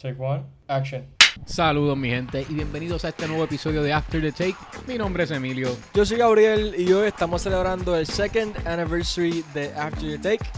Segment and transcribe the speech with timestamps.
[0.00, 1.04] Take one, action.
[1.44, 4.56] Saludos mi gente y bienvenidos a este nuevo episodio de After the Take.
[4.88, 5.76] Mi nombre es Emilio.
[5.92, 10.50] Yo soy Gabriel y hoy estamos celebrando el second anniversary de After the Take.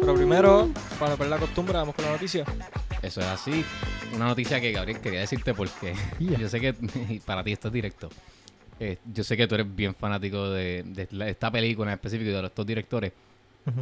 [0.00, 0.68] Pero primero,
[0.98, 2.44] para perder la costumbre, vamos con la noticia.
[3.00, 3.64] Eso es así.
[4.14, 6.74] Una noticia que Gabriel quería decirte porque yo sé que
[7.24, 8.10] para ti esto es directo.
[8.78, 12.44] Eh, yo sé que tú eres bien fanático de, esta película en específico y de
[12.44, 13.12] estos directores.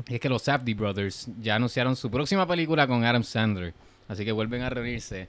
[0.06, 3.74] Y es que los Safdie Brothers ya anunciaron su próxima película con Adam Sandler.
[4.08, 5.28] Así que vuelven a reunirse.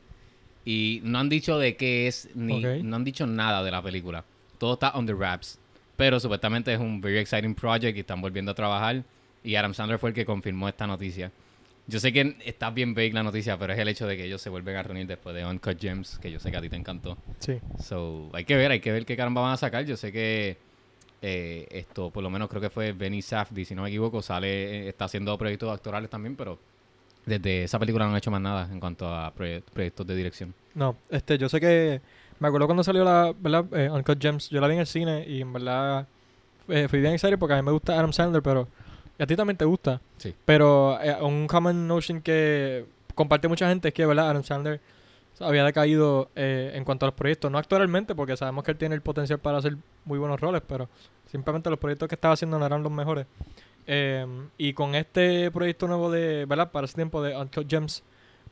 [0.66, 4.23] Y no han dicho de qué es, ni no han dicho nada de la película.
[4.58, 5.59] Todo está on the wraps.
[5.95, 9.03] Pero supuestamente es un very exciting project y están volviendo a trabajar.
[9.44, 11.31] Y Adam Sandler fue el que confirmó esta noticia.
[11.88, 14.41] Yo sé que está bien vague la noticia, pero es el hecho de que ellos
[14.41, 16.75] se vuelven a reunir después de Uncut Gems, que yo sé que a ti te
[16.75, 17.17] encantó.
[17.39, 17.59] Sí.
[17.84, 19.86] So, hay que ver, hay que ver qué caramba van a sacar.
[19.86, 20.58] Yo sé que
[21.22, 24.48] eh, esto, por lo menos creo que fue Benny Safdie, si no me equivoco, sale,
[24.86, 26.59] eh, está haciendo proyectos actorales también, pero
[27.29, 30.53] desde esa película no han hecho más nada en cuanto a proye- proyectos de dirección.
[30.75, 32.02] No, este, yo sé que.
[32.39, 33.66] Me acuerdo cuando salió la, ¿verdad?
[33.73, 34.49] Eh, Uncut Gems.
[34.49, 36.08] Yo la vi en el cine y en verdad
[36.69, 38.67] eh, fui bien excited porque a mí me gusta Adam Sandler, pero.
[39.17, 39.99] A ti también te gusta.
[40.17, 40.33] Sí.
[40.45, 44.30] Pero eh, un common notion que comparte mucha gente es que, ¿verdad?
[44.30, 44.80] Adam Sandler
[45.41, 47.52] había decaído eh, en cuanto a los proyectos.
[47.52, 50.88] No actualmente, porque sabemos que él tiene el potencial para hacer muy buenos roles, pero
[51.30, 53.25] simplemente los proyectos que estaba haciendo no eran los mejores.
[53.92, 54.23] Eh,
[54.59, 56.72] y con este proyecto nuevo de, ¿verdad?
[56.72, 58.04] Para ese tiempo de Uncut Gems,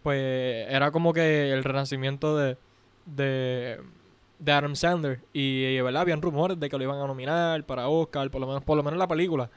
[0.02, 2.58] pues era como que el renacimiento de,
[3.06, 3.80] de,
[4.40, 5.20] de Adam Sandler.
[5.34, 6.02] Y, ¿verdad?
[6.02, 8.82] Habían rumores de que lo iban a nominar para Oscar, por lo menos, por lo
[8.82, 9.48] menos la película.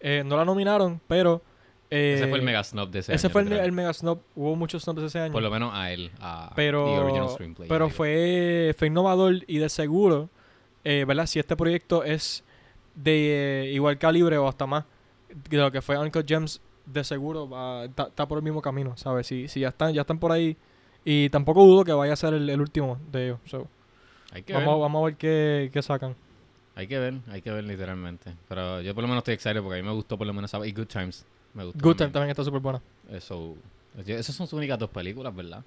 [0.00, 1.40] Eh, no la nominaron, pero...
[1.88, 4.18] eh, ese fue el mega snub de ese ese año, fue el, mega snob.
[4.34, 5.32] Hubo muchos snobs ese año.
[5.32, 7.68] Por lo menos a él, a pero The Original Screenplay.
[7.68, 10.30] pero fue, fue innovador y de seguro,
[10.82, 11.26] eh, ¿verdad?
[11.26, 12.42] Si este proyecto es
[12.96, 14.84] de eh, igual calibre o hasta más
[15.50, 17.48] de lo que fue Uncut Gems, de seguro
[17.84, 19.26] está por el mismo camino, ¿sabes?
[19.26, 20.56] Si, si ya están ya están por ahí
[21.04, 23.38] y tampoco dudo que vaya a ser el, el último de ellos.
[23.46, 23.66] So,
[24.32, 24.80] Hay que vamos, ver.
[24.80, 26.14] vamos a ver qué, qué sacan.
[26.74, 28.34] Hay que ver, hay que ver literalmente.
[28.48, 30.52] Pero yo por lo menos estoy excited porque a mí me gustó por lo menos
[30.64, 31.26] y Good Times.
[31.54, 32.30] Me gustó Good Time también.
[32.30, 32.80] está súper buena.
[33.10, 33.56] Eso,
[34.06, 35.62] esas son sus únicas dos películas, ¿verdad?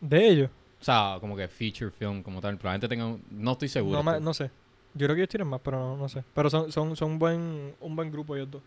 [0.00, 2.56] De ellos, O sea, como que feature film como tal.
[2.58, 3.20] Probablemente tengan...
[3.30, 4.02] No estoy seguro.
[4.02, 4.50] no, no sé.
[4.96, 6.24] Yo creo que ellos tienen más, pero no, no sé.
[6.34, 8.62] Pero son, son, son un buen, un buen grupo ellos dos.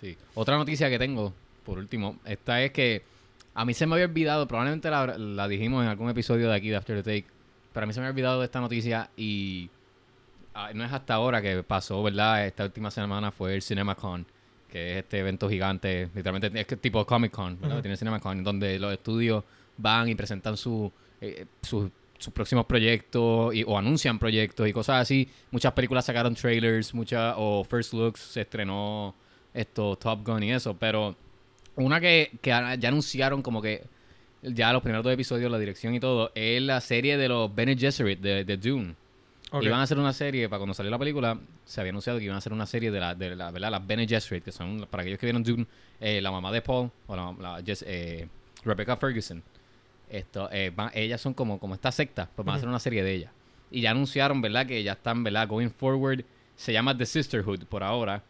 [0.00, 0.16] Sí.
[0.34, 1.32] Otra noticia que tengo,
[1.64, 3.02] por último, esta es que
[3.54, 6.68] a mí se me había olvidado, probablemente la, la dijimos en algún episodio de aquí
[6.68, 7.32] de After the Take,
[7.72, 9.70] pero a mí se me había olvidado de esta noticia y
[10.54, 12.46] ah, no es hasta ahora que pasó, ¿verdad?
[12.46, 14.26] Esta última semana fue el CinemaCon,
[14.68, 17.76] que es este evento gigante, literalmente es que tipo Comic Con, ¿verdad?
[17.76, 17.82] Ujú.
[17.82, 19.44] Tiene CinemaCon, donde los estudios
[19.76, 25.02] van y presentan su, eh, sus sus próximos proyectos y- o anuncian proyectos y cosas
[25.02, 25.28] así.
[25.50, 29.14] Muchas películas sacaron trailers, muchas o first looks, se estrenó
[29.52, 31.16] esto Top Gun y eso, pero
[31.76, 33.84] una que, que ya anunciaron como que
[34.42, 37.76] ya los primeros dos episodios, la dirección y todo, es la serie de los Bene
[37.76, 38.94] Gesserit de, de Dune.
[39.68, 42.34] Iban a hacer una serie, para cuando salió la película, se había anunciado que iban
[42.34, 43.70] a hacer una serie de, la, de la, ¿verdad?
[43.70, 45.66] las Bene Gesserit, que son, para aquellos que vieron Dune,
[46.00, 48.26] eh, la mamá de Paul, o la, la Jess- eh,
[48.64, 49.42] Rebecca Ferguson.
[50.10, 53.02] Esto, eh, van- ellas son como, como esta secta, pues van a hacer una serie
[53.02, 53.32] de ellas.
[53.70, 54.66] Y ya anunciaron, ¿verdad?
[54.66, 55.48] Que ya están, ¿verdad?
[55.48, 56.24] Going forward.
[56.56, 58.22] Se llama The Sisterhood por ahora.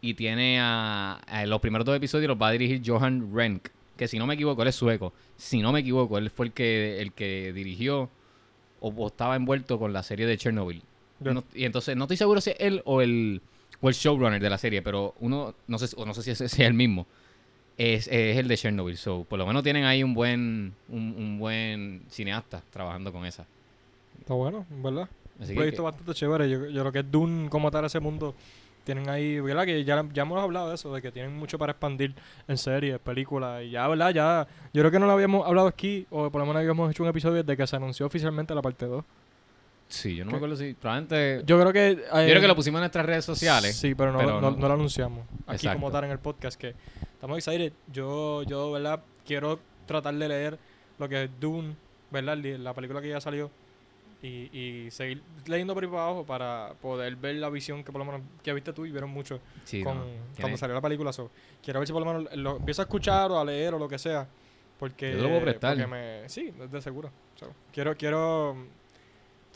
[0.00, 3.68] Y tiene a, a los primeros dos episodios los va a dirigir Johan Renck.
[3.96, 5.12] Que si no me equivoco, él es sueco.
[5.36, 8.08] Si no me equivoco, él fue el que, el que dirigió
[8.80, 10.82] o, o estaba envuelto con la serie de Chernobyl.
[11.20, 13.40] No- y entonces no estoy seguro si es él o el,
[13.80, 16.38] o el showrunner de la serie, pero uno, no sé, o no sé si es,
[16.38, 17.06] si es el mismo.
[17.78, 18.96] Es, es el de Chernobyl.
[18.96, 23.44] So, por lo menos tienen ahí un buen, un, un buen cineasta trabajando con esa.
[24.20, 25.08] Está bueno, ¿verdad?
[25.40, 26.48] Así un proyecto que- bastante chévere.
[26.48, 28.34] Yo, yo lo que es Dune, como tal, ese mundo,
[28.84, 29.66] tienen ahí, ¿verdad?
[29.66, 32.14] Que ya, ya hemos hablado de eso, de que tienen mucho para expandir
[32.48, 34.10] en series, películas, y ya, ¿verdad?
[34.14, 37.02] Ya, yo creo que no lo habíamos hablado aquí, o por lo menos habíamos hecho
[37.02, 39.04] un episodio de que se anunció oficialmente la parte 2.
[39.88, 40.32] Sí, yo no ¿Qué?
[40.34, 40.74] me acuerdo si.
[40.74, 41.42] Probablemente.
[41.46, 41.90] Yo, creo que...
[41.90, 43.76] eh, creo que lo pusimos en nuestras redes sociales.
[43.76, 45.78] Sí, pero no, pero no, no- no lo anunciamos aquí Exacto.
[45.80, 46.74] como tal en el podcast, que
[47.12, 47.72] estamos excited.
[47.92, 49.00] Yo, yo, ¿verdad?
[49.24, 50.58] Quiero tratar de leer
[50.98, 51.76] lo que es Dune,
[52.10, 52.36] ¿verdad?
[52.38, 53.50] La película que ya salió.
[54.22, 57.98] Y, y seguir leyendo por ahí para abajo para poder ver la visión que por
[57.98, 60.02] lo menos que viste tú y vieron mucho Sí, con,
[60.40, 61.12] cuando salió la película.
[61.12, 61.30] So,
[61.62, 63.88] quiero ver si por lo menos lo empiezo a escuchar o a leer o lo
[63.88, 64.26] que sea.
[64.78, 65.74] Porque, Yo lo puedo prestar.
[65.76, 67.10] porque me, sí, de seguro.
[67.36, 68.56] So, quiero, quiero,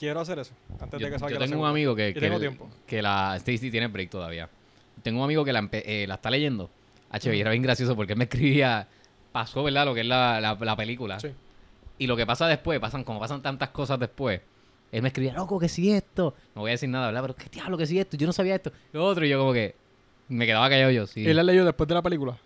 [0.01, 2.21] quiero hacer eso antes Yo, de que yo salga la tengo un amigo que, que,
[2.21, 2.69] tengo el- tiempo.
[2.87, 3.37] que la.
[3.37, 4.49] Stacy tiene break todavía.
[5.03, 6.69] Tengo un amigo que la, eh, la está leyendo.
[7.11, 8.89] H, y era bien gracioso porque él me escribía.
[9.33, 9.85] Pasó, ¿verdad?
[9.85, 11.21] Lo que es la, la, la película.
[11.21, 11.29] Sí.
[11.99, 14.41] Y lo que pasa después, pasan, como pasan tantas cosas después.
[14.91, 16.35] Él me escribía, loco, que si esto.
[16.55, 17.23] No voy a decir nada, ¿verdad?
[17.23, 18.17] Pero qué diablo, que si esto.
[18.17, 18.73] Yo no sabía esto.
[18.93, 19.77] Lo otro, y yo como que
[20.29, 21.07] me quedaba callado yo.
[21.07, 22.37] Sí, ¿Y la leyó después de la película?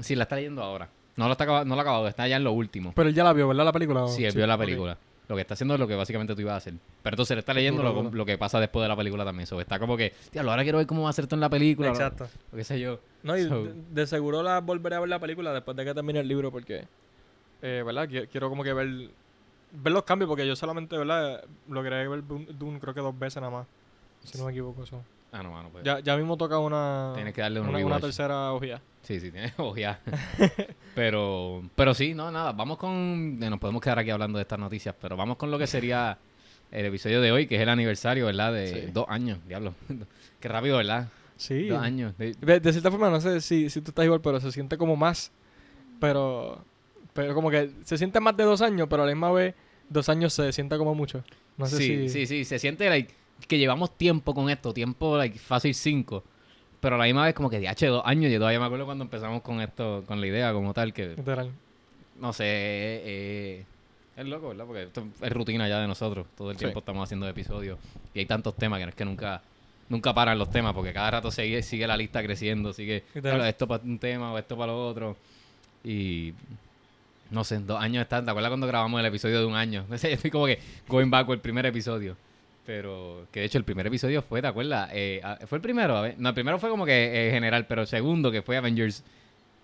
[0.00, 0.88] sí la está leyendo ahora.
[1.16, 2.92] No lo, está no lo ha acabado, está ya en lo último.
[2.94, 3.64] Pero él ya la vio, ¿verdad?
[3.64, 4.06] La película.
[4.06, 4.96] Sí, él vio la película.
[5.28, 6.74] Lo que está haciendo es lo que básicamente tú ibas a hacer.
[7.02, 9.46] Pero entonces él está leyendo lo, lo que pasa después de la película también.
[9.46, 11.50] So, está como que, diablo, ahora quiero ver cómo va a ser esto en la
[11.50, 11.88] película.
[11.88, 12.28] Exacto.
[12.52, 12.98] O qué sé yo.
[13.22, 15.92] No, y So- de, de seguro la volveré a ver la película después de que
[15.92, 16.86] termine el libro porque,
[17.62, 18.08] eh, ¿verdad?
[18.08, 18.88] Qui- Quiero como que ver,
[19.72, 21.44] ver los cambios porque yo solamente, ¿verdad?
[21.68, 23.66] Logré ver Dune, creo que dos veces nada más,
[24.24, 24.86] si no me equivoco.
[24.86, 25.02] so.
[25.32, 25.84] Ah, no, mano, pues.
[25.84, 28.80] Ya, ya mismo toca una, Tienes que darle un una, tercera hojía.
[29.02, 30.00] Sí, sí, tienes ojear.
[30.94, 32.52] pero, pero sí, no, nada.
[32.52, 33.38] Vamos con.
[33.42, 36.18] eh, Nos podemos quedar aquí hablando de estas noticias, pero vamos con lo que sería
[36.70, 38.52] el episodio de hoy, que es el aniversario, ¿verdad?
[38.52, 38.90] De Sí.
[38.92, 39.74] dos años, diablo.
[40.40, 41.08] Qué rápido, ¿verdad?
[41.36, 41.68] Sí.
[41.68, 42.14] Dos años.
[42.18, 42.34] De-
[42.72, 45.30] cierta forma, no sé si, si tú estás igual, pero se siente como más.
[46.00, 46.64] Pero,
[47.12, 49.54] pero como que se siente más de dos años, pero a la misma vez,
[49.88, 51.24] dos años se siente como mucho.
[51.56, 52.08] No sé sí, si.
[52.08, 52.44] sí, sí.
[52.44, 53.12] Se siente like,
[53.46, 56.24] que llevamos tiempo con esto, tiempo like, fácil cinco.
[56.80, 58.30] Pero a la misma vez, como que de H dos años.
[58.30, 61.50] Yo todavía me acuerdo cuando empezamos con esto, con la idea como tal, que Literal.
[62.20, 63.64] no sé, eh, eh,
[64.16, 64.64] es loco, ¿verdad?
[64.66, 66.26] Porque esto es rutina ya de nosotros.
[66.36, 66.60] Todo el Sí.
[66.64, 67.78] tiempo estamos haciendo episodios.
[68.14, 69.42] Y hay tantos temas que no es que nunca
[69.88, 73.38] nunca paran los temas, porque cada rato sigue, sigue la lista creciendo, sigue Literal.
[73.38, 75.16] "Bueno, esto para un tema o esto para lo otro.
[75.82, 76.34] Y
[77.30, 78.24] no sé, dos años están.
[78.24, 79.84] ¿Te acuerdas cuando grabamos el episodio de un año?
[79.88, 80.58] No sé, yo estoy como que
[80.88, 82.16] going back el primer episodio.
[82.68, 84.90] Pero que de hecho el primer episodio fue, ¿te acuerdas?
[84.92, 85.96] Eh, ah, ¿Fue el primero?
[85.96, 88.58] A ver, no, el primero fue como que eh, general, pero el segundo que fue
[88.58, 89.02] Avengers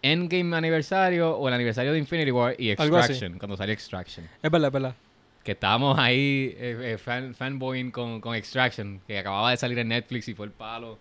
[0.01, 2.71] Endgame aniversario o el aniversario de Infinity War y.
[2.71, 4.27] Extraction, cuando salió Extraction.
[4.43, 4.95] Es verdad, es verdad.
[5.43, 9.89] Que estábamos ahí eh, eh, fan, fanboying con, con Extraction, que acababa de salir en
[9.89, 10.97] Netflix y fue el palo.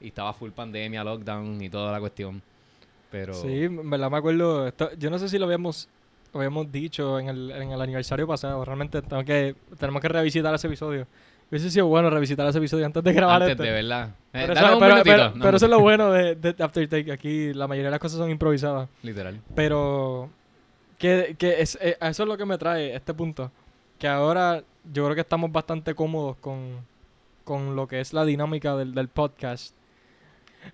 [0.00, 2.40] Y estaba full pandemia, lockdown y toda la cuestión.
[3.10, 4.68] Pero Sí, en verdad me acuerdo.
[4.68, 5.88] esto- yo no sé si lo habíamos,
[6.32, 8.64] lo habíamos dicho en el, en el aniversario pasado.
[8.64, 11.08] Realmente tengo que, tenemos que revisitar ese episodio.
[11.50, 13.62] Hubiese sido bueno revisitar ese episodio antes de grabar antes este.
[13.64, 14.10] de verdad.
[14.32, 16.54] Eh, Pero, eso, un pero- minutito, pero- no, pero eso es lo bueno de, de
[16.62, 17.10] Aftertake.
[17.10, 18.88] Aquí la mayoría de las cosas son improvisadas.
[19.02, 19.40] Literal.
[19.56, 20.30] Pero
[20.98, 23.50] que, que es, eh, eso es lo que me trae este punto.
[23.98, 24.62] Que ahora
[24.92, 26.76] yo creo que estamos bastante cómodos con,
[27.42, 29.74] con lo que es la dinámica del, del podcast.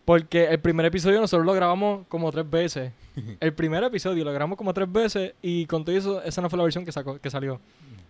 [0.05, 2.93] Porque el primer episodio nosotros lo grabamos como tres veces.
[3.41, 6.57] El primer episodio lo grabamos como tres veces y con todo eso, esa no fue
[6.59, 7.61] la versión que, sacó, que salió.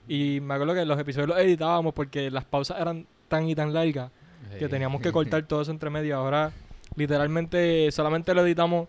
[0.09, 3.73] Y me acuerdo que los episodios los editábamos porque las pausas eran tan y tan
[3.73, 4.11] largas
[4.59, 6.17] que teníamos que cortar todo eso entre medio.
[6.17, 6.53] Ahora,
[6.95, 8.89] literalmente, solamente lo editamos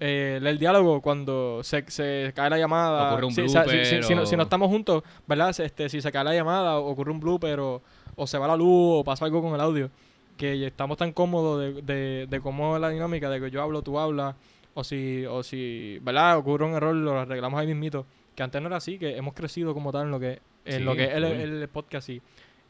[0.00, 3.12] eh, el diálogo cuando se, se cae la llamada.
[3.12, 5.58] Ocurre un Si- o sea, si- si, blooper si no, si no estamos juntos, ¿verdad?
[5.60, 7.82] Este, si se cae la llamada, ocurre un blooper o,
[8.16, 9.90] o se va la luz o pasa algo con el audio.
[10.36, 13.82] Que estamos tan cómodos de, de, de cómo es la dinámica, de que yo hablo,
[13.82, 14.34] tú hablas.
[14.74, 16.38] O si, o si, ¿verdad?
[16.38, 18.06] Ocurre un error, lo arreglamos ahí mismito.
[18.34, 20.84] Que antes no era así, que hemos crecido como tal en lo que, en Sí,
[20.84, 22.22] lo que es el, el podcast y,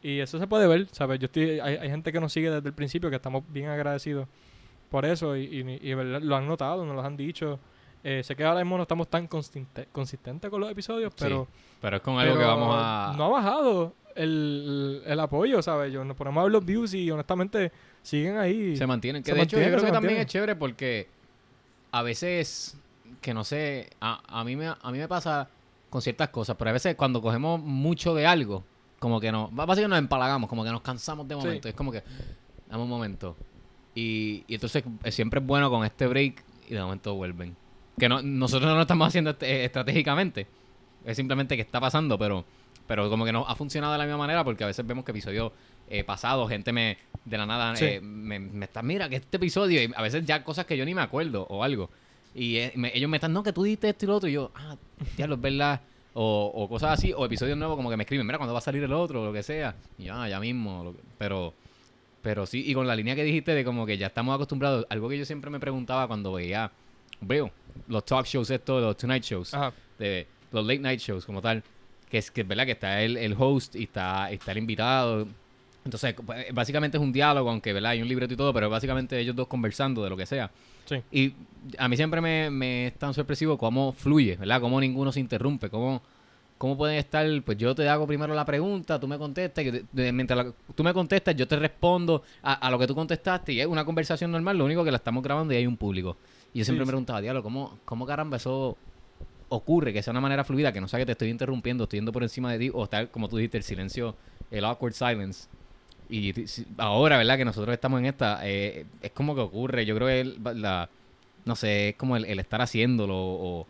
[0.02, 1.18] y eso se puede ver, ¿sabes?
[1.20, 4.26] Yo estoy, hay, hay gente que nos sigue desde el principio que estamos bien agradecidos
[4.90, 7.58] por eso y, y, y, lo han notado, nos lo han dicho.
[8.04, 11.46] Eh, sé que ahora mismo no estamos tan consistente- consistentes con los episodios, Sí, pero,
[11.80, 13.14] Pero es con algo que pero vamos a...
[13.16, 15.92] no ha bajado el, el apoyo, ¿sabes?
[15.92, 17.70] Yo nos ponemos a ver los views y honestamente
[18.02, 18.76] siguen ahí.
[18.76, 19.22] se mantienen.
[19.22, 20.20] Que se de hecho yo creo que también mantiene.
[20.22, 21.06] es chévere porque
[21.92, 22.76] a veces,
[23.20, 25.48] que no sé, a, a, mí me, a mí me pasa
[25.90, 28.64] con ciertas cosas, pero a veces cuando cogemos mucho de algo,
[28.98, 31.40] como que nos, básicamente nos empalagamos, como que nos cansamos de Sí.
[31.40, 31.68] momento.
[31.68, 32.02] Es como que,
[32.68, 33.36] dame un momento.
[33.94, 37.54] Y, y entonces eh, siempre es bueno con este break y de momento vuelven.
[37.98, 40.46] Que no, nosotros no lo estamos haciendo este- estratégicamente.
[41.04, 42.44] Es simplemente que está pasando, pero,
[42.86, 45.10] pero como que no ha funcionado de la misma manera porque a veces vemos que
[45.10, 45.52] episodios
[45.88, 47.84] eh, pasados, gente me de la nada Sí.
[47.84, 50.84] eh, me, me está, mira, que este episodio, y a veces ya cosas que yo
[50.86, 51.90] ni me acuerdo o algo.
[52.34, 54.32] Y eh, me- ellos me están, no, que tú dijiste esto y lo otro, y
[54.32, 54.76] yo, ah,
[55.16, 55.80] diablo, es verdad.
[56.14, 58.62] O, o cosas así, o episodios nuevos como que me escriben, mira, cuándo va a
[58.62, 59.74] salir el otro, o lo que sea.
[59.98, 60.94] Y yo, ah, ya mismo.
[61.18, 61.54] pero,
[62.22, 65.08] pero sí, y con la línea que dijiste de como que ya estamos acostumbrados, algo
[65.08, 66.70] que yo siempre me preguntaba cuando veía,
[67.20, 67.50] veo
[67.88, 69.72] los talk shows estos, los tonight shows, Ajá.
[69.98, 71.62] de los late night shows como tal,
[72.10, 75.26] que es que verdad que está el, el host y está, está el invitado.
[75.84, 77.92] Entonces, pues, básicamente es un diálogo, aunque ¿verdad?
[77.92, 80.50] hay un libreto y todo, pero básicamente ellos dos conversando de lo que sea.
[80.86, 80.96] Sí.
[81.10, 81.34] Y
[81.78, 84.60] a mí siempre me, me es tan sorpresivo cómo fluye, ¿verdad?
[84.60, 86.02] Cómo ninguno se interrumpe, cómo,
[86.58, 89.72] cómo pueden estar, pues yo te hago primero la pregunta, tú me contestas, y
[90.12, 93.60] mientras la- tú me contestas, yo te respondo a, a lo que tú contestaste y
[93.60, 96.16] es una conversación normal, lo único que la estamos grabando y hay un público.
[96.54, 98.76] Y yo siempre Sí, me preguntaba, diablo, ¿cómo, ¿cómo caramba eso
[99.48, 99.92] ocurre?
[99.92, 102.22] Que sea una manera fluida, que no sea que te estoy interrumpiendo, estoy yendo por
[102.22, 104.16] encima de ti, o estar, como tú dijiste, el silencio,
[104.50, 105.48] el awkward silence.
[106.14, 106.34] Y
[106.78, 107.38] ahora, ¿verdad?
[107.38, 110.88] Que nosotros estamos en esta, eh, es como que ocurre, yo creo que el- la,
[111.44, 113.66] no sé, es como el, el estar haciéndolo o,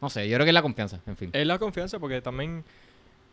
[0.00, 1.30] no sé, yo creo que es la confianza, en fin.
[1.32, 2.62] Es la confianza porque también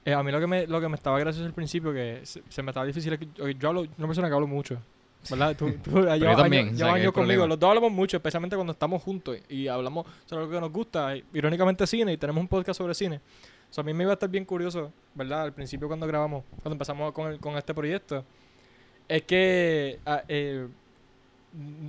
[0.06, 2.42] eh, a mí lo que me lo que me estaba gracioso al principio que se,
[2.50, 4.78] se me estaba difícil es que yo, yo hablo una persona que hablo mucho
[5.30, 5.56] ¿verdad?
[5.58, 7.48] Tú, tú llevas yo también, años, o sea, conmigo.
[7.48, 11.14] Los dos hablamos mucho, especialmente cuando estamos juntos y hablamos sobre lo que nos gusta,
[11.34, 13.20] irónicamente cine, y tenemos un podcast sobre cine.
[13.70, 15.44] So, a mí me iba a estar bien curioso, ¿verdad?
[15.44, 18.24] Al principio cuando grabamos, cuando empezamos con, el- con este proyecto,
[19.08, 20.68] es que, ah, eh,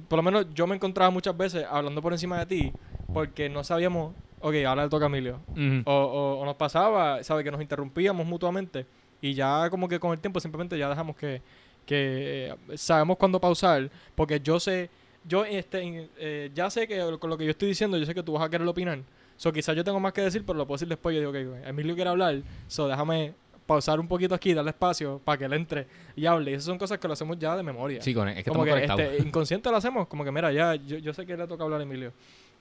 [0.09, 2.73] por lo menos yo me encontraba muchas veces hablando por encima de ti,
[3.13, 5.41] porque no sabíamos, ok, ahora le toca a Emilio.
[5.87, 7.45] O, o- o nos pasaba, ¿sabes?
[7.45, 8.87] Que nos interrumpíamos mutuamente
[9.23, 11.41] y ya como que con el tiempo simplemente ya dejamos que,
[11.87, 14.91] que eh, sabemos cuándo pausar, porque yo sé,
[15.27, 18.23] yo este, eh, ya sé que con lo que yo estoy diciendo, yo sé que
[18.23, 18.99] tú vas a querer opinar.
[19.37, 21.17] So quizás yo tengo más que decir, pero lo puedo decir después.
[21.17, 23.35] Yo digo, ok, Emilio quiere hablar, so déjame
[23.67, 26.51] pausar un poquito aquí, darle espacio para que él entre y hable.
[26.51, 28.65] Y esas son cosas que lo hacemos ya de memoria Sí, con, es que como
[28.65, 31.65] que este, inconsciente lo hacemos, como que mira, ya, yo, yo sé que le toca
[31.65, 32.13] hablar a Emilio.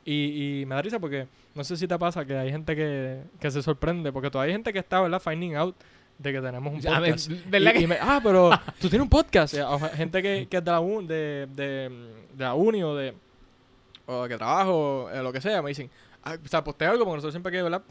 [0.05, 3.21] Y, y me da risa porque no sé si te pasa que hay gente que,
[3.39, 5.21] que se sorprende, porque todavía hay gente que está, ¿verdad?
[5.21, 5.75] Finding out
[6.17, 7.29] de que tenemos un ver, podcast.
[7.49, 8.49] ¿verdad Y- que- y me- ah, pero
[8.81, 9.55] tú tienes un podcast.
[9.95, 11.89] Gente que, que es de la, un- de, de,
[12.33, 13.13] de la uni o de
[14.05, 15.89] o que trabajo, eh, lo que sea, me dicen,
[16.23, 17.81] ah, o sea, postea algo, porque nosotros siempre que, ¿verdad?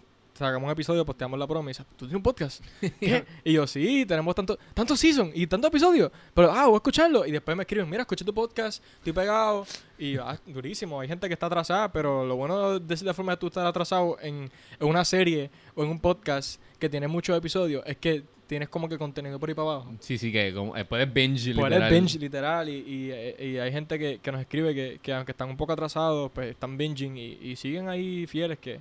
[0.42, 2.64] Sacamos un episodio, posteamos la promo y dicen, ¿tú tienes un podcast?
[3.00, 3.25] ¿Qué?
[3.44, 6.11] Y yo, sí, tenemos tanto, tantos season y tantos episodios.
[6.34, 7.25] Pero, ah, voy a escucharlo.
[7.25, 9.64] Y después me escriben, mira, escuché tu podcast, estoy pegado.
[10.00, 10.99] Y, ah, durísimo.
[10.99, 14.16] Hay gente que está atrasada, pero lo bueno de cierta forma de tú estar atrasado
[14.20, 18.68] en, en una serie o en un podcast que tiene muchos episodios es que tienes
[18.68, 19.94] como que contenido por ahí para abajo.
[20.00, 21.88] Sí, sí, que como, eh, puedes binge literal.
[21.88, 25.30] binge literal y, y, eh, y hay gente que, que nos escribe que, que aunque
[25.30, 28.80] están un poco atrasados, pues están binging y, y siguen ahí fieles que,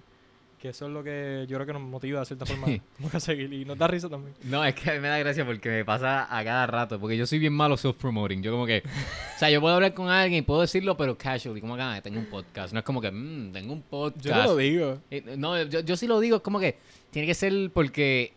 [0.62, 2.68] que eso es lo que yo creo que nos motiva de cierta forma
[3.14, 4.36] a seguir y nos da risa también.
[4.44, 7.00] No, es que a mí me da gracia porque me pasa a cada rato.
[7.00, 8.44] Porque yo soy bien malo self-promoting.
[8.44, 8.84] Yo como que...
[8.86, 11.62] O sea, yo puedo hablar con alguien y puedo decirlo, pero casually.
[11.62, 12.74] Como que ah, tengo un podcast.
[12.74, 14.24] No es como que, mmm, tengo un podcast.
[14.24, 15.00] Yo no lo digo.
[15.10, 16.36] Eh, No, yo, yo sí lo digo.
[16.38, 16.78] Es como que
[17.10, 18.34] tiene que ser porque...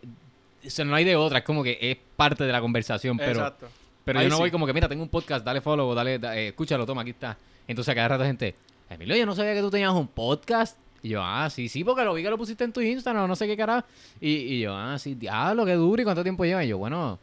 [0.65, 1.37] O sea, no hay de otra.
[1.39, 3.17] Es como que es parte de la conversación.
[3.17, 3.67] Pero, Exacto.
[4.03, 5.45] pero Ahí yo no voy como que, mira, tengo un podcast.
[5.45, 5.93] Dale follow.
[5.93, 7.37] Dale, da- eh, escúchalo, toma, aquí está.
[7.67, 8.55] Entonces a cada rato gente...
[8.89, 10.77] Emilio, yo no sabía que tú tenías un podcast.
[11.05, 13.35] Y yo, ah, sí, sí, porque lo vi que lo pusiste en tu Instagram, no
[13.35, 13.85] sé qué carajo.
[14.19, 16.01] Y, y yo, ah, sí, diablo, qué duro.
[16.01, 16.65] ¿Y cuánto tiempo lleva?
[16.65, 17.19] Y yo, bueno,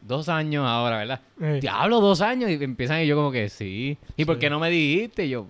[0.00, 1.20] dos años ahora, ¿verdad?
[1.40, 2.48] Eh, Diablo, dos años.
[2.50, 3.98] Y empiezan y yo como que sí.
[4.16, 4.40] ¿Y por Sí.
[4.42, 5.26] qué no me dijiste?
[5.26, 5.48] Y yo,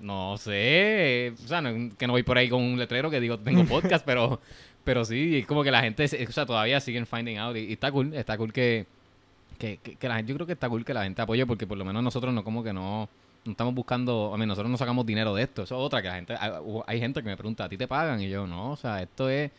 [0.00, 1.32] no sé.
[1.44, 4.04] O sea, no- que no voy por ahí con un letrero que digo, tengo podcast,
[4.06, 4.40] pero,
[4.84, 7.56] pero sí, es como que la gente, o sea, todavía siguen finding out.
[7.56, 8.86] Y, y está cool, está cool que,
[9.58, 11.66] que, que- que la gente, yo creo que está cool que la gente apoye porque
[11.66, 13.08] por lo menos nosotros no como que no,
[13.44, 15.62] no estamos buscando, a mí, nosotros no sacamos dinero de esto.
[15.62, 16.52] Eso es otra que la gente, hay,
[16.86, 18.20] hay gente que me pregunta, ¿a ti te pagan?
[18.20, 19.50] Y yo, no, o sea, esto es...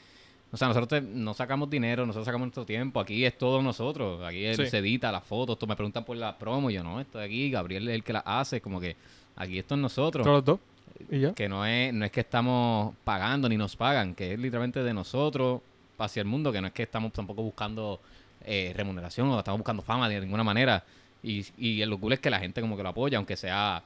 [0.52, 3.00] O sea, nosotros te- no sacamos dinero, nosotros sacamos nuestro tiempo.
[3.00, 4.22] Aquí es todo nosotros.
[4.24, 4.68] Aquí él Sí.
[4.68, 5.58] se edita las fotos.
[5.58, 6.70] Tú me preguntan por la promo.
[6.70, 7.50] y yo, no, esto de aquí.
[7.50, 8.62] Gabriel es el que la hace.
[8.62, 8.96] Como que
[9.36, 10.24] aquí esto es nosotros.
[10.24, 10.60] Todos los dos.
[11.10, 11.34] Y ya.
[11.34, 14.14] Que no es, no es que estamos pagando ni nos pagan.
[14.14, 15.62] Que es literalmente de nosotros
[15.98, 16.52] hacia el mundo.
[16.52, 18.00] Que no es que estamos tampoco buscando
[18.46, 20.84] eh, remuneración o estamos buscando fama de ninguna manera.
[21.24, 23.84] Y, y lo cool es que la gente como que lo apoya, aunque sea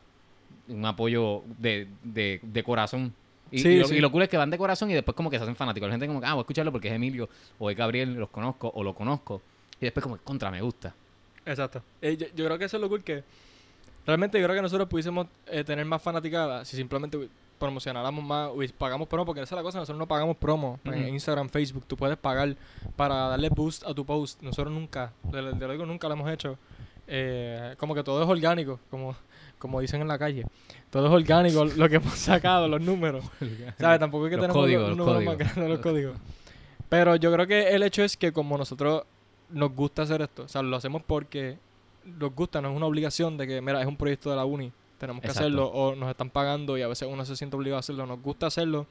[0.67, 3.13] un apoyo de, de, de corazón.
[3.51, 3.95] Y, Sí, y lo, sí.
[3.95, 5.87] y lo cool es que van de corazón y después como que se hacen fanáticos.
[5.87, 7.29] La gente como que, ah, voy a escucharlo porque es Emilio
[7.59, 9.41] o es Gabriel, los conozco o lo conozco.
[9.79, 10.93] Y después como, contra, me gusta.
[11.45, 11.81] Exacto.
[12.01, 13.23] Eh, yo, yo creo que eso es lo cool que
[14.05, 17.29] realmente yo creo que nosotros pudiésemos eh, tener más fanaticada si simplemente
[17.59, 21.49] promocionáramos más pagamos promo, porque esa es la cosa, nosotros no pagamos promo en Instagram,
[21.49, 22.55] Facebook, tú puedes pagar
[22.95, 24.41] para darle boost a tu post.
[24.41, 26.57] Nosotros nunca, de, de lo digo, nunca lo hemos hecho.
[27.07, 29.15] Eh, como que todo es orgánico, como,
[29.59, 30.45] como dicen en la calle.
[30.89, 33.23] Todo es orgánico lo que hemos sacado, los números.
[33.79, 33.99] ¿Sabes?
[33.99, 36.17] Tampoco es que Los tenemos códigos, los, los números más grandes, los códigos.
[36.89, 39.03] Pero yo creo que el hecho es que como nosotros
[39.49, 41.57] nos gusta hacer esto, o sea, lo hacemos porque
[42.05, 44.71] nos gusta, no es una obligación de que, mira, es un proyecto de la uni,
[44.97, 45.45] tenemos que Exacto.
[45.47, 48.21] hacerlo, o nos están pagando y a veces uno se siente obligado a hacerlo, nos
[48.21, 48.85] gusta hacerlo.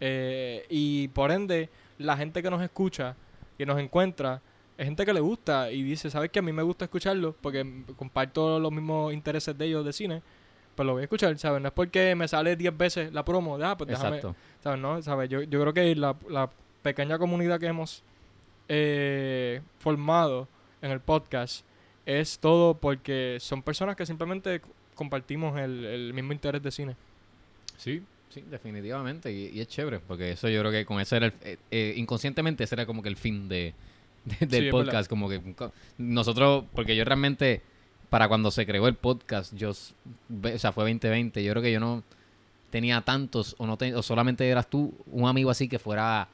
[0.00, 1.68] eh, y por ende,
[1.98, 3.14] la gente que nos escucha
[3.58, 4.40] y nos encuentra,
[4.78, 6.38] es gente que le gusta y dice, ¿sabes qué?
[6.38, 10.22] A mí me gusta escucharlo porque comparto los mismos intereses de ellos de cine,
[10.74, 11.60] pues lo voy a escuchar, ¿sabes?
[11.60, 14.36] No es porque me sale 10 veces la promo, de, ah, pues déjame, Exacto.
[14.62, 14.80] ¿Sabes?
[14.80, 15.02] No?
[15.02, 15.28] ¿Sabes?
[15.28, 16.50] Yo, yo creo que la, la
[16.82, 18.02] pequeña comunidad que hemos
[18.68, 20.48] eh, formado
[20.80, 21.64] en el podcast
[22.06, 24.60] es todo porque son personas que simplemente
[24.94, 26.96] compartimos el, el mismo interés de cine.
[27.76, 29.32] Sí, sí, definitivamente.
[29.32, 31.94] Y, y es chévere, porque eso yo creo que con eso era el, eh, eh,
[31.96, 33.74] inconscientemente ese era como que el fin de,
[34.24, 35.08] de- del Sí, podcast.
[35.08, 35.40] Como que
[35.98, 37.62] nosotros, porque yo realmente,
[38.10, 41.80] para cuando se creó el podcast, yo, o sea, fue 2020, yo creo que yo
[41.80, 42.02] no
[42.70, 46.28] tenía tantos, o no te- o solamente eras tú, un amigo así que fuera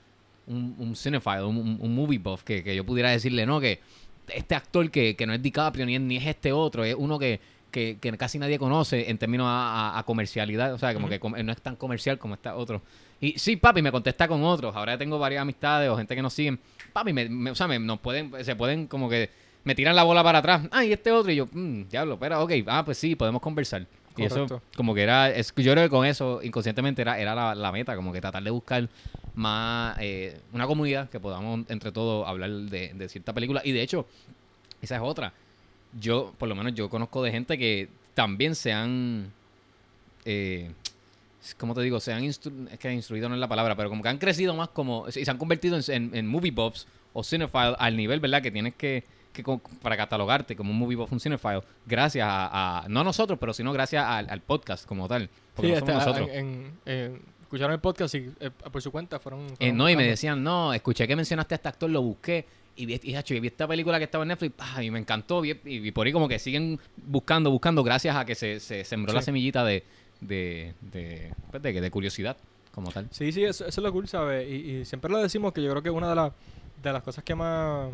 [0.46, 3.80] un, un cinephile, un, un- un movie buff, que, que yo pudiera decirle, no, que
[4.28, 7.18] este actor que, que no es DiCaprio ni es, ni es este otro, es uno
[7.18, 11.08] que, que, que casi nadie conoce en términos a, a- a comercialidad, o sea, como
[11.08, 12.82] que com- no es tan comercial como está otro.
[13.20, 14.74] Y sí, papi, me contesta con otros.
[14.76, 16.58] Ahora tengo varias amistades o gente que nos siguen.
[16.92, 19.30] Papi, me, me- o sea, me, nos pueden, se pueden como que
[19.64, 20.62] me tiran la bola para atrás.
[20.70, 21.30] Ah, y este otro.
[21.32, 22.52] Y yo, mmm, diablo, espera, ok.
[22.66, 23.82] Ah, pues sí, podemos conversar.
[24.16, 24.46] Y eso,
[24.76, 27.94] como que era, es, yo creo que con eso, inconscientemente, era, era la, la meta,
[27.94, 28.88] como que tratar de buscar
[29.36, 33.60] más, eh, una comunidad que podamos entre todos hablar de, de cierta película.
[33.64, 34.06] Y de hecho,
[34.82, 35.32] esa es otra.
[35.98, 39.32] Yo, por lo menos, yo conozco de gente que también se han,
[40.24, 40.70] eh,
[41.56, 42.00] ¿cómo te digo?
[42.00, 44.54] Se han instru- es que instruido no es la palabra, pero como que han crecido
[44.54, 48.20] más como, y se han convertido en, en, en movie buffs o cinephile al nivel,
[48.20, 48.42] ¿verdad?
[48.42, 49.42] Que tienes que, que
[49.82, 53.52] para catalogarte como un movie buff, un cinephile, gracias a, a- no a nosotros, pero
[53.54, 55.30] sino gracias al, al podcast como tal.
[55.54, 56.28] Porque Sí, no somos nosotros.
[56.32, 59.46] en- en- en- escucharon el podcast y eh, por su cuenta fueron.
[59.58, 62.44] Eh, no, y me decían, no, escuché que mencionaste a este actor, lo busqué.
[62.78, 64.98] Y vi, y, hacho, y vi esta película que estaba en Netflix ah, y me
[65.00, 65.40] encantó.
[65.40, 68.84] vi- y, y por ahí como que siguen buscando, buscando, gracias a que se, se
[68.84, 69.82] sembró la semillita de,
[70.20, 72.36] de, de, pues, de, de curiosidad
[72.72, 73.08] como tal.
[73.10, 74.48] Sí, sí, eso, eso es lo cool, ¿sabes?
[74.48, 76.32] Y, y siempre lo decimos que yo creo que una de, las
[76.82, 77.90] de las cosas que más,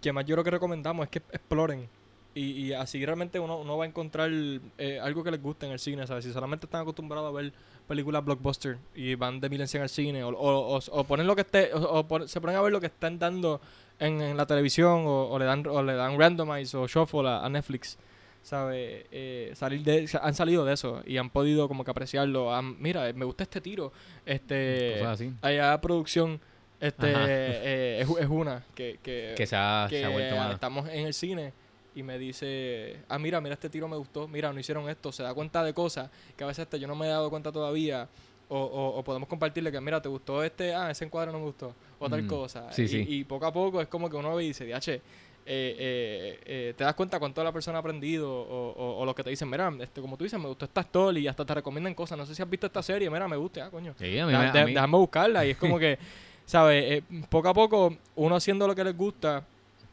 [0.00, 1.88] que más yo creo que recomendamos es que exploren.
[2.34, 5.72] Y, y así realmente uno, uno va a encontrar eh, algo que les guste en
[5.72, 6.24] el cine, ¿sabes?
[6.24, 7.52] Si solamente están acostumbrados a ver
[7.86, 11.26] películas blockbuster y van de mil en cien al cine, o, o, o- o ponen
[11.26, 13.60] lo que esté, o, se ponen a ver lo que están dando
[13.98, 17.44] en, en la televisión, o, o le dan o le dan randomize o shuffle a,
[17.44, 17.98] a Netflix.
[18.42, 19.04] ¿Sabes?
[19.12, 22.52] Eh, salir de, han salido de eso y han podido como que apreciarlo.
[22.52, 23.92] Han- mira, eh, me gusta este tiro.
[24.26, 25.32] Este, Cosas así.
[25.42, 26.40] allá producción
[26.80, 30.54] este eh, es, es una que, que, Que se ha, se que ha vuelto más.
[30.54, 31.52] estamos en el cine
[31.94, 35.22] y me dice, ah, mira, mira, este tiro me gustó, mira, no hicieron esto, se
[35.22, 38.08] da cuenta de cosas que a veces este, yo no me he dado cuenta todavía.
[38.54, 41.44] O, o, o podemos compartirle que, mira, te gustó este, ah, ese encuadre no me
[41.46, 42.70] gustó, o tal Mm, cosa.
[42.70, 43.04] sí, y, sí.
[43.08, 45.00] y poco a poco es como que uno ve y dice, diache, eh,
[45.46, 49.24] eh, eh, te das cuenta cuánto la persona ha aprendido o, o, o lo que
[49.24, 51.94] te dicen, mira, este, como tú dices, me gustó esta actor y hasta te recomiendan
[51.94, 52.18] cosas.
[52.18, 53.94] No sé si has visto esta serie, mira, me gusta, ah, coño.
[53.98, 55.98] Sí, a mí, Da- me- a de- mí- déjame buscarla y es como que,
[56.44, 57.02] ¿sabes?
[57.30, 59.42] Poco a poco, uno haciendo lo que les gusta,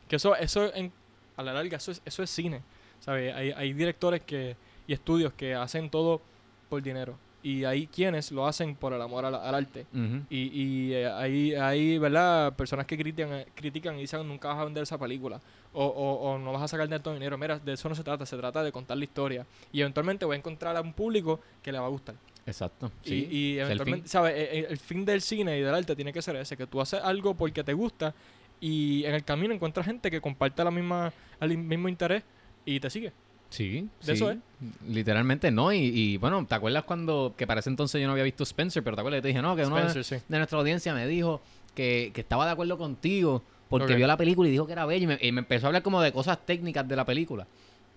[0.09, 0.91] que eso, eso en,
[1.37, 2.61] a la larga, eso es, eso es cine,
[2.99, 3.33] ¿sabes?
[3.33, 6.19] Hay, hay directores que, y estudios que hacen todo
[6.67, 9.85] por dinero y hay quienes lo hacen por el amor al, al arte.
[10.29, 12.53] Y, y eh, hay, hay, ¿verdad?
[12.55, 15.39] Personas que critican, eh, critican y dicen nunca vas a vender esa película.
[15.71, 17.37] O, o, o no vas a sacar tanto dinero.
[17.37, 18.25] Mira, de eso no se trata.
[18.25, 19.45] Se trata de contar la historia.
[19.71, 22.15] Y eventualmente voy a encontrar a un público que le va a gustar.
[22.45, 22.91] Exacto.
[23.05, 24.07] Y- Sí, y, eventualmente.
[24.09, 24.33] ¿sabes?
[24.35, 26.81] Eh, eh, El, fin del cine y del arte tiene que ser ese, que tú
[26.81, 28.13] haces algo porque te gusta
[28.59, 32.23] y en el camino encuentras gente que comparte la misma, el mismo interés
[32.65, 33.13] y te sigue.
[33.49, 34.11] Sí, De sí.
[34.11, 34.37] eso es.
[34.87, 35.73] Literalmente no.
[35.73, 38.83] Y, y, bueno, ¿te acuerdas cuando, que para ese entonces yo no había visto Spencer,
[38.83, 40.25] pero te acuerdas que te dije, no, que uno de, Spencer, sí.
[40.27, 41.41] de nuestra audiencia me dijo
[41.73, 45.03] que, que estaba de acuerdo contigo porque vio la película y dijo que era bella
[45.03, 47.47] y me, y me empezó a hablar como de cosas técnicas de la película.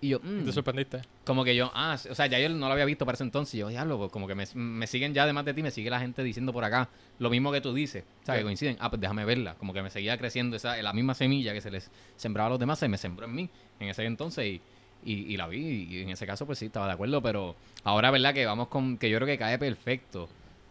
[0.01, 1.01] Y yo, mm, Te sorprendiste.
[1.23, 3.55] como que yo, ah, o sea, ya yo no lo había visto para ese entonces.
[3.55, 5.89] Y yo, diablo, pues como que me, me siguen ya además de ti, me sigue
[5.89, 6.89] la gente diciendo por acá
[7.19, 8.03] lo mismo que tú dices.
[8.21, 8.75] O sea, que coinciden.
[8.81, 9.55] Ah, pues déjame verla.
[9.55, 12.59] Como que me seguía creciendo esa, la misma semilla que se les sembraba a los
[12.59, 14.61] demás, se me sembró en mí en ese entonces y,
[15.05, 15.87] y, y la vi.
[15.89, 17.21] Y en ese caso, pues sí, estaba de acuerdo.
[17.21, 18.33] Pero ahora, ¿verdad?
[18.33, 20.27] Que vamos con, que yo creo que cae perfecto.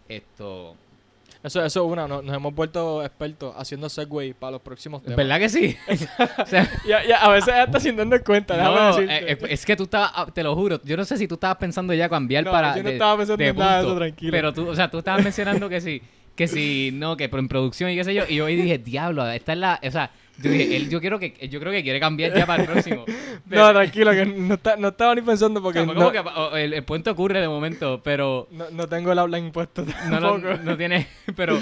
[0.08, 0.76] Esto.
[1.42, 5.16] Eso, es una, no- nos hemos vuelto expertos haciendo segway para los próximos temas.
[5.16, 5.76] ¿Verdad que sí?
[6.38, 9.32] o sea, Ya, ya, a veces hasta sin darnos cuenta, déjame no, decirte.
[9.32, 11.34] eh, eh, es que tú estabas, ah, te lo juro, yo no sé si tú
[11.34, 12.76] estabas pensando ya cambiar No, para.
[12.76, 14.30] yo no de- estaba pensando en nada de eso, tranquilo.
[14.30, 16.00] Pero tú, o sea, tú estabas mencionando que sí,
[16.36, 19.28] que sí, no, que en producción y qué sé yo, y yo ahí dije, diablo,
[19.28, 20.10] esta es la, o sea,
[20.42, 23.04] yo dije, él, yo quiero que, yo creo que quiere cambiar ya para el próximo.
[23.48, 26.20] Pero- no, tranquilo, que no, está- no estaba ni pensando porque no, como que
[26.64, 29.18] el, el puente ocurre de momento, pero no, no tengo el
[30.10, 30.62] no, lo- tampoco.
[30.64, 31.58] no tiene, pero,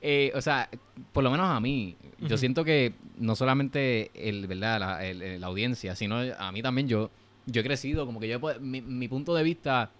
[0.00, 0.68] eh, o sea,
[1.12, 4.80] por lo menos a mí, yo siento que no solamente el, ¿verdad?
[4.80, 7.10] La, el- la audiencia, sino a mí también yo,
[7.46, 9.90] yo he crecido, como que yo, mi, mi punto de vista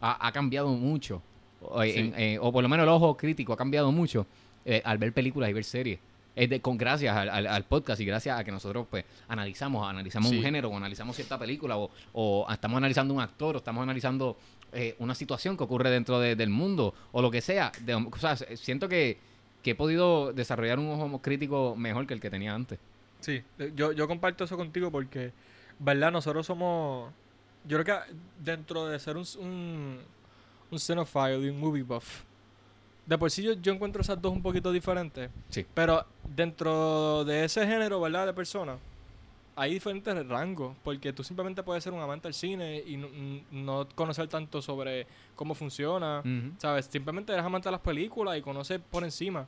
[0.00, 1.22] ha, ha cambiado mucho,
[1.60, 1.92] o, Sí.
[1.96, 4.26] en- eh, o por lo menos el ojo crítico ha cambiado mucho
[4.64, 5.98] eh, al ver películas y ver series.
[6.38, 9.88] Es de, con gracias al, al- al podcast y gracias a que nosotros pues analizamos,
[9.88, 10.36] analizamos Sí.
[10.36, 14.36] un género o analizamos cierta película o, o estamos analizando un actor o estamos analizando
[14.72, 17.72] eh, una situación que ocurre dentro de- del mundo o lo que sea.
[17.80, 19.18] De- o sea, siento que,
[19.62, 22.78] que he podido desarrollar un ojo crítico mejor que el que tenía antes.
[23.20, 25.32] Sí, eh, yo, yo comparto eso contigo porque,
[25.80, 26.12] ¿verdad?
[26.12, 27.12] Nosotros somos.
[27.64, 29.98] Yo creo que dentro de ser un, un,
[30.70, 32.22] un cinephile y un movie buff,
[33.08, 35.30] de por sí yo, yo encuentro esas dos un poquito diferentes.
[35.48, 35.64] Sí.
[35.72, 36.04] Pero
[36.36, 38.26] dentro de ese género, ¿verdad?
[38.26, 38.78] De personas,
[39.56, 40.76] hay diferentes rangos.
[40.84, 43.08] Porque tú simplemente puedes ser un amante del cine y no,
[43.50, 46.22] no conocer tanto sobre cómo funciona.
[46.58, 46.84] ¿Sabes?
[46.84, 49.46] Simplemente eres amante de las películas y conoces por encima.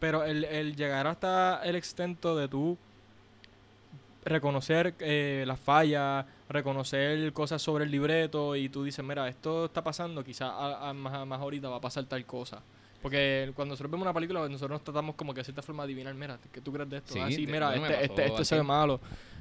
[0.00, 2.76] Pero el, el llegar hasta el extento de tú
[4.24, 9.84] reconocer eh, las fallas, reconocer cosas sobre el libreto y tú dices, mira, esto está
[9.84, 10.52] pasando, quizás
[10.96, 12.60] más, más ahorita va a pasar tal cosa.
[13.02, 15.92] Porque cuando nosotros vemos una película, nosotros nos tratamos como que de cierta forma de
[15.92, 17.12] adivinar, mira, ¿qué tú crees de esto?
[17.14, 19.00] Sí, ah, sí, mira, este, este, este se ve malo.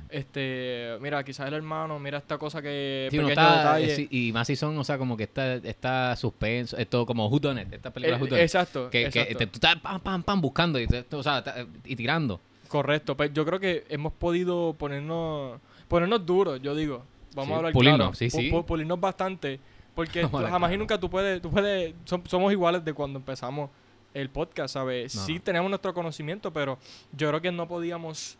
[0.09, 4.03] este, mira, quizás el hermano, mira esta cosa que Sí, pequeño está, detalle.
[4.03, 7.39] eh, y más si son, o sea, como que está, está suspenso, esto como Who
[7.39, 9.99] Done It, esta película Eh, Who Done It, exacto, que, que te- tú estás pam,
[9.99, 11.43] pam, pam buscando y, te- o sea,
[11.85, 12.39] y tirando.
[12.67, 17.03] Correcto, pues yo creo que hemos podido ponernos ponernos duros, yo digo.
[17.35, 18.15] Vamos a hablar pulirnos, claro.
[18.15, 18.49] sí, sí.
[18.51, 19.59] pu- pulirnos bastante,
[19.95, 23.69] porque hablar jamás y nunca tú puedes, tú puedes, som- somos iguales de cuando empezamos
[24.13, 25.15] el podcast, ¿sabes?
[25.15, 25.21] No.
[25.25, 26.77] Sí tenemos nuestro conocimiento, pero
[27.11, 28.37] yo creo que no podíamos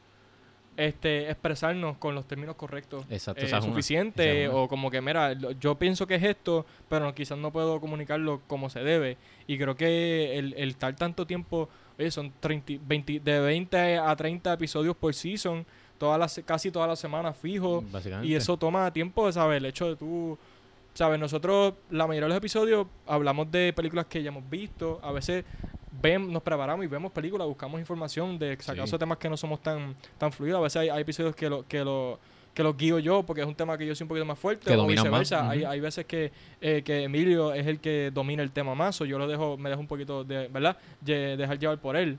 [0.77, 4.57] este expresarnos con los términos correctos Exacto, eh, suficiente una.
[4.57, 8.69] o como que mira yo pienso que es esto pero quizás no puedo comunicarlo como
[8.69, 9.15] se debe
[9.47, 14.13] y creo que el, el estar tanto tiempo oye, son 30, 20 de 20 a
[14.17, 15.65] 30 episodios por season
[15.97, 17.81] todas las casi todas las semanas fijo
[18.25, 20.37] y eso toma tiempo sabes el hecho de tú
[20.95, 25.11] sabes nosotros la mayoría de los episodios hablamos de películas que ya hemos visto a
[25.11, 25.45] veces
[26.01, 28.97] ven, nos preparamos y vemos películas, buscamos información de acaso Sí.
[28.97, 30.59] temas que no somos tan, tan fluidos.
[30.59, 32.19] A veces hay, hay episodios que lo, que lo
[32.53, 34.65] que los guío yo porque es un tema que yo soy un poquito más fuerte
[34.71, 35.49] Que o más, viceversa.
[35.49, 36.31] hay, hay veces que,
[36.61, 39.69] eh, que Emilio es el que domina el tema más o yo lo dejo, me
[39.69, 40.77] dejo un poquito de, ¿verdad?
[41.03, 42.17] Ye- dejar llevar por él.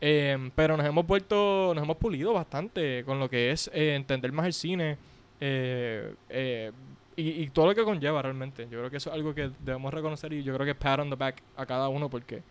[0.00, 4.32] Eh, pero nos hemos vuelto, nos hemos pulido bastante con lo que es eh, entender
[4.32, 4.98] más el cine
[5.40, 6.72] eh, eh,
[7.16, 8.64] y, y todo lo que conlleva realmente.
[8.70, 11.10] Yo creo que eso es algo que debemos reconocer y yo creo que pat on
[11.10, 12.42] the back a cada uno porque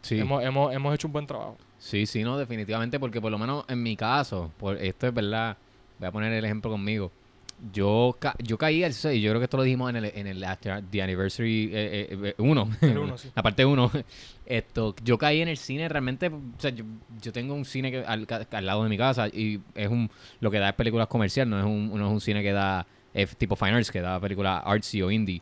[0.00, 0.18] Sí.
[0.20, 1.56] hemos, hemos, hemos hecho un buen trabajo.
[1.78, 5.56] Sí, sí, no, definitivamente, porque por lo menos en mi caso, por esto es verdad,
[5.98, 7.10] voy a poner el ejemplo conmigo.
[7.72, 10.28] Yo, ca- yo caí, al- y yo creo que esto lo dijimos en el, en
[10.28, 13.30] el after- The Anniversary 1, El uno, sí.
[13.34, 13.90] la parte 1.
[14.46, 16.84] Esto, yo caí en el cine realmente, o sea, yo,
[17.20, 20.08] yo tengo un cine que, al, al lado de mi casa y es un,
[20.40, 22.86] lo que da es películas comercial, no es un, no es un cine que da,
[23.14, 25.40] es tipo fine arts, que da películas artsy o indie.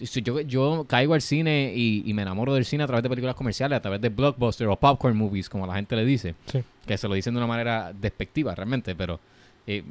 [0.00, 3.34] Yo, yo caigo al cine y, y me enamoro del cine a través de películas
[3.36, 6.34] comerciales, a través de blockbuster o popcorn movies, como la gente le dice.
[6.46, 6.62] Sí.
[6.86, 9.20] Que se lo dicen de una manera despectiva realmente, pero...
[9.66, 9.82] eh,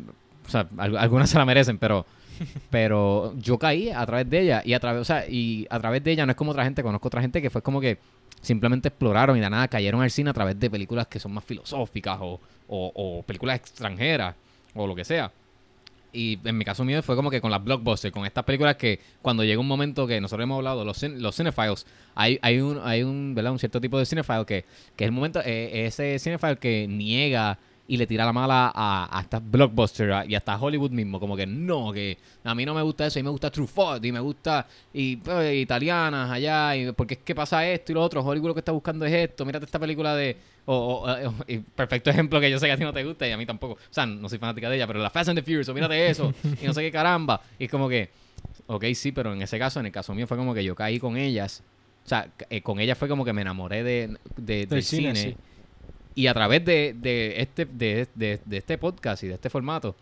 [0.45, 2.05] o sea, al- algunas se la merecen, pero...
[2.69, 6.03] Pero yo caí a través de ella y a través, o sea, y a través
[6.03, 7.97] de ella no es como otra gente, conozco otra gente que fue como que
[8.41, 11.43] simplemente exploraron y de nada cayeron al cine a través de películas que son más
[11.43, 14.35] filosóficas o, o- o películas extranjeras
[14.75, 15.31] o lo que sea.
[16.13, 18.99] Y en mi caso mío fue como que con las blockbusters, con estas películas que
[19.21, 23.03] cuando llega un momento que nosotros hemos hablado, los, los cinephiles, hay, hay un, hay
[23.03, 23.51] un, ¿verdad?
[23.51, 24.65] un cierto tipo de cinephile que,
[24.95, 29.19] que es el momento, eh, ese cinephile que niega y le tira la mala a,
[29.21, 33.07] estas blockbusters y hasta Hollywood mismo, como que no, que a mí no me gusta
[33.07, 37.19] eso, y me gusta Truffaut y me gusta y pues, italianas allá, y porque es
[37.21, 39.79] que pasa esto y lo otro, Hollywood lo que está buscando es esto, mírate esta
[39.79, 40.35] película de
[40.67, 43.27] o, o- o- y perfecto ejemplo que yo sé que a ti no te gusta
[43.27, 45.39] y a mí tampoco, o sea, no soy fanática de ella, pero la Fast and
[45.39, 48.09] the Furious, o mírate eso y no sé qué caramba, y es como que
[48.69, 50.99] Ok, sí, pero en ese caso, en el caso mío fue como que yo caí
[50.99, 51.63] con ellas.
[52.05, 55.31] O sea, eh, con ellas fue como que me enamoré de, de- del, cine, cine.
[55.31, 55.37] sí.
[56.15, 59.95] Y a través de, de este, de, de- de este podcast y de este formato,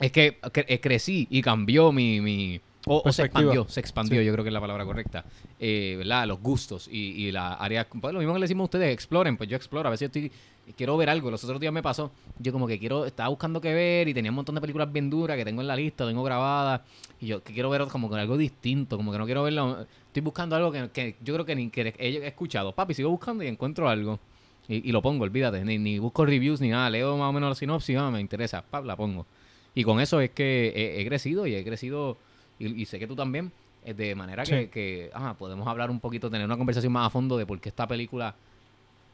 [0.00, 2.20] es que cre- eh, crecí y cambió mi...
[2.22, 4.26] mi o, o se expandió, se expandió, Sí.
[4.26, 5.24] yo creo que es la palabra correcta.
[5.58, 6.26] Eh, ¿Verdad?
[6.26, 7.86] Los gustos y, y la área...
[7.88, 9.88] Pues lo mismo que le decimos a ustedes, exploren, pues yo exploro.
[9.88, 10.32] A veces estoy...
[10.76, 11.30] Quiero ver algo.
[11.30, 12.10] Los otros días me pasó.
[12.38, 13.04] Yo como que quiero...
[13.04, 15.66] Estaba buscando qué ver y tenía un montón de películas bien duras que tengo en
[15.68, 16.80] la lista, tengo grabadas.
[17.20, 19.86] Y yo que quiero ver como que algo distinto, como que no quiero verlo.
[20.06, 22.72] Estoy buscando algo que, que yo creo que ni que he escuchado.
[22.72, 24.18] Papi, sigo buscando y encuentro algo.
[24.68, 25.64] Y, y lo pongo, olvídate.
[25.64, 26.88] Ni, ni busco reviews ni nada.
[26.88, 28.62] Leo más o menos la sinopsis, ah, me interesa.
[28.62, 29.26] Pap, la pongo.
[29.74, 32.16] Y con eso es que he, he crecido y he crecido.
[32.60, 33.50] Y, y sé que tú también.
[33.84, 34.68] eh, De manera que, Sí.
[34.68, 37.70] que, ajá, podemos hablar un poquito, tener una conversación más a fondo de por qué
[37.70, 38.34] esta película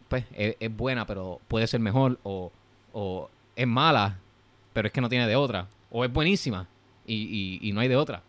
[0.09, 2.19] pues, es, es buena, pero puede ser mejor.
[2.25, 2.53] O,
[2.93, 4.19] o es mala,
[4.73, 5.67] pero es que no tiene de otra.
[5.91, 6.67] O es buenísima
[7.07, 7.15] y,
[7.63, 8.23] y, y no hay de otra.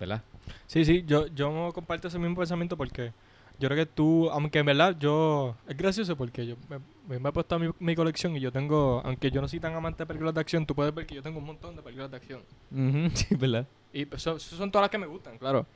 [0.00, 0.22] ¿Verdad?
[0.66, 3.12] Sí, sí, yo, yo comparto ese mismo pensamiento porque
[3.58, 7.32] yo creo que tú, aunque en verdad yo, es gracioso porque yo me, me he
[7.32, 10.06] puesto a mi, mi colección y yo tengo, aunque yo no soy tan amante de
[10.06, 12.42] películas de acción, tú puedes ver que yo tengo un montón de películas de acción.
[13.14, 13.66] Sí, ¿verdad?
[13.92, 15.66] Y pues, son, son todas las que me gustan, claro.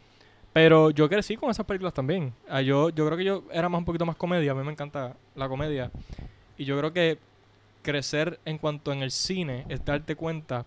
[0.52, 2.34] Pero yo crecí con esas películas también.
[2.48, 4.52] Ah, yo, yo creo que yo era más un poquito más comedia.
[4.52, 5.90] A mí me encanta la comedia.
[6.58, 7.18] Y yo creo que
[7.80, 10.66] crecer en cuanto en el cine es darte cuenta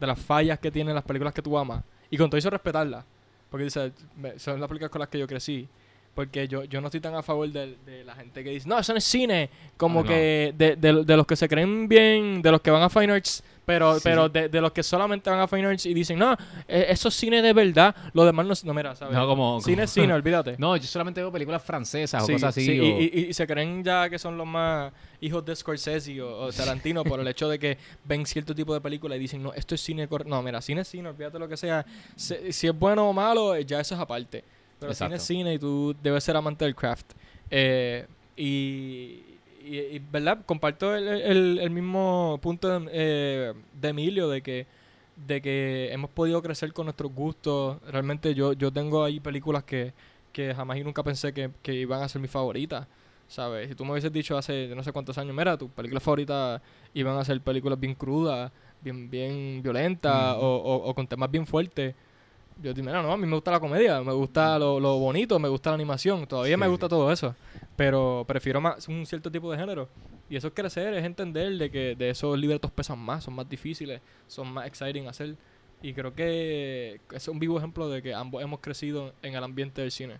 [0.00, 1.84] de las fallas que tienen las películas que tú amas.
[2.10, 3.04] Y con todo eso respetarlas.
[3.50, 5.68] Porque son las películas con las que yo crecí.
[6.14, 8.78] Porque yo, yo no estoy tan a favor de, de la gente que dice, no,
[8.78, 9.50] eso no es cine.
[9.76, 10.08] Como Ah, no.
[10.08, 13.12] que de, de- de los que se creen bien, de los que van a Fine
[13.12, 16.16] Arts, pero, Sí, pero de, de los que solamente van a Fine Arts y dicen,
[16.18, 16.34] no,
[16.68, 17.96] eh, eso es cine de verdad.
[18.12, 19.12] Lo demás no es, no, mira, ¿sabes?
[19.14, 20.54] No, como- Cine es cine, olvídate.
[20.58, 22.64] No, yo solamente veo películas francesas Sí, o cosas así.
[22.66, 26.20] sí, o- y, y- y se creen ya que son los más hijos de Scorsese
[26.22, 29.42] o, o Tarantino por el hecho de que ven cierto tipo de película y dicen,
[29.42, 30.08] no, esto es cine.
[30.26, 31.84] No, mira, cine es cine, olvídate lo que sea.
[32.14, 34.44] Se- si es bueno o malo, ya eso es aparte.
[34.86, 35.24] Pero cine es Exacto.
[35.26, 37.12] cine y tú debes ser amante del craft.
[37.50, 39.22] Eh, y,
[39.64, 40.38] y, y, ¿verdad?
[40.46, 44.66] Comparto el, el- el mismo punto de, eh, de Emilio de que,
[45.26, 47.78] de que hemos podido crecer con nuestros gustos.
[47.90, 49.92] Realmente yo, yo tengo ahí películas que,
[50.32, 52.86] que jamás y nunca pensé que, que iban a ser mis favoritas.
[53.26, 53.68] ¿Sabes?
[53.70, 56.60] Si tú me hubieses dicho hace no sé cuántos años, mira, tus películas favoritas
[56.92, 60.44] iban a ser películas bien crudas, bien, bien violentas Ujú.
[60.44, 61.94] o, o- o con temas bien fuertes.
[62.62, 65.38] Yo digo, mira, no, a mí me gusta la comedia, me gusta lo, lo bonito,
[65.38, 66.90] me gusta la animación, todavía me gusta sí.
[66.90, 67.34] todo eso,
[67.76, 69.88] pero prefiero más un cierto tipo de género.
[70.30, 73.48] Y eso es crecer, es entender de que de esos libretos pesan más, son más
[73.48, 75.36] difíciles, son más exciting hacer.
[75.82, 79.82] Y creo que es un vivo ejemplo de que ambos hemos crecido en el ambiente
[79.82, 80.18] del cine.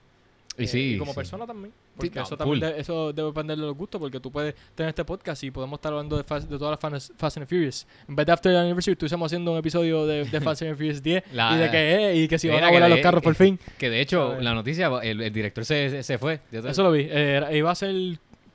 [0.56, 0.94] Y Eh, sí.
[0.94, 1.16] y como sí.
[1.16, 1.72] persona también.
[1.96, 4.90] Porque no, eso también de- eso debe depender de los gustos, porque tú puedes tener
[4.90, 7.86] este podcast y podemos estar hablando de, Fast- de todas las Fast, Fast and Furious.
[8.08, 11.02] En vez de After the Anniversary, estuviésemos haciendo un episodio de, de Fast and Furious
[11.02, 13.34] 10 La- y de que, eh, y que si van a volar los carros por
[13.36, 13.58] fin.
[13.78, 16.40] Que de hecho, la noticia, el, el director se, se, fue.
[16.52, 17.06] Eso lo vi.
[17.10, 17.94] Eh, iba a ser,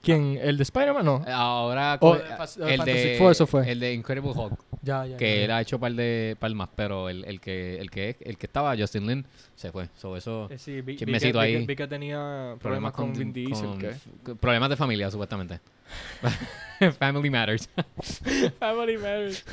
[0.01, 0.39] ¿quién?
[0.41, 1.05] ¿El de Spider-Man?
[1.05, 1.23] No.
[1.27, 3.69] Ahora, O co- de Fas- el de, Four, eso fue.
[3.71, 5.17] el de Incredible Hulk, Ya, ya.
[5.17, 5.45] que ya.
[5.45, 8.45] él ha hecho par de par más, pero el, el que el que el que
[8.45, 9.89] estaba Justin Lin se fue.
[9.97, 11.65] So, eso Eh, sí, vi, vi que, chismecito vi que- ahí.
[11.65, 13.65] vi que tenía problemas con, Vin Diesel.
[13.67, 13.89] con- ¿qué?
[13.89, 15.59] f- problemas de familia supuestamente.
[16.99, 17.69] Family matters.
[18.59, 19.43] Family Matters.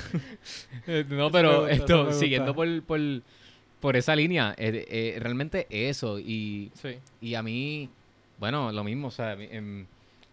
[0.86, 3.00] Eh, no, pero esto siguiendo por, por
[3.80, 6.96] por esa línea, eh, eh, realmente eso y Sí.
[7.20, 7.88] Y a mí,
[8.38, 9.86] bueno, lo mismo, o sea, em,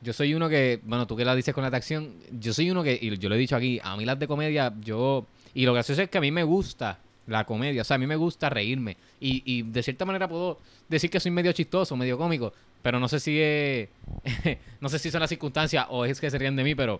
[0.04, 2.70] yo soy uno que, bueno, tú que la dices con la de acción, yo soy
[2.70, 5.66] uno que, y yo lo he dicho aquí, a mí las de comedia, yo, y
[5.66, 8.16] lo gracioso es que a mí me gusta la comedia, o sea, a mí me
[8.18, 12.54] gusta reírme, y, y de cierta manera puedo decir que soy medio chistoso, medio cómico,
[12.82, 13.90] pero no sé si es,
[14.82, 17.00] no sé si son las circunstancias o es que se ríen de mí, pero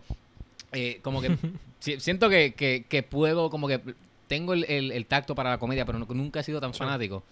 [0.72, 1.36] eh, como que
[1.80, 3.82] si- siento que, que, que puedo, como que
[4.28, 7.24] tengo el, el- el tacto para la comedia, pero no- nunca he sido tan fanático.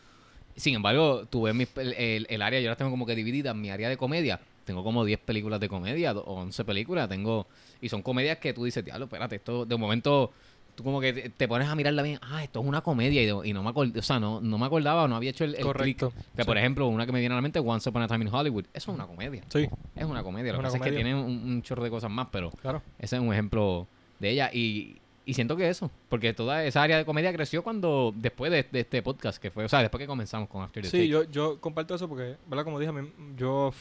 [0.56, 3.54] Sin embargo, mis pel- el, el área, yo las tengo como que dividida.
[3.54, 7.48] Mi área de comedia, tengo como 10 películas de comedia, o 11 películas, tengo
[7.82, 10.32] y son comedias que tú dices, diablo, espérate, esto de momento
[10.76, 13.64] tú como que te, pones a mirarla bien, ah, esto es una comedia y, no
[13.64, 16.00] me acordaba, o sea, no, no me acordaba, no había hecho el, el click.
[16.00, 16.14] Correcto.
[16.36, 18.34] Que por ejemplo, una que me viene a la mente, Once Upon a Time in
[18.34, 19.44] Hollywood, eso es una comedia.
[19.50, 21.90] Sí, Es una comedia, lo que una pasa es que tiene un, un chorro de
[21.90, 22.82] cosas más, pero claro.
[23.00, 23.88] ese es un ejemplo
[24.20, 28.14] de ella y, y siento que eso, porque toda esa área de comedia creció cuando,
[28.16, 30.90] después de, de este podcast que fue, o sea, después que comenzamos con After the
[30.90, 31.08] Sí, Take.
[31.08, 32.64] yo, yo comparto eso porque, ¿verdad?
[32.64, 32.92] Como dije,
[33.38, 33.74] yo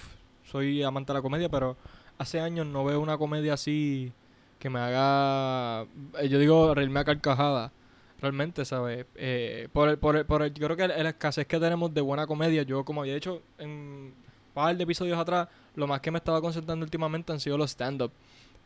[0.50, 1.76] soy amante de la comedia, pero
[2.18, 4.12] hace años no veo una comedia así
[4.58, 5.82] que me haga,
[6.20, 7.72] eh, yo digo, reírme a carcajada.
[8.20, 9.06] Realmente, ¿sabes?
[9.14, 12.02] Eh, por el, por el- por el- yo creo que la escasez que tenemos de
[12.02, 14.14] buena comedia, yo como había dicho en un
[14.52, 18.12] par de episodios atrás, lo más que me estaba concentrando últimamente han sido los stand-up.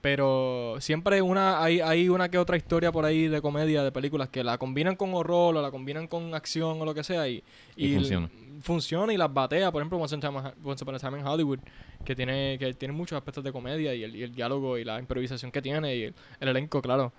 [0.05, 4.29] Pero siempre una, hay, hay una que otra historia por ahí de comedia, de películas,
[4.29, 7.43] que la combinan con horror o la combinan con acción o lo que sea y,
[7.75, 8.29] Y funciona.
[8.61, 9.73] funciona y las batea.
[9.73, 11.59] Por ejemplo, Once Upon a Time- Once Upon a Time in Hollywood,
[12.05, 14.99] que tiene, que tiene muchos aspectos de comedia y el, y el diálogo y la
[14.99, 17.11] improvisación que tiene y el, el elenco, claro,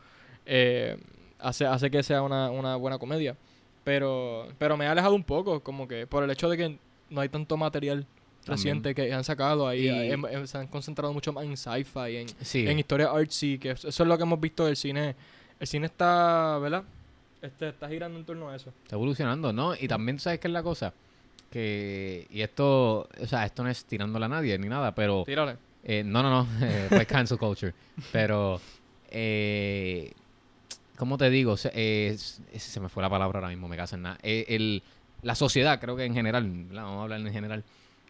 [0.45, 0.95] eh,
[1.39, 3.35] hace, hace que sea una, una buena comedia.
[3.83, 6.77] Pero, pero me ha alejado un poco, como que por el hecho de que
[7.09, 8.05] no hay tanto material
[8.45, 9.87] reciente que han sacado ahí.
[9.87, 12.67] Eh, em- em- se han concentrado mucho más en sci-fi, en, Sí.
[12.67, 15.15] en historia artsy, que eso es lo que hemos visto del cine.
[15.59, 16.83] El cine está, ¿verdad?
[17.41, 18.71] Este, está girando en torno a eso.
[18.83, 19.73] Está evolucionando, ¿no?
[19.75, 20.93] Y también, ¿sabes qué es la cosa?
[21.51, 25.55] Que, y esto, o sea, esto no es tirándola a nadie ni nada, pero, Tírale.
[25.83, 27.73] eh, no, no, no, eh, pues cancel culture,
[28.11, 28.59] pero,
[29.09, 30.11] eh,
[30.97, 31.55] ¿cómo te digo?
[31.55, 34.17] Se, eh, se me fue la palabra ahora mismo, me caso en nada.
[34.23, 34.83] El,
[35.21, 36.83] la sociedad, creo que en general, ¿verdad?
[36.83, 37.63] vamos a hablar en general,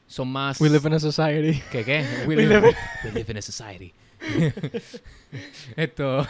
[0.07, 0.59] son más...
[0.61, 1.61] We live in a society.
[1.71, 2.05] ¿Qué qué?
[2.27, 3.93] We, We live, live we live in a society.
[5.75, 6.25] esto,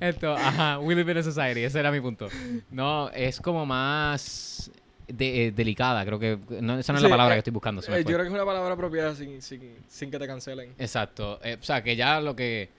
[0.00, 2.28] esto, ajá, we live in a society, ese era mi punto.
[2.70, 4.70] No, es como más
[5.06, 7.82] de- eh, delicada, creo que, no, esa no es la palabra eh, que estoy buscando.
[7.82, 10.26] se me Eh, yo creo que es una palabra apropiada sin, sin, sin que te
[10.26, 10.72] cancelen.
[10.78, 12.70] Exacto, eh, o sea, que ya lo que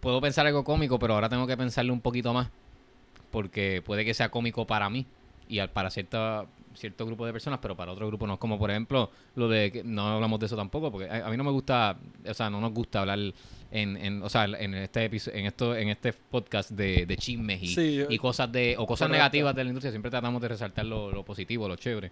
[0.00, 2.48] puedo pensar algo cómico, pero ahora tengo que pensarle un poquito más,
[3.30, 5.06] porque puede que sea cómico para mí
[5.48, 8.38] y al- para cierta cierto grupo de personas, pero para otro grupo no.
[8.38, 11.36] Como por ejemplo, lo de que no hablamos de eso tampoco, porque a, a mí
[11.36, 11.96] no me gusta,
[12.28, 13.18] o sea, no nos gusta hablar
[13.70, 17.62] en, en o sea, en este episodio, en esto, en este podcast de, de chismes
[17.62, 19.90] y, Sí, yo- y cosas de, o cosas negativas de la industria.
[19.90, 22.10] Siempre tratamos de resaltar lo, lo positivo, lo chévere.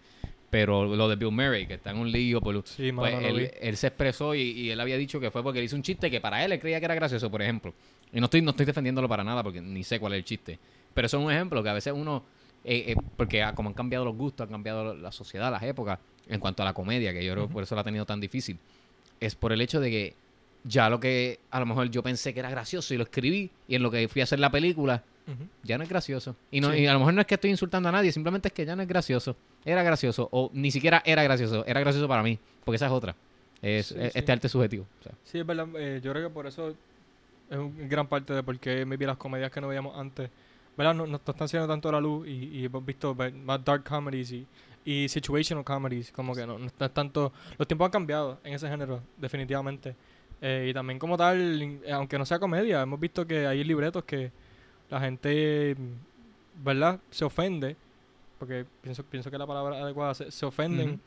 [0.50, 3.76] Pero lo de Bill Murray, que está en un lío por Sí, mano, pues él,
[3.76, 6.20] se expresó y, y él había dicho que fue porque él hizo un chiste que
[6.20, 7.72] para él él creía que era gracioso, por ejemplo.
[8.12, 10.58] Y no estoy, no estoy defendiéndolo para nada porque ni sé cuál es el chiste.
[10.92, 12.24] Pero eso es un ejemplo que a veces uno,
[12.64, 15.98] eh, eh, porque ah, como han cambiado los gustos, han cambiado la sociedad, las épocas,
[16.28, 18.20] en cuanto a la comedia, que yo creo que por eso la ha tenido tan
[18.20, 18.58] difícil,
[19.18, 20.14] es por el hecho de que
[20.64, 23.74] ya lo que a lo mejor yo pensé que era gracioso y lo escribí y
[23.76, 25.02] en lo que fui a hacer la película,
[25.62, 26.34] ya no es gracioso.
[26.50, 26.80] Y, no, Sí.
[26.80, 28.74] y a lo mejor no es que estoy insultando a nadie, simplemente es que ya
[28.74, 29.36] no es gracioso.
[29.64, 33.14] Era gracioso, o ni siquiera era gracioso, era gracioso para mí, porque esa es otra.
[33.62, 34.18] Es, Sí, es- sí.
[34.18, 34.86] este arte subjetivo.
[35.00, 35.12] o sea.
[35.24, 35.68] Sí, es verdad.
[35.78, 36.74] eh, yo creo que por eso
[37.48, 40.30] es un- gran parte de por qué maybe las comedias que no veíamos antes,
[40.80, 40.94] ¿verdad?
[40.94, 43.14] No, no están haciendo tanto la luz y, y hemos visto
[43.44, 44.46] más dark comedies y,
[44.84, 46.10] y situational comedies.
[46.10, 47.32] Como que no, no está tanto.
[47.58, 49.94] Los tiempos han cambiado en ese género, definitivamente.
[50.40, 54.04] Eh, y también, como tal, eh, aunque no sea comedia, hemos visto que hay libretos
[54.04, 54.32] que
[54.88, 55.76] la gente,
[56.64, 56.98] ¿verdad?
[57.10, 57.76] Se ofende.
[58.38, 60.98] Porque pienso, pienso que la palabra adecuada se, se ofenden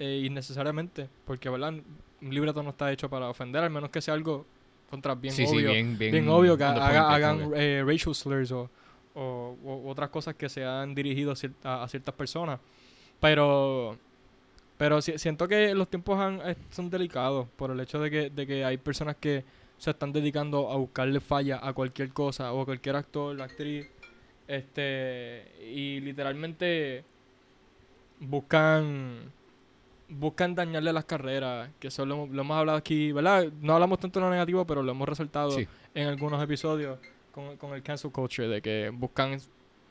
[0.00, 1.08] eh, innecesariamente.
[1.24, 1.74] Porque, ¿verdad?
[1.74, 4.44] Un libreto no está hecho para ofender, al menos que sea algo
[4.90, 5.68] contra bien sí, obvio.
[5.70, 8.70] sí, bien, bien, bien, obvio que haga- hagan eh, racial slurs o,
[9.16, 12.60] o- o otras cosas que se han dirigido a, cierta- a ciertas personas.
[13.20, 13.96] Pero
[14.78, 18.46] pero si- siento que los tiempos han- son delicados por el hecho de que, de
[18.46, 19.42] que hay personas que
[19.78, 23.88] se están dedicando a buscarle falla a cualquier cosa o a cualquier actor, actriz.
[24.46, 27.04] Este, y literalmente
[28.20, 29.32] buscan
[30.08, 33.46] buscan dañarle las carreras, que eso lo, hemos- lo hemos hablado aquí, ¿verdad?
[33.60, 35.66] No hablamos tanto de lo negativo, pero lo hemos resaltado Sí.
[35.94, 36.98] en algunos episodios
[37.36, 39.38] con, con el cancel culture, de que buscan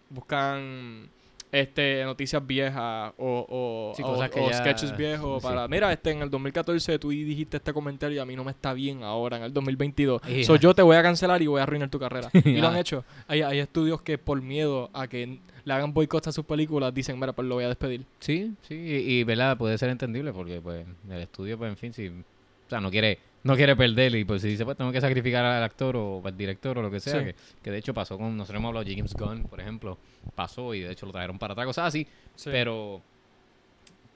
[0.10, 1.10] buscan
[1.52, 5.48] este noticias viejas o, o, Sí, o- cosas que o ya- sketches viejos sí.
[5.48, 8.52] para, mira, este en el 2014 tú dijiste este comentario y a mí no me
[8.52, 10.22] está bien ahora en el 2022.
[10.24, 10.44] Ya.
[10.44, 12.30] So yo te voy a cancelar y voy a arruinar tu carrera.
[12.44, 12.80] y lo han Ya.
[12.82, 13.06] hecho.
[13.28, 17.18] Hay, hay estudios que por miedo a que le hagan boicot a sus películas dicen,
[17.20, 18.06] mira, pues lo voy a despedir.
[18.20, 21.94] Sí, sí, y, y, verdad, puede ser entendible porque pues el estudio, pues en fin,
[21.94, 25.00] si, o sea, no quiere, no quiere perder y pues si dice, pues tengo que
[25.00, 27.26] sacrificar al actor o al director o lo que sea, Sí.
[27.26, 29.98] que, que de hecho pasó con, nosotros hemos hablado de James Gunn, por ejemplo,
[30.36, 32.06] pasó y de hecho lo trajeron para atrás, cosas así,
[32.36, 32.50] Sí.
[32.52, 33.02] pero,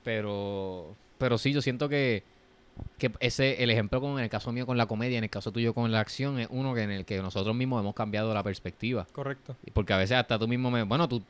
[0.04, 2.24] pero, pero sí, yo siento que,
[2.98, 5.52] que ese, el ejemplo con, en el caso mío con la comedia, en el caso
[5.52, 8.44] tuyo con la acción, es uno que en el que nosotros mismos hemos cambiado la
[8.44, 9.06] perspectiva.
[9.12, 9.56] Correcto.
[9.74, 10.84] Porque a veces hasta tú mismo me...
[10.84, 11.22] Bueno, tú...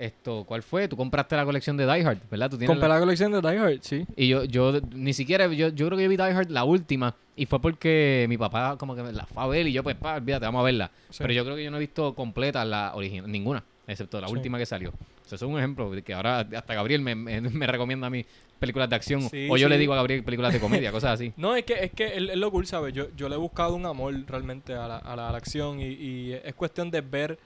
[0.00, 0.88] Esto, ¿cuál fue?
[0.88, 2.48] Tú compraste la colección de Die Hard, ¿verdad?
[2.50, 4.06] Tú tienes Compré la- la colección de Die Hard, sí.
[4.16, 7.14] Y yo, yo ni siquiera, yo, yo creo que yo vi Die Hard la última
[7.36, 10.14] y fue porque mi papá como que la fue a ver y yo pues, pa,
[10.16, 10.90] olvídate, vamos a verla.
[11.10, 11.18] Sí.
[11.18, 14.32] Pero yo creo que yo no he visto completa la original, ninguna, excepto la Sí.
[14.32, 14.88] última que salió.
[14.88, 18.10] O sea, eso es un ejemplo que ahora hasta Gabriel me, me, me recomienda a
[18.10, 18.24] mí
[18.58, 21.32] películas de acción Sí, o yo le digo a Gabriel películas de comedia, cosas así.
[21.36, 22.92] No, es que es que es lo cool, ¿sabes?
[22.94, 25.78] Yo, yo le he buscado un amor realmente a la, a la, a la acción
[25.80, 27.38] y, y es cuestión de ver,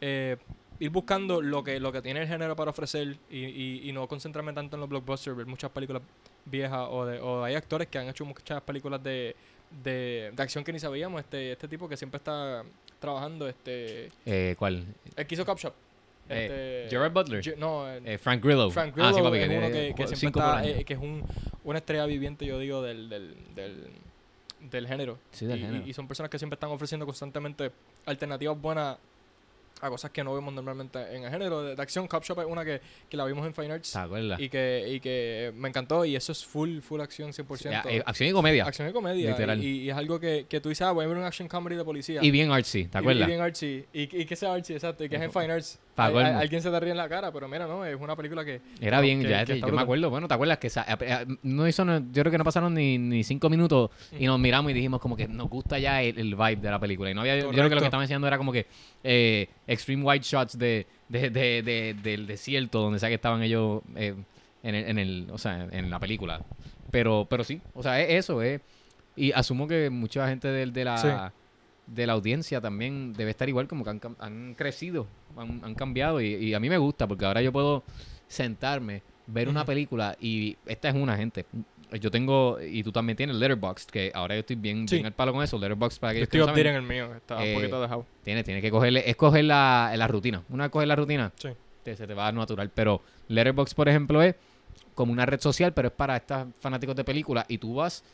[0.00, 0.36] eh,
[0.80, 4.08] ir buscando lo que, lo que tiene el género para ofrecer y, y, y no
[4.08, 6.02] concentrarme tanto en los blockbusters, ver muchas películas
[6.46, 9.36] viejas o, de, o hay actores que han hecho muchas películas de,
[9.84, 11.20] de, de acción que ni sabíamos.
[11.20, 12.64] Este, este tipo que siempre está
[12.98, 14.84] trabajando, este, Eh, ¿Cuál?
[15.16, 15.74] el que hizo Cop Shop.
[16.30, 17.42] Eh, Este, Gerard Butler.
[17.42, 18.70] Ge- no, eh, Frank Grillo.
[18.70, 20.98] Frank Ah, Grillo sí, papi, es que uno que, que siempre está, eh, que es
[21.00, 21.22] un,
[21.64, 23.86] una estrella viviente, yo digo, del, del, del,
[24.70, 25.18] del género.
[25.32, 25.86] Sí, del y- género.
[25.86, 27.70] y son personas que siempre están ofreciendo constantemente
[28.06, 28.96] alternativas buenas
[29.80, 32.06] a cosas que no vemos normalmente en el género de, de acción.
[32.06, 33.98] Cop Shop es una que, que la vimos en Fine Arts
[34.38, 37.70] y que, y que me encantó y eso es full, full acción 100%.
[37.70, 38.64] Ya, eh, acción y comedia.
[38.64, 39.30] acción y comedia.
[39.30, 39.62] literal.
[39.62, 41.76] Y, y es algo que, que tú dices, ah, voy a ver un action comedy
[41.76, 42.20] de policía.
[42.22, 43.28] Y bien artsy, ¿te acuerdas?
[43.28, 43.84] Y, bien artsy.
[43.92, 45.04] Y, y que sea artsy, exacto.
[45.04, 45.78] Y que es en Fine Arts.
[46.38, 48.60] Alguien se te ríe en la cara, pero mira, no, es una película que...
[48.80, 50.10] Era bien, que- ya, que yo me acuerdo.
[50.10, 52.98] Bueno, ¿te acuerdas que eh, eh, no hizo, no- yo creo que no pasaron ni,
[52.98, 56.34] ni cinco minutos y nos miramos y dijimos como que nos gusta ya el, el
[56.34, 57.10] vibe de la película.
[57.10, 58.66] Y no había, yo creo que lo que estaban enseñando era como que
[59.04, 63.82] eh, extreme white shots de, de, de, de- del desierto donde sea que estaban ellos
[63.96, 64.14] eh,
[64.62, 66.40] en, el, en el, o sea, en la película.
[66.90, 68.60] Pero, pero sí, o sea, es eso, es.
[69.16, 71.08] Y asumo que mucha gente del- de, la Sí.
[71.86, 76.20] De la audiencia también debe estar igual, como que han, han crecido, han, han cambiado.
[76.20, 77.82] Y, y a mí me gusta, porque ahora yo puedo
[78.28, 81.44] sentarme, ver una película, y esta es una, gente.
[82.00, 84.96] Yo tengo, y tú también tienes Letterboxd, que ahora yo estoy bien, Sí.
[84.96, 85.58] bien al palo con eso.
[85.58, 88.06] Letterboxd para Yo que estoy no updating saben, el mío, está Eh, un poquito dejado.
[88.22, 90.42] tiene, tiene que cogerle, es coger la, la rutina.
[90.50, 91.48] Una vez coger la rutina, Sí.
[91.82, 92.70] te- se te va a dar natural.
[92.72, 94.36] Pero Letterboxd, por ejemplo, es
[94.94, 97.44] como una red social, pero es para estos fanáticos de películas.
[97.48, 98.04] Y tú vas,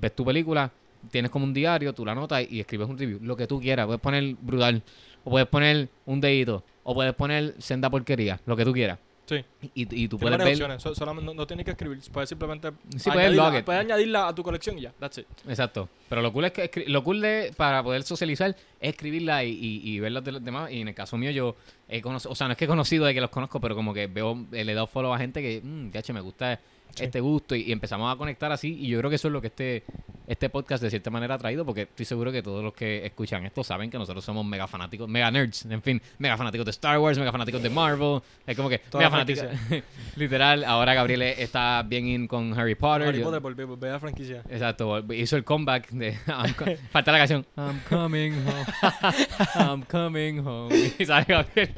[0.00, 0.70] ves tu película,
[1.10, 3.18] tienes como un diario, tú la anotas y escribes un review.
[3.22, 3.86] Lo que tú quieras.
[3.86, 4.82] Puedes poner brutal,
[5.24, 8.98] o puedes poner un dedito, o puedes poner senda porquería, lo que tú quieras.
[9.24, 9.36] Sí.
[9.74, 10.80] Y, y tú puedes ver.
[10.80, 12.00] so- solamente no, no tienes que escribir.
[12.12, 14.92] Puedes simplemente Sí, añadirla, puedes añadirla a tu colección y ya.
[14.98, 15.26] That's it.
[15.48, 15.88] Exacto.
[16.08, 18.56] Pero lo cool es que lo cool de para poder socializar es
[18.90, 20.72] escribirla y, y, y ver las de los demás.
[20.72, 21.54] Y en el caso mío yo
[21.88, 23.94] he conocido, o sea, no es que he conocido de que los conozco, pero como
[23.94, 26.60] que veo, eh, le he dado follow a gente que, mmm, me gusta
[26.94, 27.04] Sí.
[27.04, 28.76] este gusto y, y empezamos a conectar así.
[28.78, 29.84] Y yo creo que eso es lo que este,
[30.26, 33.44] este podcast de cierta manera ha traído, porque estoy seguro que todos los que escuchan
[33.46, 36.98] esto saben que nosotros somos mega fanáticos, mega nerds, en fin, mega fanáticos de Star
[36.98, 38.20] Wars, mega fanáticos de Marvel.
[38.46, 39.44] Es como que Toda mega fanáticos.
[40.16, 43.08] Literal, ahora Gabriel está bien in con Harry Potter.
[43.08, 44.42] Harry yo- Potter, volví, volví a la franquicia.
[44.48, 46.18] Exacto, hizo el comeback de
[46.56, 48.66] co- falta la canción I'm coming home
[49.54, 51.74] I'm coming home y sale Gabriel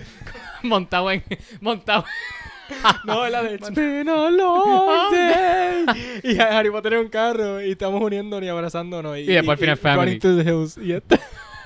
[0.63, 1.23] montado en
[1.61, 2.05] montado
[3.05, 5.87] no, es la de It's been a long day.
[6.23, 9.17] y Harry Potter en un carro y estamos uniéndonos y abrazándonos.
[9.19, 10.19] Y, Y después al final Family.
[10.19, 10.79] To the hills.
[10.79, 11.17] Y esto.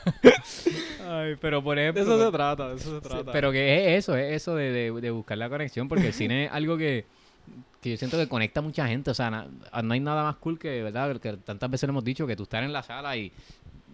[1.11, 2.03] Ay, pero por De ejemplo...
[2.03, 3.33] eso se trata, de eso se Sí, trata.
[3.33, 6.47] pero que es eso, es eso de, de- de buscar la conexión, porque el cine
[6.47, 7.05] es algo que,
[7.81, 9.11] que yo siento que conecta a mucha gente.
[9.11, 9.49] O sea, na-
[9.83, 11.19] no hay nada más cool que, ¿verdad?
[11.21, 13.33] Que tantas veces lo hemos dicho, que tú estar en la sala y,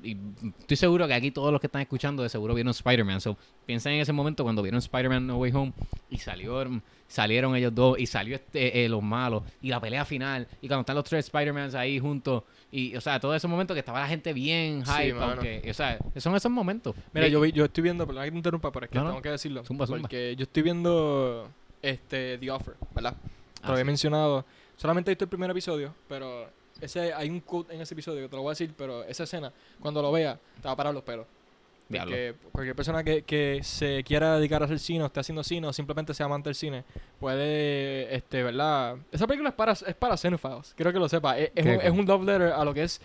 [0.04, 0.16] y
[0.60, 3.20] estoy seguro que aquí todos los que están escuchando de seguro vieron Spider-Man.
[3.20, 3.36] So,
[3.66, 5.72] piensa en ese momento cuando vieron Spider-Man No Way Home
[6.10, 10.46] y salieron, salieron ellos dos y salió este, eh, los malos y la pelea final
[10.60, 13.80] y cuando están los tres Spider-Mans ahí juntos y, o sea, todos esos momentos que
[13.80, 15.32] estaba la gente bien Sí, hype, mano.
[15.32, 16.94] aunque, o sea, son esos momentos.
[17.12, 19.10] Mira, yo, estoy viendo, perdón que te interrumpa, pero es que No, no.
[19.10, 19.64] tengo que decirlo.
[19.64, 20.00] Zumba, zumba.
[20.02, 21.48] Porque yo estoy viendo
[21.82, 23.16] este The Offer, ¿verdad?
[23.62, 23.86] Ah, Lo había sí.
[23.86, 24.44] mencionado.
[24.76, 26.48] Solamente he visto el primer episodio, pero
[26.80, 29.24] ese hay un quote en ese episodio que te lo voy a decir, pero esa
[29.24, 31.26] escena, cuando lo vea, te va a parar los pelos.
[31.88, 32.12] Diablo.
[32.12, 35.66] Porque cualquier persona que, que se quiera dedicar a hacer cine o esté haciendo cine
[35.66, 36.84] o simplemente sea amante del cine,
[37.20, 38.96] puede, este, ¿verdad?
[39.12, 41.38] Esa película es para, es para cinephiles, quiero que lo sepa.
[41.38, 42.00] Es, es un, es cool.
[42.00, 43.00] un love letter a lo que es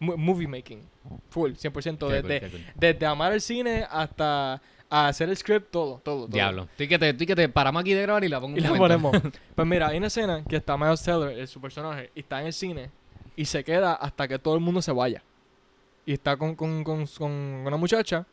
[0.00, 0.82] movie making.
[1.28, 1.72] Full, 100%.
[1.72, 2.60] Qué cool, desde, qué cool.
[2.74, 6.26] desde amar el cine hasta a hacer el script, todo, todo.
[6.26, 6.28] todo.
[6.28, 6.64] Diablo.
[6.64, 8.82] Estoy que, te, que te paramos aquí de grabar y la pongo Y la momento.
[8.82, 9.32] ponemos.
[9.54, 12.48] pues mira, hay una escena que está Miles Teller, el, su personaje, y está en
[12.48, 12.90] el cine
[13.36, 15.22] y se queda hasta que todo el mundo se vaya.
[16.04, 18.26] Y está con, con, con, con una muchacha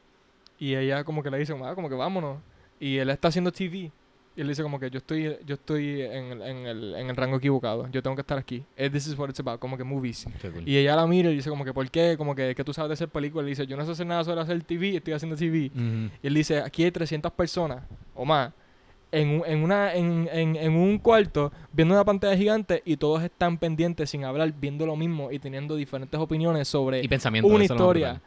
[0.58, 2.38] y ella como que le dice, ah, como que vámonos.
[2.80, 3.92] Y él está haciendo TV.
[4.36, 7.16] Y él dice como que yo estoy, yo estoy en, el- en, el, en el
[7.16, 7.88] rango equivocado.
[7.92, 8.64] Yo tengo que estar aquí.
[8.78, 10.26] This is what it's about, como que movies.
[10.42, 10.68] Cool.
[10.68, 12.16] Y ella la mira y dice como que, ¿por qué?
[12.18, 13.48] Como que, que tú sabes de hacer películas.
[13.48, 15.72] Y dice, yo no sé hacer nada sobre hacer TV, estoy haciendo TV.
[15.74, 16.12] Ujú.
[16.24, 17.84] Y él dice, aquí hay 300 personas
[18.16, 18.54] o más
[19.12, 23.24] en, un- en, una, en, en, en un cuarto viendo una pantalla gigante y todos
[23.24, 27.08] están pendientes sin hablar, viendo lo mismo y teniendo diferentes opiniones sobre Y
[27.48, 28.22] una historia.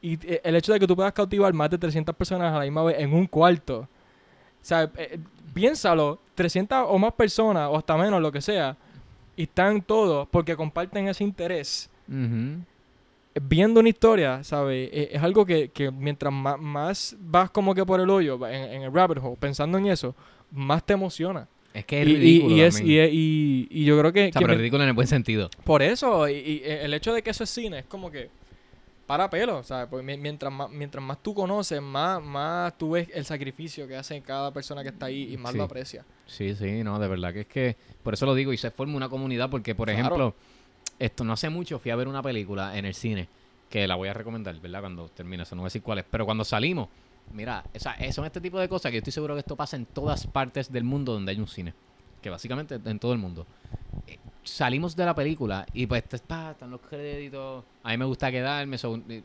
[0.00, 2.64] Y eh, el hecho de que tú puedas cautivar más de 300 personas a la
[2.64, 3.80] misma vez en un cuarto.
[3.80, 5.18] O sea, eh,
[5.54, 8.76] piénsalo, 300 o más personas, o hasta menos, lo que sea,
[9.36, 12.60] y están todos porque comparten ese interés Ujú.
[13.40, 14.90] Viendo una historia, ¿sabes?
[14.92, 18.54] Eh, Es, algo que, que mientras más, más vas como que por el hoyo, en,
[18.72, 20.14] en el rabbit hole, pensando en eso,
[20.50, 21.48] más te emociona.
[21.72, 22.54] Es que es y, ridículo.
[22.54, 24.94] y y, es- y- y yo creo que, o sea, que pero ridículo en el
[24.94, 25.48] buen sentido.
[25.64, 28.28] por eso, y, y el hecho de que eso es cine, es como que
[29.06, 29.88] para pelo, ¿sabes?
[29.88, 33.96] Porque mi- mientras más, mientras más tú conoces, más, más tú ves el sacrificio que
[33.96, 35.58] hace cada persona que está ahí y más Sí.
[35.58, 36.04] lo aprecia.
[36.26, 38.94] Sí, sí, no, de verdad que es que por eso lo digo y se forma
[38.96, 40.00] una comunidad porque, por Claro.
[40.00, 40.34] ejemplo,
[41.04, 43.28] esto no hace mucho fui a ver una película en el cine
[43.68, 44.80] que la voy a recomendar, ¿verdad?
[44.80, 46.88] Cuando termine, eso no voy a decir cuál es, pero cuando salimos,
[47.32, 49.76] mira, o sea, son este tipo de cosas que yo estoy seguro que esto pasa
[49.76, 51.72] en todas partes del mundo donde hay un cine,
[52.20, 53.46] que básicamente en todo el mundo.
[54.06, 57.64] Eh, Salimos de la película y pues pa, están los créditos.
[57.84, 58.76] A mí me gusta quedarme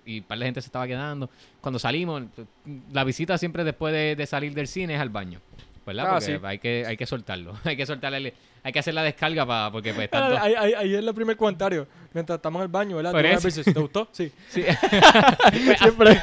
[0.05, 1.27] y, par de gente se estaba quedando.
[1.59, 2.23] Cuando salimos,
[2.91, 5.41] la visita siempre después de, de salir del cine es al baño.
[5.87, 6.05] ¿Verdad?
[6.07, 6.39] Ah, Porque sí.
[6.43, 7.53] hay que hay que soltarlo.
[7.63, 10.73] hay que soltarle, hay que hacer la descarga para porque pues Ah, tanto- Ahí, ahí,
[10.73, 11.87] ahí es el primer comentario.
[12.13, 13.13] Mientras estamos en el baño, ¿verdad?
[13.13, 14.07] ¿Te gustó?
[14.11, 14.31] Sí.
[14.49, 14.63] Sí.
[15.79, 16.21] Siempre.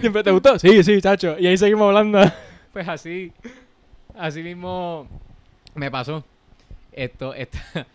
[0.00, 0.58] Siempre te gustó.
[0.58, 1.36] Sí, sí, chacho.
[1.38, 2.20] Y ahí seguimos hablando.
[2.72, 3.32] Pues así,
[4.18, 5.08] así mismo
[5.74, 6.24] me pasó.
[6.92, 7.86] Esto, esta-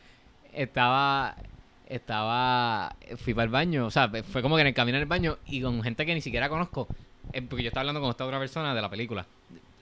[0.54, 1.36] estaba,
[1.88, 5.08] estaba, fui para el baño, o sea, fue como que en el camino en el
[5.10, 6.88] baño y con gente que ni siquiera conozco,
[7.34, 9.26] eh, porque yo estaba hablando con esta otra persona de la película.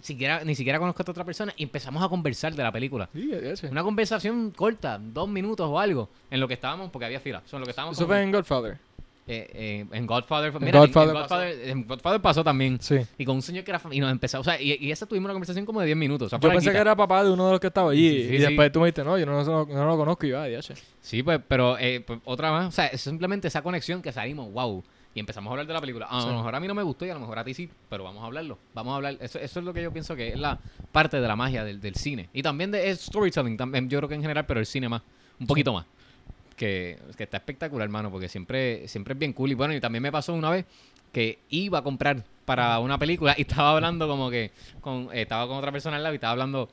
[0.04, 3.08] Siquiera, ni siquiera conozco a esta otra persona y empezamos a conversar de la película.
[3.14, 3.70] Sí, ese.
[3.70, 7.42] Una conversación corta, dos minutos o algo, en lo que estábamos, porque había fila.
[7.46, 8.78] So, en lo que estábamos Eso como- fue en Godfather.
[9.26, 10.54] eh, eh, en Godfather.
[10.54, 12.78] En mira, en- Godfather en, Godfather, en Godfather pasó también.
[12.82, 12.98] Sí.
[13.18, 13.82] Y con un señor que era...
[13.92, 14.42] Y nos empezó...
[14.42, 16.26] O sea, y, y esa tuvimos una conversación como de 10 minutos.
[16.26, 18.24] O sea, Yo pensé que era papá de uno de los que estaba allí.
[18.24, 20.26] Sí, sí, y después tú me dijiste, no, yo no, no, no lo conozco.
[20.26, 20.48] Y yo, ah.
[21.00, 22.68] Sí, pues, pero eh, pues, otra más.
[22.68, 24.84] O sea, es simplemente esa conexión que salimos, wow.
[25.16, 26.08] Y empezamos a hablar de la película.
[26.10, 26.28] A Sí.
[26.28, 28.04] lo mejor a mí no me gustó y a lo mejor a ti sí, pero
[28.04, 28.58] vamos a hablarlo.
[28.74, 29.18] Vamos a hablar.
[29.20, 30.60] Eso, eso es lo que yo pienso que es la
[30.92, 32.30] parte de la magia del, del cine.
[32.34, 35.02] Y también de storytelling, también, yo creo que en general, pero el cine más.
[35.40, 35.86] Un poquito más.
[36.56, 39.52] Que, que está espectacular, hermano, porque siempre, siempre es bien cool.
[39.52, 40.66] Y bueno, y también me pasó una vez
[41.12, 44.52] que iba a comprar para una película y estaba hablando como que
[44.82, 46.70] con, eh, estaba con otra persona al lado y estaba hablando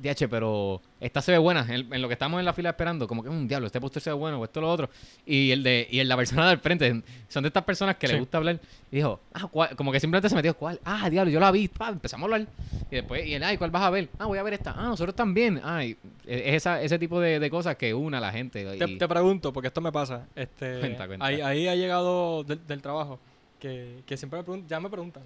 [0.00, 1.66] DH, pero esta se ve buena.
[1.68, 4.02] En, en lo que estamos en la fila esperando, como que un diablo, este póster
[4.02, 4.90] se ve bueno, o esto lo otro.
[5.24, 8.12] Y el de y el, la persona del frente, son de estas personas que Sí.
[8.12, 8.60] les gusta hablar.
[8.90, 9.74] Y dijo, ah, ¿cuál?
[9.76, 10.80] como que simplemente se metió, ¿cuál?
[10.84, 11.68] Ah, diablo, yo la vi.
[11.68, 12.48] Pa, empezamos a hablar.
[12.90, 14.08] Y después, y él, ay, ¿cuál vas a ver?
[14.18, 14.72] Ah, voy a ver esta.
[14.76, 15.60] Ah, nosotros también.
[15.62, 18.64] Ay, es esa, ese tipo de, de cosas que une a la gente.
[18.78, 20.26] Te, te pregunto, porque esto me pasa.
[20.34, 21.24] Este, Cuenta, cuenta.
[21.26, 23.18] Ahí, ahí ha llegado del, del trabajo
[23.60, 25.22] que, que siempre me preguntan, ya me preguntan.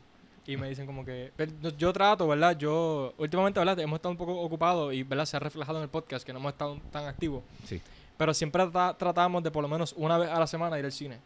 [0.49, 1.30] Y me dicen como que,
[1.76, 2.57] yo trato, ¿verdad?
[2.59, 3.78] Yo, últimamente, ¿verdad?
[3.80, 5.26] Hemos estado un poco ocupados y, ¿verdad?
[5.26, 7.42] Se ha reflejado en el podcast que no hemos estado tan activos.
[7.66, 7.80] Sí.
[8.16, 10.92] Pero siempre tra- tratamos de por lo menos una vez a la semana ir al
[10.92, 11.18] cine.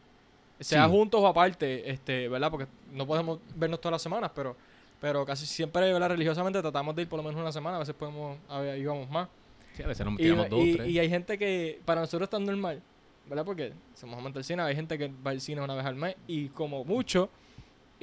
[0.61, 0.91] Sea Sí.
[0.91, 2.51] juntos o aparte, este, ¿verdad?
[2.51, 4.57] Porque no podemos vernos todas las semanas, pero
[5.01, 6.11] Pero casi siempre, ¿verdad?
[6.11, 7.75] religiosamente tratamos de ir por lo menos una semana.
[7.77, 9.29] A veces podemos, a ver, íbamos más.
[9.77, 10.89] Sí, a veces nos Y, tiramos dos, y- tres.
[10.91, 12.81] y hay gente que para nosotros está normal,
[13.29, 13.45] ¿verdad?
[13.45, 16.15] Porque somos amantes del cine, hay gente que va al cine una vez al mes
[16.29, 17.31] y como mucho.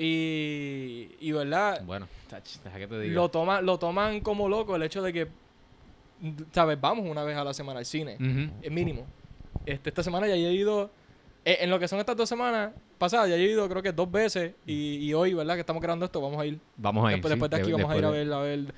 [0.01, 1.81] Y, y ¿verdad?
[1.85, 3.15] Bueno, tach, deja que te diga.
[3.15, 5.27] Lo, toma, lo toman como loco el hecho de que,
[6.53, 6.79] ¿sabes?
[6.79, 8.17] Vamos una vez a la semana al cine.
[8.61, 9.05] Es mínimo.
[9.65, 10.89] Este, esta semana ya he ido,
[11.45, 14.09] eh, en lo que son estas dos semanas pasadas, ya he ido creo que dos
[14.11, 14.53] veces.
[14.65, 15.55] Y, y hoy, ¿verdad?
[15.55, 16.59] Que estamos grabando esto, vamos a ir.
[16.77, 17.21] Vamos a ir.
[17.21, 18.73] después, sí, después de aquí de- vamos a ir a ver, a ver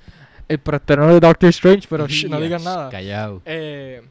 [0.48, 2.90] el preestreno de Doctor Strange, pero no digan nada.
[2.90, 3.42] Callado.
[3.44, 4.02] Eh,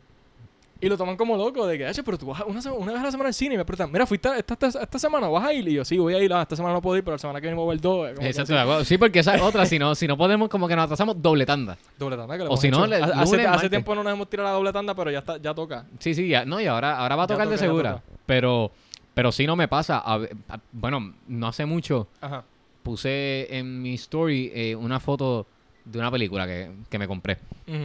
[0.82, 3.06] y lo toman como loco, de que, "Ache, pero tú vas una, una vez a
[3.06, 5.28] la semana al cine y me preguntan, mira, ¿fuiste esta, esta, esta semana?
[5.30, 5.68] ¿Vas a ir?
[5.68, 7.40] Y yo, sí, voy a ir, ah, esta semana no puedo ir, pero la semana
[7.40, 8.10] que viene voy a ver dos.
[8.20, 8.84] Exacto.
[8.84, 9.66] Sí, porque esa es otra.
[9.66, 11.78] Si no, si no podemos, como que nos atrasamos doble tanda.
[11.98, 14.50] Doble tanda que O si no, le- hace, lunes, hace tiempo no nos hemos tirado
[14.50, 15.86] la doble tanda, pero ya está, ya toca.
[16.00, 16.44] Sí, sí, ya.
[16.46, 18.02] No, y ahora, ahora va a tocar de toca, segura.
[18.26, 18.72] Pero,
[19.14, 20.00] pero sí no me pasa.
[20.00, 22.44] A ve- a- bueno, no hace mucho Ajá.
[22.84, 25.46] puse en mi story eh, una foto
[25.86, 27.38] de una película que, que me compré.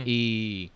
[0.04, 0.70] Y,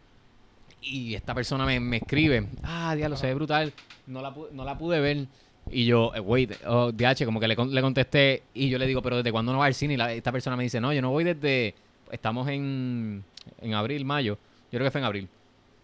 [0.82, 3.72] y esta persona me, me escribe, ah, diablo, se ve brutal,
[4.06, 5.26] no la, no la pude ver.
[5.70, 9.02] Y yo, eh, wait, oh, DH, como que le, le contesté y yo le digo,
[9.02, 9.94] pero ¿desde cuándo no va al cine?
[9.94, 11.74] Y la- esta persona me dice, no, yo no voy desde,
[12.10, 13.22] estamos en,
[13.60, 14.38] en abril, mayo,
[14.72, 15.28] yo creo que fue en abril.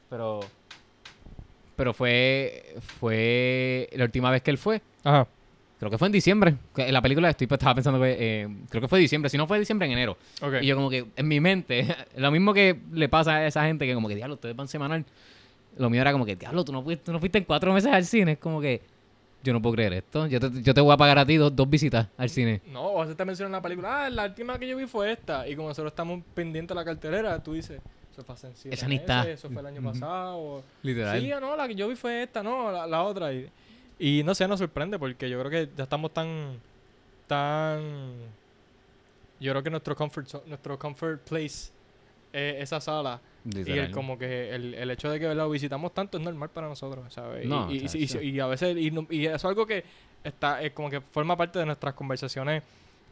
[0.09, 0.41] Pero,
[1.77, 4.81] pero fue, fue la última vez que él fue.
[5.05, 5.27] Ajá.
[5.79, 6.57] Creo que fue en diciembre.
[6.77, 9.29] En la película estoy, estaba pensando que eh, creo que fue diciembre.
[9.29, 10.17] Si no fue diciembre, en enero.
[10.61, 13.87] Y yo como que en mi mente, lo mismo que le pasa a esa gente
[13.87, 15.05] que como que, diablo, ustedes van semanal.
[15.77, 17.93] Lo mío era como que, diablo, tú no fuiste, tú no fuiste en cuatro meses
[17.93, 18.33] al cine.
[18.33, 18.81] Es como que,
[19.45, 20.27] yo no puedo creer esto.
[20.27, 22.63] Yo te, yo te voy a pagar a ti dos, dos visitas al cine.
[22.73, 24.87] No, o a veces te mencionan en la película, ah, la última que yo vi
[24.87, 25.47] fue esta.
[25.47, 28.97] Y como nosotros estamos pendientes de la cartelera, tú dices, eso fue hace Esa ni
[28.97, 30.65] Eso fue el año pasado.
[30.83, 31.21] Literal.
[31.21, 33.31] Sí, no, la que yo vi fue esta, no, la, la otra.
[33.33, 33.47] Y,
[33.99, 36.59] y no sé, nos sorprende porque yo creo que ya estamos tan.
[37.27, 38.15] tan.
[39.41, 41.71] Yo creo que nuestro comfort, nuestro comfort place
[42.33, 43.21] es esa sala.
[43.45, 46.69] Y el, como que el, el hecho de que lo visitamos tanto es normal para
[46.69, 47.45] nosotros, ¿sabes?
[47.45, 48.21] Y- No, y, y- chacho.
[48.23, 48.89] y- y a veces, y,
[49.27, 49.85] eso es algo que
[50.25, 52.63] está, es como que forma parte de nuestras conversaciones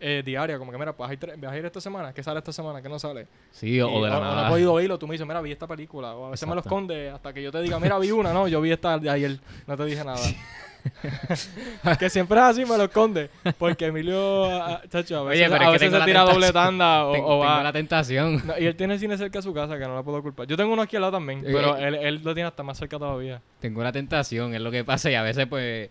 [0.00, 2.38] eh, diarias, como que mira, vas a, ir, vas a ir esta semana, ¿qué sale
[2.38, 2.82] esta semana?
[2.82, 3.28] ¿Qué no sale?
[3.52, 4.48] Sí, o, Y- o de la o no he nada.
[4.48, 7.10] podido oírlo, tú me dices, mira, vi esta película, o a veces me lo esconde
[7.10, 9.76] hasta que yo te diga, mira, vi una, no, yo vi esta de ayer, no
[9.76, 10.18] te dije nada.
[11.98, 14.48] que siempre es así, me lo esconde, porque Emilio,
[14.88, 17.38] chacho, a Oye, veces, pero es a veces se tira doble tanda o, Ten- o
[17.38, 17.62] va...
[17.62, 18.42] la tentación.
[18.46, 20.46] No, y él tiene cine cerca de su casa, que no la puedo culpar.
[20.46, 21.88] Yo tengo uno aquí al lado también, Eh, pero eh.
[21.88, 23.40] él, él lo tiene hasta más cerca todavía.
[23.60, 25.88] Tengo la tentación, es lo que pasa y a veces pues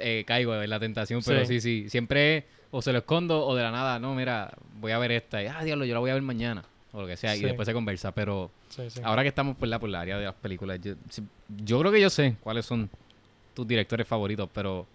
[0.00, 1.60] eh, caigo en la tentación, pero Sí.
[1.60, 4.98] sí, sí, siempre o se lo escondo o de la nada, no, mira, voy a
[4.98, 7.34] ver esta y, ah, diablo, yo la voy a ver mañana o lo que sea
[7.34, 7.40] Sí.
[7.42, 9.00] y después se conversa, pero Sí, sí.
[9.04, 10.94] ahora que estamos por la, por la área de las películas, yo,
[11.48, 12.88] yo creo que yo sé cuáles son
[13.54, 14.86] tus directores favoritos, pero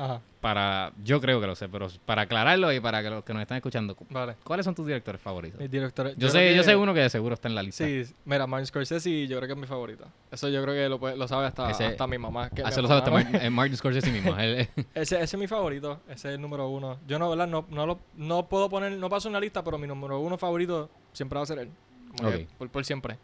[0.00, 3.32] Ajá, para, yo creo que lo sé, pero para aclararlo y para que los que
[3.32, 4.36] nos están escuchando, cu- vale.
[4.44, 5.58] ¿cuáles son tus directores favoritos?
[5.60, 6.14] Mis directores.
[6.16, 7.84] Yo, sé, que- yo sé uno que de seguro está en la lista.
[7.84, 10.04] Sí, mira, Martin Scorsese yo creo que es mi favorito.
[10.30, 12.48] Eso yo creo que lo, lo sabe hasta, Ese- hasta mi mamá.
[12.50, 14.36] Que Ah, mi se lo sabe hasta mamá- Mar- eh, Martin Scorsese mismo.
[14.38, 16.00] él- ese, ese es mi favorito.
[16.08, 16.98] Ese es el número uno.
[17.08, 17.48] Yo no, ¿verdad?
[17.48, 20.88] No, no, lo, no puedo poner, no paso una lista, pero mi número uno favorito
[21.12, 21.70] siempre va a ser él.
[22.16, 23.18] Que por, por siempre.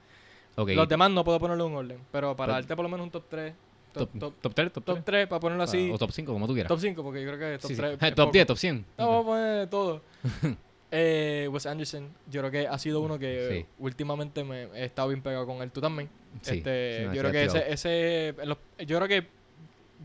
[0.57, 1.99] Los demás no puedo ponerlo en un orden.
[2.11, 3.55] Pero para Top- darte por lo menos un top 3.
[3.95, 4.97] Top, Top, top, top 3, top 3.
[4.97, 5.91] top 3, para ponerlo así.
[5.91, 6.69] o top 5, como tú quieras.
[6.69, 7.81] Top 5, porque yo creo que top Sí, sí.
[7.81, 7.99] 3.
[8.03, 8.85] Eh, top 10, top 100.
[8.99, 10.03] No, vamos a poner todo.
[10.91, 13.67] eh, Wes Anderson, yo creo que ha sido uno que Sí.
[13.79, 15.71] últimamente me he estado bien pegado con él.
[15.71, 16.09] Tú también.
[16.43, 19.27] Sí, este, yo creo que ese, ese los- yo creo que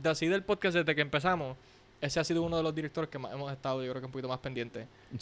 [0.01, 1.57] de así del podcast desde que empezamos,
[2.01, 4.11] ese ha sido uno de los directores que más hemos estado, yo creo que un
[4.11, 4.49] poquito más que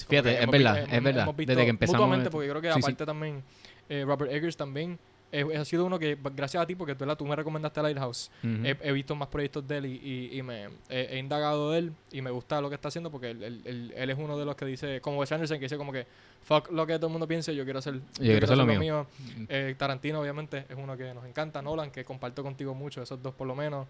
[0.08, 1.34] Fíjate, es hemos verdad, es hemos- verdad.
[1.36, 2.02] Desde que empezamos.
[2.02, 3.44] mutuamente, porque yo creo que aparte también
[3.90, 5.00] eh, Robert Eggers también
[5.32, 8.66] eh, ha sido uno que gracias a ti porque tú, me recomendaste Lighthouse Ujú.
[8.66, 10.00] he, he visto más proyectos de él y,
[10.34, 13.12] y- y me he, he indagado de él y me gusta lo que está haciendo
[13.12, 15.66] porque él, él- él- él es uno de los que dice, como Wes Anderson, que
[15.66, 16.08] dice como que
[16.44, 19.08] fuck lo que todo el mundo piense, yo quiero hacer, yo quiero hacer lo mío.
[19.50, 23.34] Eh, Tarantino obviamente es uno que nos encanta, Nolan, que comparto contigo mucho, esos dos
[23.36, 23.86] por lo menos.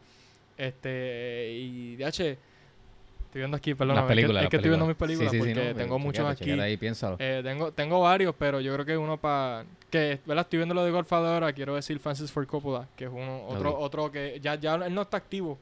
[0.57, 2.37] Este, y DH,
[3.37, 4.43] estoy viendo aquí, perdón, Las es que, películas.
[4.43, 5.31] es que estoy viendo mis películas.
[5.31, 6.51] Sí, sí, porque no, tengo muchos aquí.
[6.51, 6.79] ahí.
[7.19, 9.65] Eh, tengo, tengo varios, pero yo creo que uno para.
[9.89, 10.45] Que, ¿verdad?
[10.45, 11.53] Estoy viendo lo de Godfather ahora.
[11.53, 15.03] Quiero decir Francis Ford Coppola, que es uno, otro, otro que ya, ya él no
[15.03, 15.57] está activo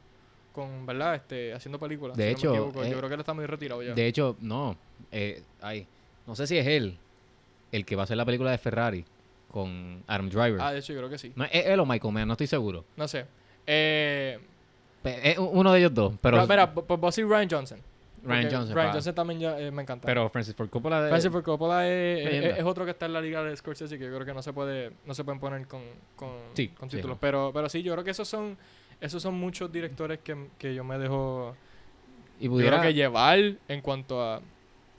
[0.53, 1.15] con, ¿verdad?
[1.15, 2.15] Este, haciendo películas.
[2.17, 2.83] De si no hecho, equivoco.
[2.83, 3.93] eh, yo creo que él está muy retirado ya.
[3.93, 4.77] De hecho, no.
[5.11, 5.85] Eh, ay,
[6.25, 6.97] no sé si es él
[7.71, 9.05] el que va a hacer la película de Ferrari
[9.51, 10.61] con Adam Driver.
[10.61, 11.33] ah, de hecho, yo creo que sí.
[11.35, 12.85] no, es él o Michael Mann, no estoy seguro.
[12.95, 13.25] No sé.
[13.67, 14.39] Eh,
[15.05, 17.79] Es uno de ellos dos, pero, pero, mira, pues voy a decir Ryan Johnson.
[18.23, 18.75] Ryan Johnson.
[18.75, 20.05] Ryan Johnson también ya, eh, me encanta.
[20.07, 21.01] pero Francis Ford Coppola.
[21.03, 22.57] de- Francis Ford Coppola es, es- Leyenda.
[22.57, 24.51] es otro que está en la liga de Scorsese que yo creo que no se
[24.51, 25.81] puede no se pueden poner con,
[26.15, 27.17] con, Sí, con sí, títulos.
[27.21, 28.57] Pero, pero sí, yo creo que esos son
[28.99, 31.55] esos son muchos directores que, que yo me dejo
[32.39, 34.41] y pudiera, creo que llevar en cuanto a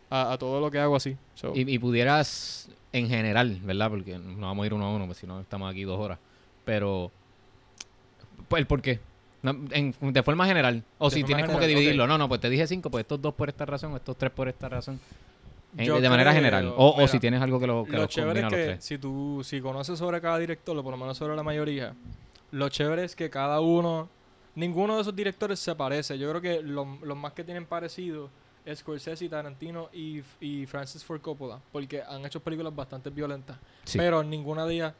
[0.08, 1.16] a, a todo lo que hago así.
[1.34, 3.90] So, Y, y pudieras, en general, ¿verdad?
[3.90, 6.20] Porque no vamos a ir uno a uno, porque si no estamos aquí dos horas.
[6.64, 7.10] Pero,
[8.46, 9.00] pues, ¿el por qué?
[9.52, 10.82] No, en- de forma general.
[10.98, 12.06] O De si tienes como que dividirlo.
[12.06, 14.48] No, no, pues te dije cinco, pues estos dos por esta razón, estos tres por
[14.48, 14.98] esta razón.
[15.76, 16.72] En- Yo de manera general.
[16.76, 18.66] O, o si tienes algo que lo, que lo los chévere combina es a los
[18.66, 18.84] que tres.
[18.84, 21.94] si tú si conoces sobre cada director, o por lo menos sobre la mayoría,
[22.50, 24.08] lo chévere es que cada uno,
[24.54, 26.18] ninguno de esos directores se parece.
[26.18, 28.30] Yo creo que lo- los más que tienen parecido
[28.64, 33.56] es Scorsese, Tarantino y, y Francis Ford Coppola, porque han hecho películas bastante violentas.
[33.84, 33.98] Sí.
[33.98, 34.94] Pero ninguna de ellas,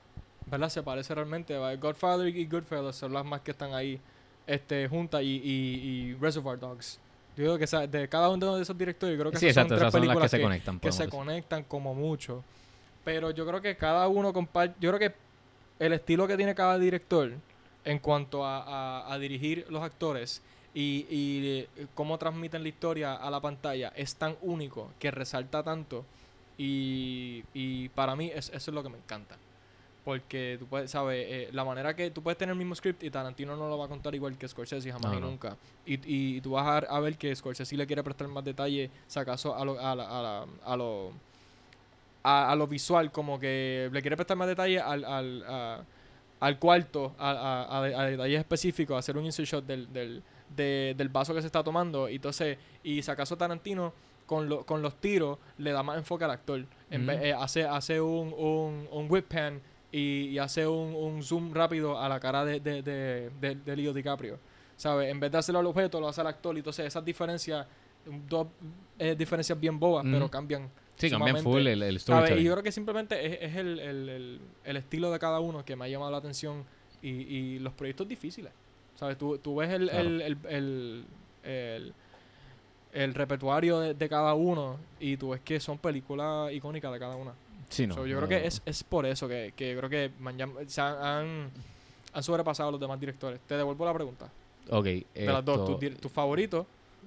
[0.45, 0.69] ¿verdad?
[0.69, 1.57] Se parece realmente.
[1.57, 3.99] Va, Godfather y Goodfellas son las más que están ahí
[4.47, 6.99] este, juntas y, y, y Reservoir Dogs.
[7.37, 9.65] Yo creo que esa- de cada uno de esos directores, yo creo que Sí, esas
[9.65, 10.81] exacto, son tres esas son las que películas se conectan.
[10.81, 11.11] que se decir.
[11.19, 12.43] conectan como mucho.
[13.05, 14.75] Pero yo creo que cada uno comparte.
[14.81, 15.17] Yo creo que
[15.85, 17.33] el estilo que tiene cada director
[17.85, 20.43] en cuanto a, a- a dirigir los actores
[20.75, 25.63] y, y eh, cómo transmiten la historia a la pantalla es tan único que resalta
[25.63, 26.05] tanto.
[26.59, 29.37] Y, y para mí es- eso es lo que me encanta.
[30.07, 31.27] Porque tú puedes, ¿sabes?
[31.29, 33.87] Eh, la manera que tú puedes tener el mismo script y Tarantino no lo va
[33.87, 35.27] a contar igual que Scorsese jamás No, y no.
[35.31, 35.57] nunca.
[35.85, 35.99] Y,
[36.37, 39.57] y, tú vas a, a ver que Scorsese le quiere prestar más detalle, si acaso,
[39.57, 41.11] a lo, a, la- a, la- a lo,
[42.23, 45.81] a, lo visual, como que le quiere prestar más detalle al, al, a-
[46.39, 50.23] al cuarto, a, a, a, a detalles específicos, hacer un insert shot del, del,
[50.55, 52.09] de- del vaso que se está tomando.
[52.09, 53.93] Y entonces, y si acaso Tarantino
[54.27, 56.65] con, lo- con los tiros le da más enfoque al actor.
[56.91, 59.61] En vez- eh, hace, hace un, un, un whip pan
[59.97, 63.77] y, y hace un, un zoom rápido a la cara de, de, de, de- de
[63.77, 64.39] Leo DiCaprio.
[64.77, 65.11] ¿Sabes?
[65.11, 66.55] En vez de hacerlo al objeto, lo hace al actor.
[66.55, 67.67] Y entonces esas diferencias,
[68.29, 68.49] dos
[68.99, 70.69] eh, diferencias bien bobas, pero cambian.
[70.97, 71.95] Sí, cambian full el, el ¿Sabes?
[71.95, 72.45] Y storytelling.
[72.45, 75.77] yo creo que simplemente es, es el, el, el, el estilo de cada uno que
[75.77, 76.65] me ha llamado la atención
[77.03, 78.53] y, y los proyectos difíciles.
[78.97, 79.17] ¿Sabes?
[79.19, 80.09] Tú, tú ves el, Claro.
[80.09, 81.05] el, el, el,
[81.45, 81.95] el-
[82.93, 87.15] el repertorio de, de cada uno y tú ves que son películas icónicas de cada
[87.17, 87.33] una.
[87.69, 88.27] Sí, no, So, yo no.
[88.27, 91.51] creo que es, es por eso que, que creo que me han, llam- se han,
[92.15, 93.41] han, sobrepasado a los demás directores.
[93.47, 94.29] Te devuelvo la pregunta.
[94.71, 94.85] Ok.
[94.85, 96.67] De las dos, esto- tu, tu favorito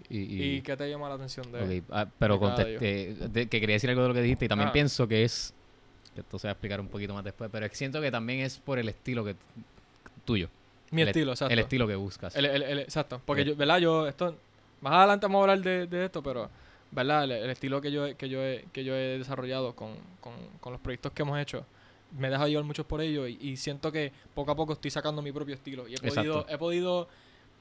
[0.10, 3.60] y- y, y- qué te llama la atención de Ok, ah, pero contesté, de- que
[3.60, 4.74] quería decir algo de lo que dijiste y también Ah.
[4.74, 5.54] pienso que es,
[6.16, 8.58] que esto se va a explicar un poquito más después, pero siento que también es
[8.60, 9.36] por el estilo que
[10.26, 10.50] tuyo,
[10.92, 11.54] mi el- estilo, exacto.
[11.54, 12.36] el estilo que buscas.
[12.36, 13.22] El- el- el- exacto.
[13.26, 13.80] Porque, yo, ¿verdad?
[13.80, 14.36] Yo, esto,
[14.82, 16.50] más adelante vamos a hablar de, de esto, pero,
[16.92, 17.24] ¿verdad?
[17.26, 20.34] El, el estilo que yo, he- que yo, he, que yo he desarrollado con, con,
[20.60, 21.66] con los proyectos que hemos hecho,
[22.18, 25.22] me deja llevar mucho por ello y, y siento que poco a poco estoy sacando
[25.22, 25.88] mi propio estilo.
[25.88, 27.08] Y he podido, he podido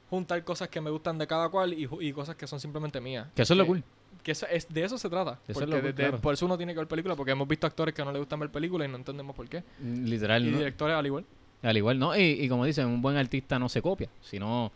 [0.09, 3.27] juntar cosas que me gustan de cada cual y, y cosas que son simplemente mías.
[3.35, 3.83] que eso es lo cool.
[4.23, 5.39] Que eso es, de eso se trata.
[5.47, 6.19] Eso es porque lo cool, de- de- claro.
[6.19, 8.39] Por eso uno tiene que ver películas, porque hemos visto actores que no les gustan
[8.39, 9.63] ver películas y no entendemos por qué.
[9.83, 10.57] Literal, Y ¿no?
[10.57, 11.25] directores al igual.
[11.61, 12.17] Al igual, ¿no?
[12.17, 14.71] Y, y como dicen, un buen artista no se copia, sino...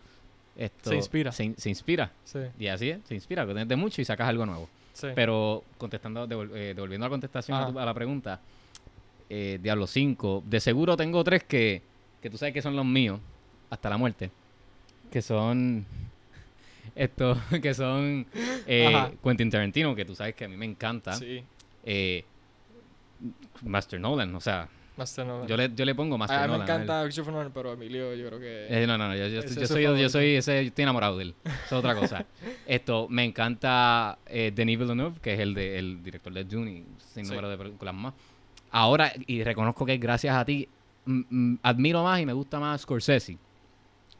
[0.55, 1.31] Esto, Se inspira.
[1.31, 2.11] Se, in- se inspira.
[2.23, 4.69] Sí, Y así es, se inspira, de mucho y sacas algo nuevo.
[4.93, 5.07] sí.
[5.15, 7.71] Pero contestando, devol- eh, devolviendo la contestación a, Ajá.
[7.71, 8.39] tu- a la pregunta,
[9.29, 11.81] eh, Diablo 5, de seguro tengo tres que,
[12.21, 13.19] que tú sabes que son los míos,
[13.71, 14.29] hasta la muerte,
[15.11, 15.85] que son
[16.95, 18.27] esto, que son
[18.67, 19.11] eh.
[19.23, 21.43] Quentin Tarantino, que tú sabes que a mí me encanta, sí.
[21.83, 22.23] eh,
[23.63, 25.47] Master Nolan, o sea, Master Nolan.
[25.47, 26.69] yo le, yo le pongo Master a mí me Nolan.
[26.69, 26.81] a él.
[26.81, 28.67] encanta Christopher Nolan, pero Emilio yo creo que...
[28.69, 30.67] Eh, no, no, no, yo, yo- Ese yo es su soy, yo soy, ese, yo
[30.69, 31.35] estoy enamorado de él.
[31.43, 32.25] Eso es otra cosa.
[32.67, 36.85] Esto, me encanta eh, Denis Villeneuve, que es el, de, el director de Dune y
[37.13, 37.29] sin Sí.
[37.31, 38.13] número de películas más.
[38.71, 40.67] Ahora, y reconozco que gracias a ti,
[41.63, 43.37] admiro más y me gusta más Scorsese.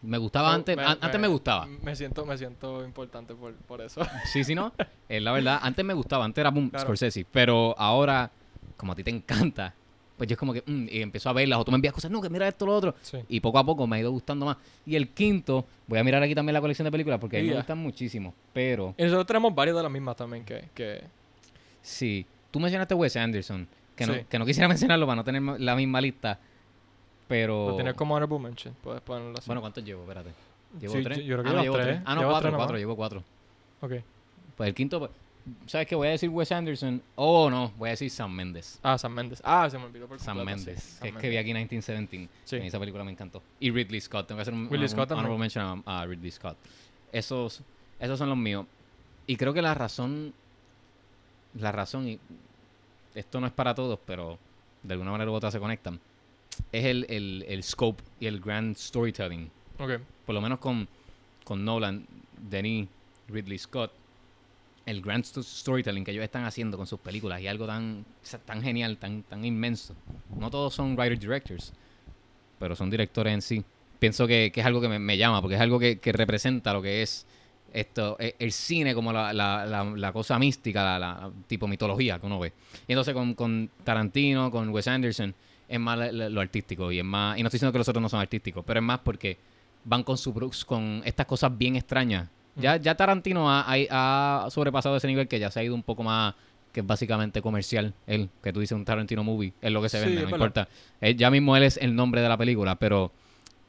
[0.02, 1.66] Me gustaba Oh, antes, an- antes me gustaba.
[1.66, 4.02] Me siento, me siento importante por, por eso.
[4.26, 4.74] Sí, sí, no.
[5.08, 6.84] Es la verdad, antes me gustaba, antes era boom, Claro.
[6.84, 7.26] Scorsese.
[7.32, 8.30] Pero ahora,
[8.76, 9.74] como a ti te encanta,
[10.18, 12.12] pues yo es como que, mm, y empiezo a verlas, o tú me envías cosas,
[12.12, 12.96] no, que mira esto, lo otro.
[13.02, 13.18] Sí.
[13.30, 14.58] Y poco a poco me ha ido gustando más.
[14.86, 17.50] Y el quinto, voy a mirar aquí también la colección de películas porque a mí
[17.50, 18.34] me gustan muchísimo.
[18.54, 20.70] Pero, Y nosotros tenemos varias de las mismas también que...
[20.74, 21.04] que
[21.82, 25.76] sí, tú mencionaste Wes Anderson, que, no, que no quisiera mencionarlo para no tener la
[25.76, 26.40] misma lista.
[27.28, 28.76] Pero, lo tienes como honorable mention.
[28.84, 29.48] Puedes ponerlo así.
[29.48, 30.02] bueno, ¿cuántos llevo?
[30.04, 30.32] Espérate.
[30.80, 31.18] ¿Llevo Sí, tres?
[31.20, 31.88] yo- yo creo que ah, no, llevo tres.
[31.88, 32.02] tres.
[32.06, 33.24] Ah, no, cuatro, cuatro, llevo cuatro.
[33.82, 33.94] ok.
[34.58, 35.10] Pues el quinto,
[35.68, 35.96] ¿sabes qué?
[35.96, 37.02] Voy a decir Wes Anderson.
[37.16, 38.80] Oh, no, voy a decir Sam Mendes.
[38.84, 39.42] Ah, Sam Mendes.
[39.44, 41.32] Ah, se me olvidó por Sam completo, sí, Mendes, Sam que es que Mendes.
[41.32, 42.30] vi aquí 1917.
[42.46, 42.60] Sí.
[42.60, 43.42] Mí esa película me encantó.
[43.60, 45.26] Y Ridley Scott, tengo que hacer un Ridley un- Scott también.
[45.26, 46.58] honorable mention a, a Ridley Scott.
[47.12, 47.62] Esos,
[48.00, 48.66] esos son los míos.
[49.28, 50.34] Y creo que la razón,
[51.60, 52.20] la razón, y
[53.16, 54.38] esto no es para todos, pero
[54.82, 56.00] de alguna manera u otra se conectan,
[56.72, 59.50] es el, el, el scope y el grand storytelling.
[59.80, 59.92] Ok.
[60.26, 60.88] Por lo menos con,
[61.44, 62.06] con Nolan,
[62.50, 62.88] Denis,
[63.28, 63.92] Ridley Scott,
[64.86, 68.06] el grand sto- storytelling que ellos están haciendo con sus películas y algo tan,
[68.46, 69.96] tan genial, tan, tan inmenso.
[70.38, 71.74] No todos son writer-directors,
[72.60, 73.64] pero son directores en sí.
[74.00, 76.82] Pienso que, que es algo que me, llama, porque es algo que, que representa lo
[76.82, 77.26] que es
[77.72, 82.26] esto, eh, el cine como la, la, la, la cosa mística, la, tipo mitología que
[82.26, 82.54] uno ve.
[82.88, 85.34] Y entonces con, con Tarantino, con Wes Anderson,
[85.68, 88.10] es más lo artístico y es más, y no estoy diciendo que los otros no
[88.10, 89.38] son artísticos, pero es más porque
[89.86, 90.34] van con su
[90.66, 92.30] con estas cosas bien extrañas.
[92.56, 95.84] Ya, ya Tarantino ha, ha- ha sobrepasado ese nivel que ya se ha ido un
[95.84, 96.36] poco más,
[96.72, 99.98] que es básicamente comercial, él, que tú dices un Tarantino movie, es lo que se
[100.00, 100.68] vende, no importa.
[101.02, 103.12] Él- ya mismo él es el nombre de la película, pero,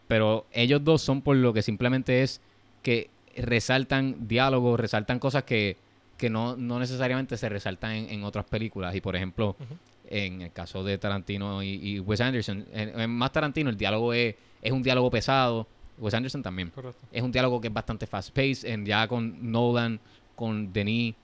[0.09, 2.41] pero ellos dos son por lo que simplemente es
[2.83, 5.77] que resaltan diálogos, resaltan cosas que,
[6.17, 8.95] que no, no necesariamente se resaltan en, en otras películas.
[8.95, 9.57] Y por ejemplo,
[10.09, 14.13] en el caso de Tarantino y, y Wes Anderson, en, en más Tarantino el diálogo
[14.13, 15.67] es, es un diálogo pesado.
[15.99, 16.71] Wes Anderson también.
[16.71, 17.01] Correcto.
[17.13, 18.85] Es un diálogo que es bastante fast-paced.
[18.85, 20.01] Ya con Nolan,
[20.37, 21.15] con Denis,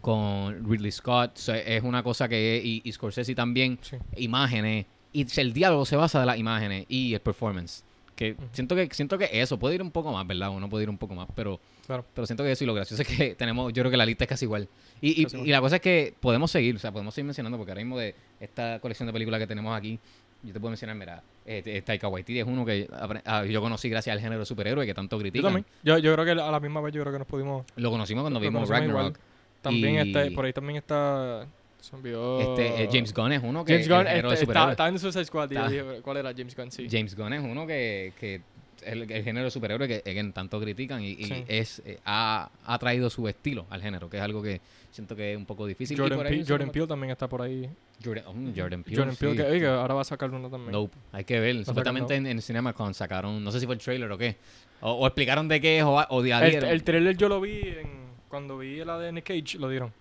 [0.00, 1.36] con Ridley Scott.
[1.36, 2.60] so, es una cosa que...
[2.64, 3.96] Y, y Scorsese también Sí.
[4.16, 7.84] imágenes y el diálogo se basa de las imágenes y el performance
[8.16, 10.90] que siento que siento que eso puede ir un poco más verdad uno puede ir
[10.90, 12.04] un poco más pero Claro.
[12.14, 14.24] pero siento que eso y lo gracioso es que tenemos yo creo que la lista
[14.24, 14.68] es casi igual
[15.02, 15.48] y, y, Casi igual.
[15.48, 17.98] y la cosa es que podemos seguir o sea podemos seguir mencionando porque ahora mismo
[17.98, 19.98] de esta colección de películas que tenemos aquí
[20.42, 22.88] yo te puedo mencionar mira eh, Taika Waititi es uno que
[23.24, 25.66] ah, yo conocí gracias al género superhéroe que tanto Yo critican también.
[25.82, 27.64] Yo, yo creo que a la misma vez yo creo que nos pudimos...
[27.76, 29.04] lo conocimos cuando lo vimos conocimos igual.
[29.06, 29.20] Ragnarok
[29.60, 31.46] También Y- este, por ahí también está...
[31.80, 32.40] Se me olvidó...
[32.40, 35.50] este eh, James Gunn es uno que James Gunn este, está, está en Suicide Squad.
[35.50, 35.70] y yo Está.
[35.72, 36.70] dije, ¿Cuál era James Gunn?
[36.70, 36.86] Sí.
[36.88, 38.40] James Gunn es uno que, que
[38.84, 41.44] el, el género de superhéroe que, tanto critican y, y Sí.
[41.48, 44.60] es eh, ha, ha traído su estilo al género, que es algo que
[44.90, 45.98] siento que es un poco difícil.
[45.98, 47.68] Jordan, por ahí Jordan Peele también está por ahí.
[48.04, 48.96] Jordan, oh, Jordan Peele.
[48.96, 49.36] Jordan Peele, sí.
[49.38, 50.72] que, oye, ahora va a sacar uno también.
[50.72, 51.64] Nope, hay que ver.
[51.64, 54.36] Supuestamente en, en CinemaCon sacaron, no sé si fue el trailer o qué,
[54.80, 57.60] o, o explicaron de qué es o, o de el, el trailer yo lo vi
[57.60, 59.92] en, cuando vi la de Nick Cage, lo dieron.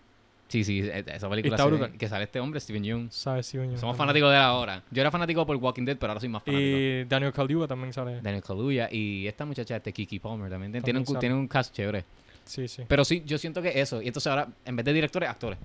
[0.52, 1.94] Sí, sí, e- esa película está brutal.
[1.98, 3.10] que sale este hombre, Steven Yeun.
[3.10, 3.46] ¿Sabes?
[3.46, 3.98] Sí, coño, Somos también.
[4.00, 4.84] fanáticos de él ahora.
[4.92, 6.78] Yo era fanático por Walking Dead, pero ahora soy más fanático.
[6.78, 8.20] Y Daniel Kaluuya también sale.
[8.22, 10.74] Daniel Kaluuya y esta muchacha, este Kiki Palmer también.
[10.74, 11.20] Tienen, También un, sale.
[11.20, 12.04] tienen un cast chévere.
[12.44, 12.84] Sí, sí.
[12.86, 14.02] Pero sí, yo siento que eso.
[14.02, 15.58] Y entonces ahora, en vez de directores, actores.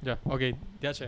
[0.00, 0.40] Ya, ok,
[0.80, 1.04] ya che.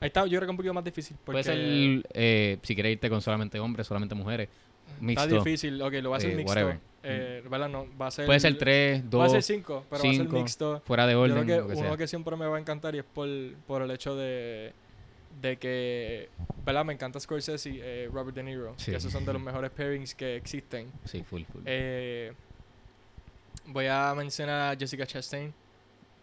[0.00, 1.16] Ahí está, yo creo que es un poquito más difícil.
[1.24, 4.48] Porque Puede ser, eh, si quieres irte con solamente hombres, solamente mujeres.
[4.88, 5.26] Está Mixto.
[5.44, 5.80] difícil.
[5.80, 6.50] Ok, lo va a hacer eh, mixto.
[6.50, 6.78] whatever.
[7.02, 7.68] Eh, ¿verdad?
[7.68, 8.26] No, va a ser...
[8.26, 10.82] Puede ser tres, Va a ser dos, cinco, pero va a ser cinco, mixto.
[10.84, 11.96] fuera de Yo orden, creo lo que que uno sea.
[11.96, 13.26] que siempre me va a encantar y es por,
[13.66, 14.72] por el hecho de,
[15.40, 16.28] de que,
[16.64, 16.84] ¿verdad?
[16.84, 18.74] Me encanta Scorsese y eh, Robert De Niro.
[18.76, 18.90] Sí.
[18.90, 20.92] Que esos son de los mejores pairings que existen.
[21.06, 21.62] Sí, full, full.
[21.64, 22.32] Eh,
[23.66, 25.54] voy a mencionar a Jessica Chastain,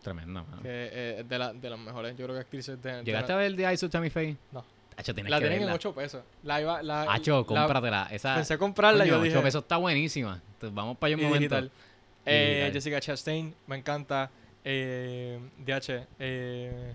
[0.04, 0.62] Tremendo, mano.
[0.62, 2.92] que eh, es de, la, de las mejores, yo creo que actrices de...
[2.98, 4.38] de ¿Llegaste la, a ver The Eyes of Tammy Faye?
[4.52, 4.64] No.
[4.98, 5.76] Hacho, tienes la que tienen en verla.
[5.76, 6.24] 8 pesos.
[6.44, 6.82] La iba...
[6.82, 8.08] La, Hacho, la- cómpratela.
[8.12, 9.36] Esa, Pensé comprarla y yo dije...
[9.38, 10.42] 8 pesos está buenísima.
[10.54, 11.56] Entonces, vamos para allá un y momento.
[11.56, 11.72] digital.
[12.26, 12.74] Eh, digital.
[12.74, 14.30] Jessica Chastain, me encanta.
[14.66, 16.94] Eh, DH, eh,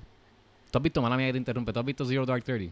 [0.70, 2.70] ¿Tú has visto, mala mía que te interrumpe, ¿tú has visto Zero Dark Thirty?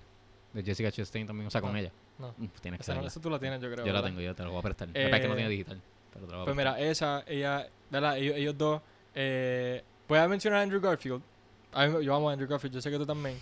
[0.52, 1.92] De Jessica Chastain también, o sea, con No, ella.
[2.18, 2.28] no.
[2.38, 3.86] Uf, tienes que no- esa tú la tienes, yo creo.
[3.86, 4.88] Yo la tengo, yo te la voy a prestar.
[4.88, 5.80] Es que no Eh, tiene digital.
[6.12, 8.18] Pero te voy a Pues mira, esa, ella, ¿verdad?
[8.18, 8.82] Ellos, ellos dos.
[9.14, 11.22] Eh, voy a mencionar a Andrew Garfield.
[11.72, 13.38] A mí- yo amo a Andrew Garfield, yo sé que tú también.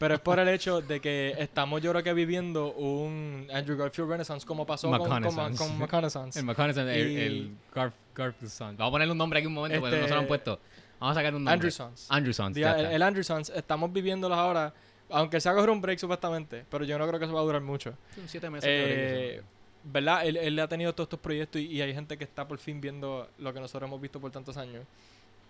[0.00, 4.08] Pero es por el hecho de que estamos, yo creo que viviendo un Andrew Garfield
[4.08, 6.38] Renaissance, como pasó con, con, con McConaissance.
[6.38, 8.50] El McConaissance, el, el Garf, Garfield.
[8.78, 10.58] Vamos a ponerle un nombre aquí un momento porque no se lo han Este- puesto.
[10.98, 11.52] Vamos a sacar un nombre.
[11.52, 12.06] Andrew Sons.
[12.08, 14.72] Andrew Sons, el, el Andrew Sons, estamos viviéndolos ahora,
[15.10, 17.60] aunque se haga un break supuestamente, pero yo no creo que eso va a durar
[17.60, 17.94] mucho.
[18.14, 19.42] Son siete meses Eh.
[19.84, 20.26] ¿Verdad?
[20.26, 22.80] Él, él ha tenido todos estos proyectos y, y hay gente que está por fin
[22.82, 24.84] viendo lo que nosotros hemos visto por tantos años.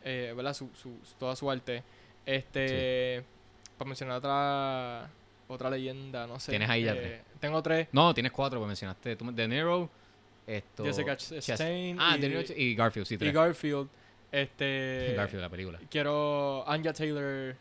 [0.05, 0.55] Eh, ¿Verdad?
[0.55, 1.83] Su, su, toda su arte.
[2.27, 3.25] Este.
[3.81, 5.09] Para mencionar otra.
[5.49, 6.53] Otra leyenda, no sé.
[6.53, 7.23] Tienes ahí ya eh, tres.
[7.41, 7.89] Tengo tres.
[7.93, 9.17] No, tienes cuatro, porque mencionaste.
[9.17, 9.89] Tú, De Niro,
[10.47, 10.85] esto...
[10.85, 13.33] Jessica Chas- Chastain Ah, y, De Niro y Garfield, sí, y tres.
[13.33, 13.89] Garfield.
[14.31, 15.15] Este.
[15.17, 15.81] Garfield, la película.
[15.91, 17.57] Quiero Anja Taylor.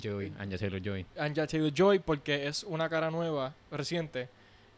[0.00, 1.04] Joey, Anya Taylor-Joy.
[1.18, 4.28] Anja Taylor Joy porque es una cara nueva, reciente,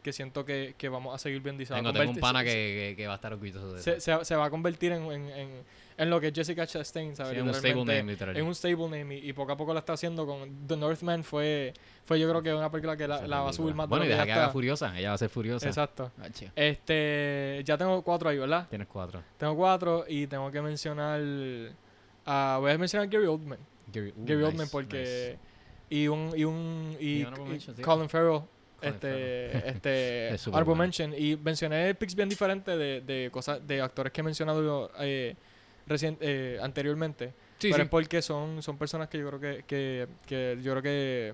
[0.01, 2.15] que siento que, que vamos a seguir viendo y se va a Tengo, tengo un
[2.15, 4.19] convertir- pana que, que, que va a estar orgulloso de se, eso.
[4.19, 5.49] se, se va a convertir en, en, en,
[5.97, 7.33] en lo que es Jessica Chastain, ¿sabes?
[7.33, 8.37] Sí, un stable Literalmente, name, literal.
[8.37, 11.23] En un stable name y, y poco a poco lo está haciendo con The Northman
[11.25, 11.73] fue,
[12.05, 14.05] fue yo creo que una película que la, la va a subir más de Bueno,
[14.05, 14.53] y deja que haga está.
[14.53, 14.97] Furiosa.
[14.97, 15.67] Ella va a ser Furiosa.
[15.67, 16.11] Exacto.
[16.17, 16.27] Ah.
[16.55, 18.67] Este, ya tengo cuatro ahí, ¿verdad?
[18.69, 19.21] Tienes cuatro.
[19.37, 21.19] Tengo cuatro y tengo que mencionar
[22.25, 23.59] a voy a mencionar a Gary Oldman.
[23.91, 25.39] Gary, uh, Gary nice, Oldman porque nice.
[25.89, 27.25] y un y un y.
[27.81, 28.41] Colin Farrell
[28.81, 30.75] este este Es bueno.
[30.75, 35.35] mention y mencioné picks bien diferentes de, de cosas de actores que he mencionado eh,
[35.87, 37.81] recien- eh, anteriormente Sí, pero sí.
[37.83, 41.33] es porque son son personas que yo creo que, que, que yo creo que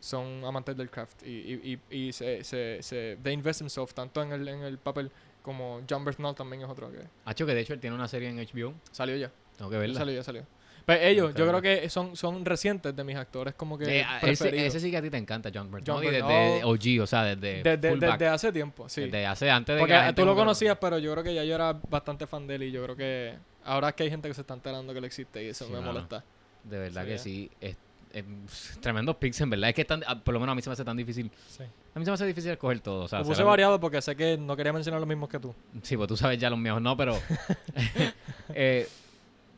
[0.00, 4.20] son amantes del craft y, y, y, y se, se, se they invest themselves tanto
[4.22, 5.10] en el, en el papel
[5.42, 8.28] como John Bernthal también es otro que Hacho, que de hecho él tiene una serie
[8.28, 8.74] en HBO.
[8.90, 9.98] salió ya Tengo que verla.
[9.98, 10.44] salió ya salió
[10.84, 14.80] pero ellos yo creo que son son recientes de mis actores como que Eh, ese,
[14.80, 15.94] sí que a ti te encanta, John Bernthal.
[15.96, 16.64] John desde.
[16.64, 19.02] OG, o sea, desde Desde, hace tiempo, sí.
[19.02, 21.54] Desde hace antes de Porque que tú lo conocías, pero yo creo que ya yo
[21.54, 24.34] era bastante fan de él y yo creo que Ahora es que hay gente que
[24.34, 25.92] se está enterando que él existe y eso Sí, me mano.
[25.92, 26.24] molesta.
[26.64, 27.18] De verdad Sí, que eh.
[27.18, 27.50] sí.
[27.60, 27.76] Es,
[28.12, 29.68] es tremendo picks, en verdad.
[29.70, 31.30] Es que es tan- ah, por lo menos a mí se me hace tan difícil.
[31.48, 31.62] Sí.
[31.94, 33.04] A mí se me hace difícil escoger todo.
[33.04, 35.54] O sea, Lo puse variado porque sé que no quería mencionar los mismos que tú.
[35.82, 37.16] Sí, pues tú sabes ya los míos, no, pero.
[38.54, 38.88] eh,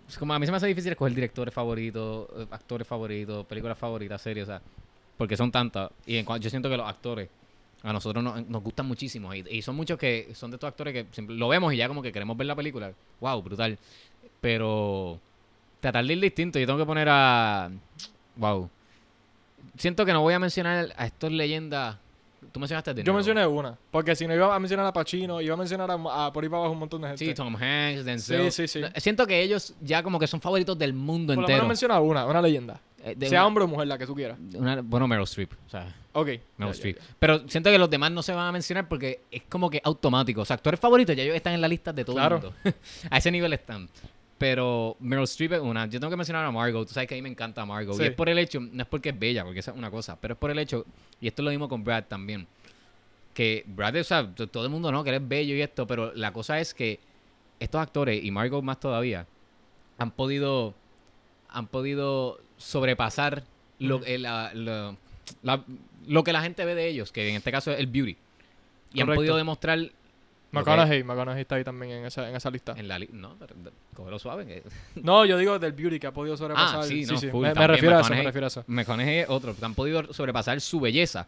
[0.08, 3.78] es como a mí se me hace difícil escoger directores favoritos, eh, actores favoritos, películas
[3.78, 4.62] favoritas, series, o sea,
[5.16, 5.90] porque son tantas.
[6.06, 7.28] Y en yo siento que los actores
[7.82, 9.34] a nosotros nos, nos gustan muchísimo.
[9.34, 11.88] Y, y son muchos que son de estos actores que siempre- lo vemos y ya
[11.88, 12.92] como que queremos ver la película.
[13.20, 13.42] ¡Wow!
[13.42, 13.78] Brutal.
[14.40, 15.18] Pero.
[15.80, 16.58] Tratar de ir distinto.
[16.58, 17.70] Yo tengo que poner a.
[18.36, 18.70] ¡Wow!
[19.76, 21.96] Siento que no voy a mencionar a estos leyendas.
[22.52, 23.76] Tú mencionaste a De Yo mencioné una.
[23.90, 26.48] Porque si no iba a mencionar a Pacino, iba a mencionar a, a por ahí
[26.48, 27.24] para abajo un montón de gente.
[27.26, 28.50] Sí, Tom Hanks, Denzel.
[28.52, 29.00] Sí, sí, sí.
[29.00, 31.66] Siento que ellos ya como que son favoritos del mundo Por entero.
[31.66, 32.80] menciona una, una leyenda.
[33.02, 34.38] Eh, sea una- hombre o mujer, la que tú quieras.
[34.54, 35.52] una- bueno, Meryl Streep.
[35.66, 36.28] O sea, Ok.
[36.56, 36.98] Meryl Streep.
[37.18, 40.40] Pero siento que los demás no se van a mencionar porque es como que automático.
[40.40, 42.36] O sea, actores favoritos ya ellos están en la lista de todo Claro.
[42.36, 42.56] el mundo.
[43.10, 43.88] a ese nivel están.
[44.38, 45.86] Pero Meryl Streep es una.
[45.86, 46.86] Yo tengo que mencionar a Margot.
[46.88, 47.96] Tú sabes que a mí me encanta Margot.
[47.96, 48.02] Sí.
[48.02, 50.18] Y es por el hecho, no es porque es bella, porque esa es una cosa,
[50.20, 50.84] pero es por el hecho,
[51.20, 52.46] y esto es lo mismo con Brad también.
[53.32, 56.12] Que Brad, o sea, todo el mundo no, que él es bello y esto, pero
[56.14, 56.98] la cosa es que
[57.60, 59.26] estos actores, y Margot más todavía,
[59.98, 60.74] han podido.
[61.48, 63.44] Han podido sobrepasar
[63.78, 64.96] lo, eh, la- la-
[65.42, 65.64] la-
[66.08, 68.16] lo que la gente ve de ellos, que en este caso es el beauty.
[68.92, 69.78] Y han podido demostrar.
[70.54, 72.74] McConaughey, McConaughey está ahí también en esa, en esa lista.
[72.76, 73.36] En la li- no,
[73.94, 74.62] cógelo suave.
[74.96, 76.80] No, yo digo del beauty que ha podido sobrepasar.
[76.80, 78.64] Ah, sí, no, full, Me, me refiero a eso, me refiero a eso.
[78.66, 79.54] McConaughey es otro.
[79.62, 81.26] Han podido sobrepasar su belleza.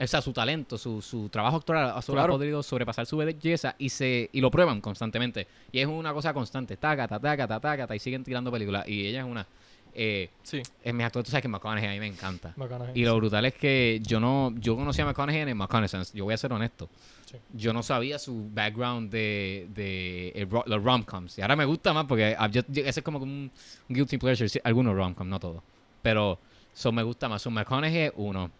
[0.00, 2.38] O sea, su talento, su, su trabajo actoral ha, sobre- ha Claro.
[2.38, 5.46] podido sobrepasar su belleza y se y lo prueban constantemente.
[5.70, 6.76] Y es una cosa constante.
[6.76, 8.88] Taca, taca, taca, taca, taca, y siguen tirando películas.
[8.88, 9.46] Y ella es una.
[9.94, 12.54] Eh, Sí, es mi actor, tú sabes que McConaughey a mí me encanta.
[12.94, 13.16] Y lo sí.
[13.18, 16.36] brutal es que yo no, yo conocí a McConaughey en el McConaughey, yo voy a
[16.38, 16.88] ser honesto.
[17.26, 17.36] Sí.
[17.54, 21.38] Yo no sabía su background de, de los rom-coms.
[21.38, 23.50] Y ahora me gusta más porque ah, yo- yo- ese es como un,
[23.88, 24.48] un guilty pleasure.
[24.64, 25.62] algunos rom-coms, no todos.
[26.02, 26.38] Pero
[26.74, 27.42] so me gusta más.
[27.42, 28.50] So McConaughey uno.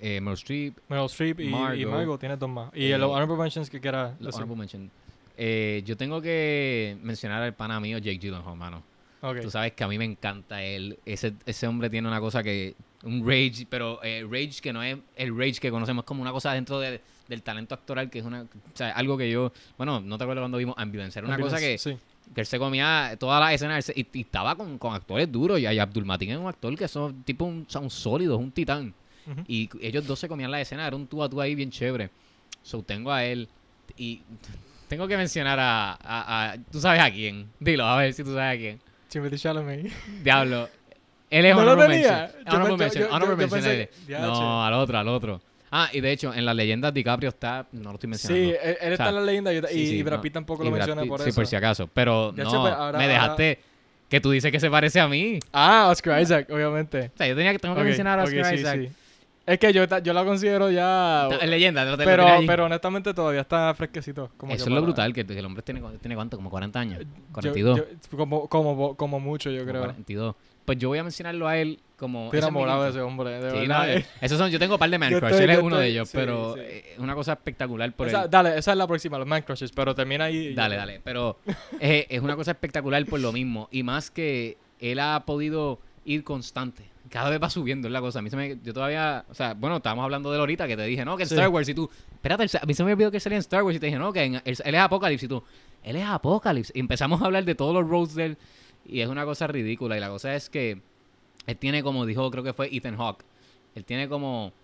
[0.00, 2.70] Eh, Meryl Streep, Meryl Streep y y Margot, tiene dos más.
[2.74, 4.90] Y Eh, los honorable mentions que quiera los honorable mention.
[5.36, 8.82] Eh, yo tengo que mencionar al pana mío Jake Gyllenhaal, mano.
[9.22, 9.40] Ok.
[9.40, 10.98] Tú sabes que a mí me encanta él.
[11.06, 12.74] Ese, ese hombre tiene una cosa que.
[13.04, 16.30] Un rage, pero eh, rage que no es el rage que conocemos, es como una
[16.30, 18.42] cosa dentro de- del talento actoral, que es una.
[18.42, 19.52] O sea, algo que yo.
[19.76, 21.18] Bueno, no te acuerdas cuando vimos Ambulance.
[21.18, 21.96] Era una cosa que, Sí.
[22.34, 25.58] que él se comía todas las escenas y, y estaba con, con actores duros.
[25.58, 28.92] Y, y Abdul Mateen es un actor que son tipo un, son sólidos, un titán.
[29.46, 32.10] Y ellos dos se comían la escena, era un tú a tú ahí bien chévere.
[32.64, 33.48] So tengo a él
[33.96, 34.20] y
[34.88, 37.48] tengo que mencionar a, a- a- ¿Tú sabes a quién?
[37.60, 38.80] Dilo, a ver si tú sabes a quién.
[39.12, 39.92] Timothy Chalamet.
[40.22, 40.68] Diablo.
[41.30, 42.30] Él es No honorable mention.
[42.46, 43.88] Honorable mention, honorable mention,
[44.22, 45.40] No, al otro, al otro.
[45.70, 47.66] Ah, y de hecho, en las leyendas DiCaprio está...
[47.72, 48.50] No lo estoy mencionando.
[48.50, 50.16] Sí, él, él está O sea, en la leyenda y, Sí, y- sí, y Brad
[50.16, 50.22] no.
[50.22, 51.34] Pitt tampoco lo menciona por sí, eso.
[51.36, 51.88] por si acaso.
[51.94, 53.58] Pero no, pues, ahora- me ahora- dejaste
[54.10, 55.38] que tú dices que se parece a mí.
[55.50, 57.10] Ah, Oscar Isaac, obviamente.
[57.14, 58.80] O sea, yo tenía que, tengo que mencionar a Oscar sí, Isaac.
[59.44, 61.28] Es que yo, yo la considero ya...
[61.40, 64.30] Es leyenda, te- Pero, pero honestamente todavía está fresquecito.
[64.36, 67.00] Como Eso es lo brutal, que, el hombre tiene, tiene cuánto, como 40 años.
[67.00, 67.78] Yo- 42.
[67.78, 69.82] yo- como, como, como mucho, yo como creo.
[69.82, 70.36] 42.
[70.64, 72.26] Pues yo voy a mencionarlo a él como...
[72.26, 73.78] Estoy enamorado de ese hombre, de Sí, verdad.
[73.86, 75.76] no, eh, esos son, yo tengo un par de man Yo él es yo uno
[75.76, 76.60] de ellos, sí, pero sí.
[76.62, 78.30] eh, es una cosa espectacular por Esa- él.
[78.30, 80.54] dale, esa es la próxima, los man crushes, pero termina ahí.
[80.54, 81.38] Dale, dale, pero
[81.80, 83.68] eh, es una cosa espectacular por lo mismo.
[83.72, 86.91] Y más que él ha podido ir constante.
[87.12, 88.20] Cada vez va subiendo, la cosa.
[88.20, 90.84] A mí se me, yo todavía, o sea, bueno, estábamos hablando de ahorita, que te
[90.84, 91.34] dije, no, que en Sí.
[91.34, 93.76] Star Wars y tú, espérate, a mí se me olvidó que salía en Star Wars
[93.76, 95.42] y te dije, no, que en- él, él es Apocalypse y tú,
[95.84, 96.72] él es Apocalypse.
[96.74, 98.36] Y empezamos a hablar de todos los roles de él
[98.86, 99.94] y es una cosa ridícula.
[99.96, 100.80] Y la cosa es que
[101.46, 103.24] él tiene como dijo, creo que fue Ethan Hawke,
[103.74, 104.54] él tiene como,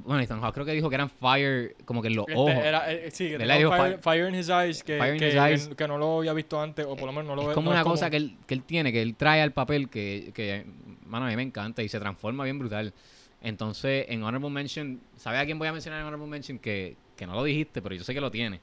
[0.00, 2.52] bueno, Ethan Hawke creo que dijo que eran fire, como que en los Este, ojos.
[2.54, 5.68] era, eh, sí, que tenía fire, fire- in his eyes, que, in que, his eyes.
[5.76, 7.70] que- no lo había visto antes, o por lo menos no lo ve- es como
[7.70, 10.64] no una cosa que él, que él tiene, que él trae al papel que, que,
[11.06, 12.92] mano, a mí me encanta y se transforma bien brutal.
[13.40, 16.58] Entonces, en Honorable Mention, ¿sabes a quién voy a mencionar en Honorable Mention?
[16.58, 18.60] Que, que no lo dijiste, pero yo sé que lo tiene.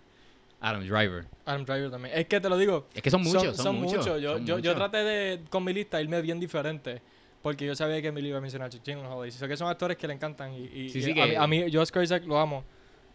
[0.60, 1.26] Adam Driver.
[1.46, 2.18] Adam Driver también.
[2.18, 2.88] Es que te lo digo.
[2.94, 4.06] Es que son muchos, son, muchos.
[4.06, 4.76] Yo, son yo, yo muchos.
[4.76, 7.02] traté de, con mi lista, irme bien diferente.
[7.46, 9.28] Porque yo sabía que Emily iba a mencionar a Gyllenhaal.
[9.28, 10.52] Y sé que son actores que le encantan.
[10.52, 11.84] Y, y- Sí, y sí, a, mí, a mí, yo a
[12.26, 12.64] lo amo.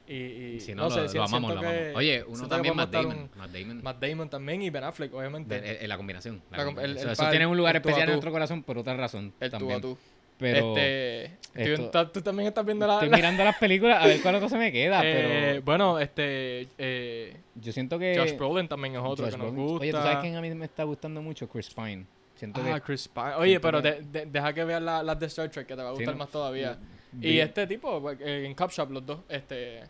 [0.07, 1.97] Y, y Si no, no, lo, sé, lo si- amamos, siento lo amamos.
[1.97, 3.29] Oye, uno también, Matt Damon.
[3.37, 3.71] Matt Damon.
[3.79, 5.61] un- Matt Damon también y Ben Affleck, obviamente.
[5.61, 6.41] De- eh, la combinación.
[6.53, 8.13] la La el- Eso- el eso par- tiene un lugar tú especial en tú.
[8.13, 9.33] nuestro corazón por otra razón.
[9.41, 9.79] el tú también.
[9.79, 9.99] a tú.
[10.39, 11.25] Pero este,
[11.55, 12.95] esto- tú también estás viendo la...
[12.95, 15.13] estoy la- mirando las películas a ver cuál otro se me queda, Eh,
[15.59, 16.69] pero bueno, este...
[16.79, 18.17] Eh, yo siento que...
[18.17, 19.83] Josh Brolin también es otro Josh que nos Brolin- gusta.
[19.83, 21.49] Oye, ¿tú sabes quién a mí me está gustando mucho?
[21.49, 22.07] Chris Pine.
[22.41, 22.81] Siento Ah, que...
[22.81, 23.35] Chris Pine.
[23.37, 25.83] Oye, pero que- de- de- deja que veas la- las de Star Trek, que te
[25.83, 26.19] va a Sí, gustar ¿no?
[26.21, 26.79] más todavía.
[27.13, 29.83] Vi- Y este tipo, eh, en Cup Shop, los dos, este...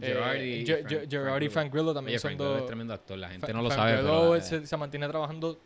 [0.00, 1.50] Eh, y Ge- Frank- Frank Grillo.
[1.50, 2.66] Frank Grillo también Oye, son Grillo es dos.
[2.66, 3.18] tremendo actor.
[3.18, 5.58] La gente no lo Frank sabe, Grillo pero eh, se, se mantiene trabajando.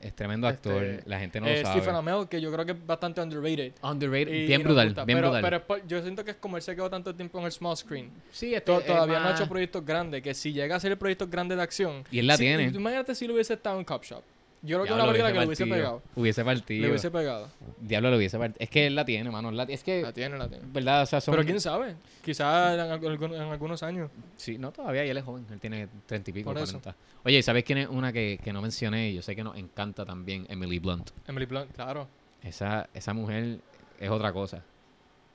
[0.00, 0.82] es tremendo actor.
[0.82, 1.80] este, la gente no eh, lo sabe.
[1.80, 3.72] Stephen Amell, que yo creo que es bastante underrated.
[3.82, 4.46] Underrated.
[4.46, 5.62] Bien brutal, gusta, bien pero, brutal.
[5.68, 8.10] Pero yo siento que es como él se quedó tanto tiempo en el small screen.
[8.30, 10.22] sí, este, To- es todavía no ha hecho proyectos grandes.
[10.22, 12.04] Que si llega a hacer proyectos grandes de acción.
[12.10, 12.64] Y él la si- tiene.
[12.68, 14.22] Imagínate si lo hubiese estado en Cop Shop.
[14.64, 16.02] Yo creo que una película que le hubiese pegado.
[16.16, 16.82] Hubiese partido.
[16.82, 17.50] Le hubiese pegado.
[17.80, 18.56] Diablo lo hubiese partido.
[18.60, 19.50] Es que él la tiene, mano.
[19.50, 20.64] la- es que, La tiene, la tiene.
[20.72, 21.02] ¿verdad?
[21.02, 21.32] O sea, son...
[21.34, 21.96] Pero quién sabe.
[22.22, 24.10] Quizás en, algunos años.
[24.36, 25.44] Sí, no, todavía y él es joven.
[25.50, 26.52] Él tiene treinta y pico.
[26.52, 26.96] 40.
[27.24, 29.12] Oye, ¿sabes quién es una que, que no mencioné?
[29.12, 30.46] Yo sé que nos encanta también.
[30.48, 31.10] Emily Blunt.
[31.28, 32.08] Emily Blunt, claro.
[32.42, 33.58] Esa, esa mujer
[34.00, 34.62] es otra cosa.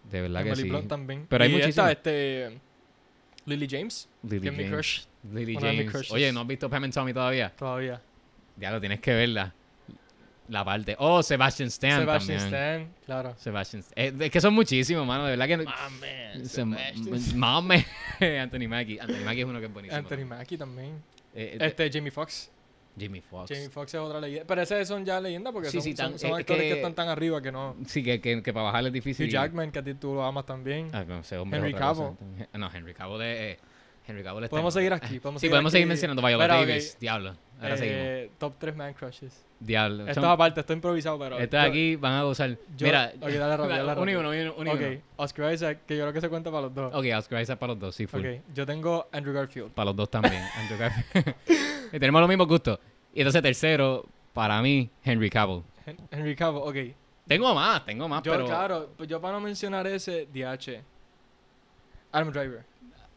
[0.09, 0.69] De verdad que Emily sí.
[0.69, 1.27] Blunt también.
[1.29, 1.91] Pero hay y muchísimas.
[1.91, 2.59] esta, este.
[3.45, 4.09] Lily James.
[4.23, 4.71] Lily que es mi James.
[4.71, 5.01] crush
[5.33, 6.11] Lily James.
[6.11, 7.51] Oye, ¿no has visto Pam and Tommy todavía?
[7.55, 8.01] todavía.
[8.59, 9.53] Ya lo tienes que verla.
[10.49, 10.95] La parte.
[10.97, 12.53] Oh, Sebastian Stan Sebastian también.
[12.81, 13.35] Stan, claro.
[13.37, 15.25] Sebastian eh, Es que son muchísimos, mano.
[15.25, 15.57] De verdad que...
[15.57, 16.51] Mames.
[16.51, 17.85] se- Mames.
[18.19, 18.99] Anthony Mackie.
[18.99, 19.99] Anthony Mackie es uno que es buenísimo.
[19.99, 20.95] Anthony Mackie también.
[21.35, 22.49] Eh, eh, Este, Jamie Foxx.
[22.99, 23.51] Jamie Foxx.
[23.53, 24.45] Jamie Foxx es otra leyenda.
[24.47, 26.67] Pero esas son ya leyendas porque Sí, son, sí, tan- son, son es actores que...
[26.69, 27.75] que- están tan arriba que no.
[27.85, 29.27] Sí, que, que, que para bajarle es difícil.
[29.27, 30.89] Hugh Jackman, que a ti tú lo amas también.
[30.93, 31.73] Ah, no, hombre Henry.
[31.75, 32.13] Cavill.
[32.53, 33.57] No, Henry Cavill es...
[34.09, 35.19] Henry Cavill está Podemos seguir aquí.
[35.19, 36.97] Podemos Sí, seguir podemos seguir mencionando Viola ok, Davis.
[36.99, 37.35] Diablo.
[37.61, 38.01] Ahora seguimos.
[38.01, 39.45] eh, top 3 man crushes.
[39.59, 40.07] Diablo.
[40.07, 41.37] Esto es aparte, esto es improvisado, pero.
[41.37, 42.49] Estos yo- aquí van a gozar.
[42.77, 44.71] yo- Mira, ok, dale rápido, dale uno y uno, uno y uno.
[44.73, 46.93] Ok, Oscar Isaac, que yo creo que se cuenta para los dos.
[46.95, 48.21] Ok, Oscar Isaac para los dos, sí, full.
[48.21, 49.71] Ok, yo tengo Andrew Garfield.
[49.71, 50.41] Para los dos también.
[50.57, 51.35] Andrew Garfield.
[51.91, 52.79] y tenemos los mismos gustos.
[53.13, 55.61] Y entonces tercero, para mí, Henry Cavill.
[55.85, 56.95] Hen- Henry Cavill, ok.
[57.27, 58.45] Tengo más, tengo más, Yo, pero...
[58.45, 60.81] claro, pues yo para no mencionar ese, DH.
[62.11, 62.63] Adam Driver.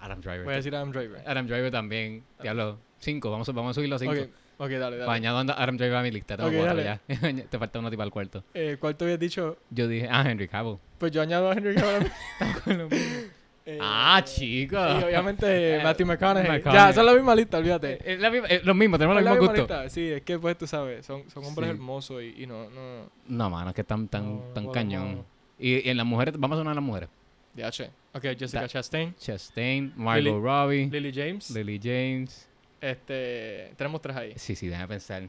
[0.04, 0.44] Adam Driver.
[0.44, 1.22] Voy a decir Adam Driver.
[1.26, 2.22] Adam Driver también.
[2.42, 3.30] Diablo, cinco.
[3.30, 4.12] Vamos a, vamos a subirlo a cinco.
[4.12, 4.28] Ok,
[4.58, 4.98] ok, dale, dale.
[5.06, 6.36] Para añado a Adam Driver a mi lista.
[6.36, 7.00] Tengo Ok, cuatro dale.
[7.08, 7.44] ya.
[7.50, 8.44] Te falta uno tipo al cuarto.
[8.54, 9.56] Eh, ¿Cuál te habías dicho?
[9.70, 10.78] Yo dije, ah, Henry Cavill.
[10.98, 12.10] Pues yo añado a Henry Cavill.
[13.64, 14.74] Eh, ah, chico.
[14.74, 15.46] Y obviamente
[15.78, 16.50] Eh, Matthew McConaughey.
[16.50, 16.72] McConaughey.
[16.84, 17.98] Ya, esa es la misma lista, olvídate.
[18.12, 19.76] Eh, la misma- eh, los mismos, tenemos Es los la mismos misma gustos.
[19.84, 19.94] lista.
[19.94, 21.74] Sí, es que pues tú sabes, son, son hombres Sí.
[21.76, 23.08] hermosos y, y no, no.
[23.28, 25.24] No, mano, es que están tan, no tan podemos- cañón.
[25.60, 27.08] Y, y en las mujeres, vamos a una de las mujeres.
[27.54, 27.88] DH.
[28.14, 31.50] Ok, Jessica Da- Chastain, Chastain, Margot Lily- Robbie, Lily James.
[31.50, 32.48] Lily James.
[32.80, 34.32] Este, tenemos tres ahí.
[34.36, 35.22] Sí, sí, déjame pensar.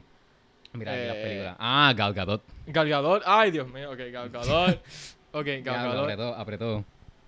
[0.72, 1.56] Mira aquí las Eh, películas.
[1.60, 2.42] Ah, Gal Gadot.
[2.66, 3.22] Gal Gadot.
[3.24, 3.90] Ay, Dios mío.
[3.92, 4.82] Ok, Gal Gadot.
[5.36, 6.02] Ok, Gal Gadot.
[6.04, 6.84] apretó, apretó.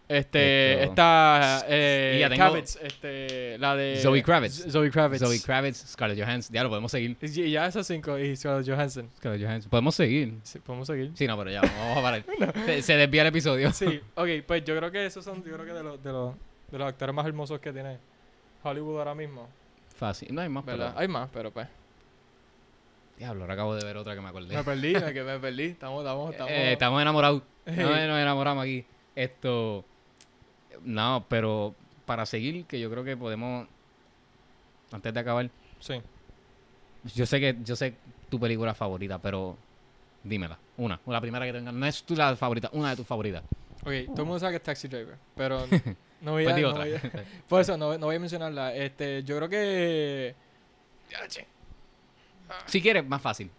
[0.09, 3.97] Este, Esto- esta, eh, Y ya tengo- Kravitz, este, la de...
[3.97, 4.71] Zoe Kravitz.
[4.71, 5.21] Zoe Kravitz.
[5.21, 6.53] Zoe Kravitz, Scarlett Johansson.
[6.53, 7.17] Diablo, podemos seguir.
[7.21, 9.11] Y y ya esas cinco, y Scarlett Johansson.
[9.17, 9.69] Scarlett Johansson.
[9.71, 10.35] Podemos seguir.
[10.45, 11.11] Sí, ¿Podemos seguir?
[11.15, 12.25] Sí, no, pero ya, vamos a parar.
[12.67, 13.73] se, se desvía el episodio.
[13.73, 16.35] Sí, ok, pues yo creo que esos son, yo creo que de los, de los,
[16.71, 17.99] de los actores más hermosos que tiene
[18.63, 19.49] Hollywood ahora mismo,
[19.97, 20.33] Fácil.
[20.33, 20.89] No hay más, ¿verdad?
[20.91, 21.01] pero...
[21.01, 21.67] Hay más, pero pues,
[23.19, 24.55] Diablo, ahora acabo de ver otra que me acordé.
[24.55, 26.53] me perdí, me, que me perdí, estamos, estamos, estamos...
[26.55, 27.43] Eh, estamos enamorados.
[27.67, 28.85] No, nos enamoramos aquí.
[29.17, 29.85] Esto.
[30.85, 31.75] No, pero
[32.05, 33.67] para seguir, que yo creo que podemos.
[34.93, 35.51] Antes de acabar.
[35.81, 35.95] Sí,
[37.15, 37.95] Yo sé que yo sé
[38.29, 39.57] tu película favorita, pero
[40.25, 40.59] dímela.
[40.77, 41.01] Una.
[41.07, 41.75] La primera que tengas.
[41.75, 43.43] No es tu la favorita, una de tus favoritas.
[43.83, 45.61] ok, todo el mundo sabe que es Taxi Driver, pero
[46.21, 46.47] no voy a...
[46.47, 46.85] Pues di no otra.
[46.85, 47.01] voy a-
[47.49, 50.35] por eso, no, no voy a mencionarla, este, yo creo que...
[52.67, 53.51] si quieres, más fácil.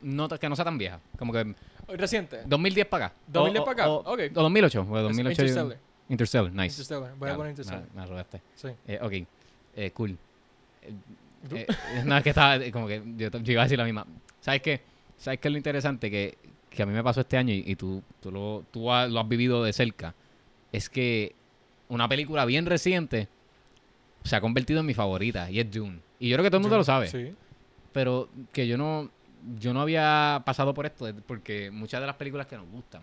[0.00, 0.98] No, que no sea tan vieja.
[1.18, 1.54] Como que
[1.88, 3.14] Reciente, 2010 para acá.
[3.28, 4.20] 2010 O- para acá, o- ok.
[4.34, 4.84] O 2008.
[4.86, 5.42] porque 2008
[6.12, 6.74] Interstellar, nice.
[6.74, 8.40] Interstellar, voy a poner me- Interstellar, Me, robaste.
[8.54, 8.68] sí.
[8.86, 9.12] Eh, ok.
[9.76, 10.16] Eh, cool.
[10.82, 10.94] Eh,
[11.50, 11.66] eh,
[12.04, 14.06] no, es que estaba eh, como que yo, yo iba a decir la misma.
[14.40, 14.80] ¿Sabes qué?
[15.16, 16.36] ¿Sabes qué es lo interesante que,
[16.68, 19.20] que a mí me pasó este año y, y tú, tú, lo, tú ha- lo
[19.20, 20.14] has vivido de cerca?
[20.70, 21.34] Es que
[21.88, 23.28] una película bien reciente
[24.24, 26.00] se ha convertido en mi favorita y es Dune.
[26.18, 27.08] Y yo creo que todo el mundo lo sabe.
[27.08, 27.34] Sí,
[27.92, 29.10] Pero que yo no,
[29.58, 33.02] yo no había pasado por esto porque muchas de las películas que nos gustan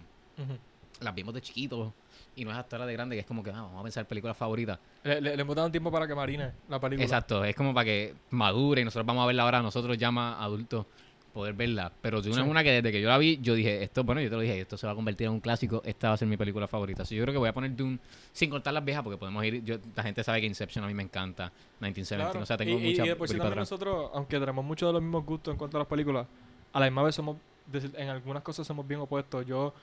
[1.02, 1.92] las vimos de chiquitos
[2.36, 4.06] y no es hasta ahora de grande que es como que ah, vamos a pensar
[4.08, 4.80] películas favoritas.
[5.04, 7.04] Le, le, le hemos dado un tiempo para que marine la película.
[7.04, 10.38] Exacto, es como para que madure y nosotros vamos a verla ahora, nosotros ya más
[10.42, 10.86] adultos
[11.34, 11.92] poder verla.
[12.02, 12.42] Pero Dune Sí.
[12.42, 14.42] es una que desde que yo la vi, yo dije, esto, bueno, yo te lo
[14.42, 16.68] dije, esto se va a convertir en un clásico, esta va a ser mi película
[16.68, 17.04] favorita.
[17.04, 18.00] Así yo creo que voy a poner Dune
[18.32, 20.94] sin cortar las viejas porque podemos ir, yo, la gente sabe que Inception a mí
[20.96, 21.52] me encanta,
[21.82, 22.44] 1970, Claro.
[22.44, 24.90] o sea, tengo y, y- mucha y de por para también nosotros, aunque tenemos muchos
[24.90, 26.26] de los mismos gustos en cuanto a las películas,
[26.74, 27.38] a la misma vez somos,
[27.74, 29.46] en algunas cosas somos bien opuestos.
[29.46, 29.74] Yo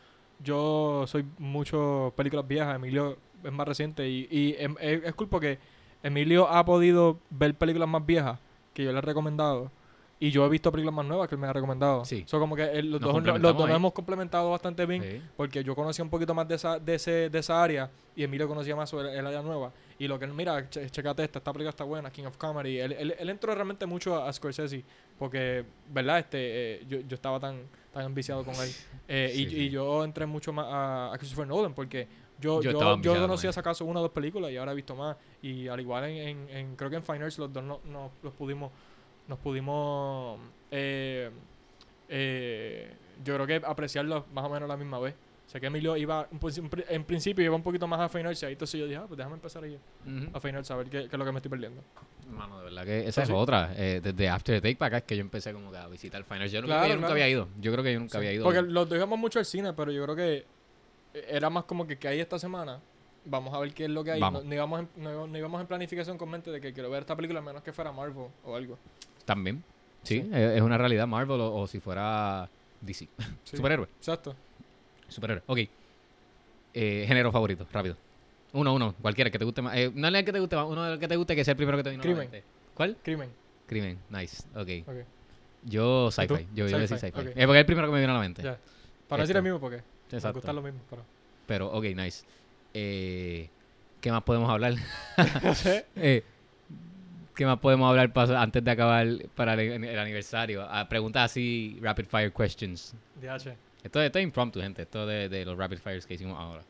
[0.42, 5.28] yo soy mucho películas viejas, Emilio es más reciente y, y em- es, es cool
[5.28, 5.58] porque
[6.02, 8.38] Emilio ha podido ver películas más viejas
[8.74, 9.70] que yo le he recomendado
[10.18, 12.04] y yo he visto películas más nuevas que él me ha recomendado.
[12.06, 12.24] Sí.
[12.26, 13.74] So, como que el- los dos, los dos ahí.
[13.76, 15.22] hemos complementado bastante bien Sí.
[15.36, 18.48] porque yo conocía un poquito más de esa, de ese, de esa área y Emilio
[18.48, 19.72] conocía más sobre el área nueva.
[19.98, 22.78] Y lo que él, mira, che- checate esta, esta película está buena, King of Comedy.
[22.78, 24.84] Él, él, él entró realmente mucho a, a Scorsese
[25.18, 26.20] porque, ¿verdad?
[26.20, 26.38] Este,
[26.76, 27.60] eh, yo, yo estaba tan,
[27.96, 28.70] tan ambiciado con él.
[29.08, 29.70] Eh, y, Sí, y sí.
[29.70, 32.06] yo entré mucho más a, a Christopher Nolan porque
[32.38, 34.94] Yo, Yo yo, yo, enviciado conocía acaso una o dos películas y ahora he visto
[34.94, 35.16] más.
[35.40, 38.10] Y al igual en, en, en- creo que en Fine Arts los dos no, no-
[38.22, 38.70] los pudimos,
[39.26, 40.38] nos pudimos,
[40.70, 41.30] eh,
[42.08, 42.94] eh,
[43.24, 45.14] yo creo que apreciarlos más o menos la misma vez.
[45.46, 46.28] Sé que Emilio iba,
[46.88, 49.16] en principio iba un poquito más a Arts y ahí entonces yo dije, ah, pues
[49.16, 50.36] déjame empezar ahí Ujú.
[50.36, 51.82] a Fine Arts a ver qué, qué es lo que me estoy perdiendo.
[52.28, 53.72] Mano, de verdad que esa es otra.
[53.76, 56.24] Eh, desde After the Take para acá es que yo empecé como que a visitar
[56.24, 56.50] Finals.
[56.50, 57.12] Yo, creo Claro, que yo nunca claro.
[57.14, 57.48] había ido.
[57.60, 58.16] Yo creo que yo nunca Sí.
[58.18, 58.44] había ido.
[58.44, 60.44] Porque los dos íbamos mucho al cine, pero yo creo que
[61.28, 62.80] era más como que, que hay esta semana.
[63.24, 64.20] Vamos a ver qué es lo que hay.
[64.20, 64.42] Vamos.
[64.42, 67.02] No, no íbamos en, no, no íbamos en planificación con mente de que quiero ver
[67.02, 68.76] esta película a menos que fuera Marvel o algo.
[69.24, 69.62] También.
[70.02, 70.30] Sí, Sí.
[70.32, 72.48] Es, es una realidad Marvel o, o si fuera
[72.80, 73.08] DC.
[73.44, 73.56] Sí.
[73.56, 73.86] Superhéroe.
[73.98, 74.34] Exacto.
[75.08, 75.42] Superhéroe.
[75.46, 75.58] Ok.
[76.74, 77.96] Eh, género favorito, rápido.
[78.52, 78.94] Uno, uno.
[79.00, 79.76] Cualquiera que te guste más.
[79.76, 80.66] Eh, no el que te guste más.
[80.66, 82.42] Uno del que te guste que sea el primero que te vino a la Crimen.
[82.74, 82.96] ¿Cuál?
[83.02, 83.30] Crimen.
[83.66, 83.98] Crimen.
[84.10, 84.44] Nice.
[84.54, 84.88] Ok.
[84.88, 85.06] Ok.
[85.64, 86.46] Yo ¿Y sci-fi.
[86.54, 87.28] Yo, voy a decir Sci-fi, sci-fi.
[87.30, 87.36] ok.
[87.36, 88.42] Es porque es el primero que me vino a la mente.
[88.42, 88.58] Ya.
[89.08, 90.38] Para decir el mismo porque me Exacto.
[90.38, 90.80] gusta lo mismo.
[90.88, 91.02] Pero.
[91.46, 92.24] Pero, ok, nice.
[92.74, 93.48] Eh,
[94.00, 94.74] ¿Qué más podemos hablar?
[95.96, 96.22] Eh,
[97.34, 100.66] ¿Qué más podemos hablar antes de acabar para el, el aniversario?
[100.70, 102.94] Ah, preguntas así, rapid fire questions.
[103.20, 103.54] DH.
[103.86, 104.82] Esto, esto es impromptu, gente.
[104.82, 106.62] Esto de, de los rapid fires que hicimos ahora.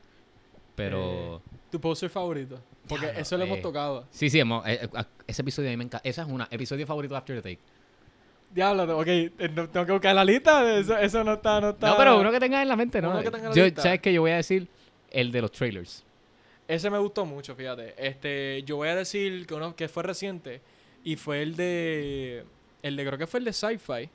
[0.74, 1.42] Pero...
[1.70, 2.60] Tu poster favorito.
[2.88, 3.62] Porque eso lo hemos eh.
[3.62, 4.06] tocado.
[4.10, 6.06] Sí, sí, hemos- eh, eh, ese episodio a mí me encanta.
[6.08, 6.46] Esa es una.
[6.50, 7.62] Episodio favorito de After the Take.
[8.54, 9.06] Diablo, ok.
[9.06, 10.78] eh, no- Tengo que buscar la lista.
[10.78, 11.60] Eso, eso no está.
[11.60, 11.88] No, está...
[11.88, 13.10] No, pero uno que tengas en la mente, ¿no?
[13.10, 13.82] Uno que tenga en la Yo- lista.
[13.82, 14.12] ¿Sabes qué?
[14.12, 14.68] Yo voy a decir
[15.10, 16.04] el de los trailers.
[16.68, 17.94] Ese me gustó mucho, fíjate.
[17.96, 20.60] Este, yo voy a decir que uno que fue reciente
[21.04, 22.44] y fue el de
[22.82, 24.08] el de creo que fue el de sci-fi,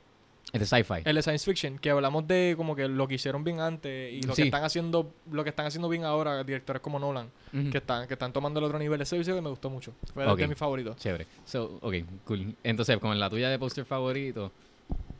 [0.52, 1.02] El de sci-fi.
[1.04, 4.20] el de science fiction, que hablamos de como que lo que hicieron bien antes y
[4.22, 4.42] lo Sí.
[4.42, 7.30] que están haciendo lo que están haciendo bien ahora directores como Nolan,
[7.70, 9.00] que están que están tomando el otro nivel.
[9.00, 9.92] Ese episodio me gustó mucho.
[10.12, 10.38] Fue de- Ok.
[10.40, 10.96] de mis favoritos.
[10.98, 11.26] Chévere.
[11.46, 12.54] So, ok, cool.
[12.62, 14.52] Entonces, con la tuya de póster favorito,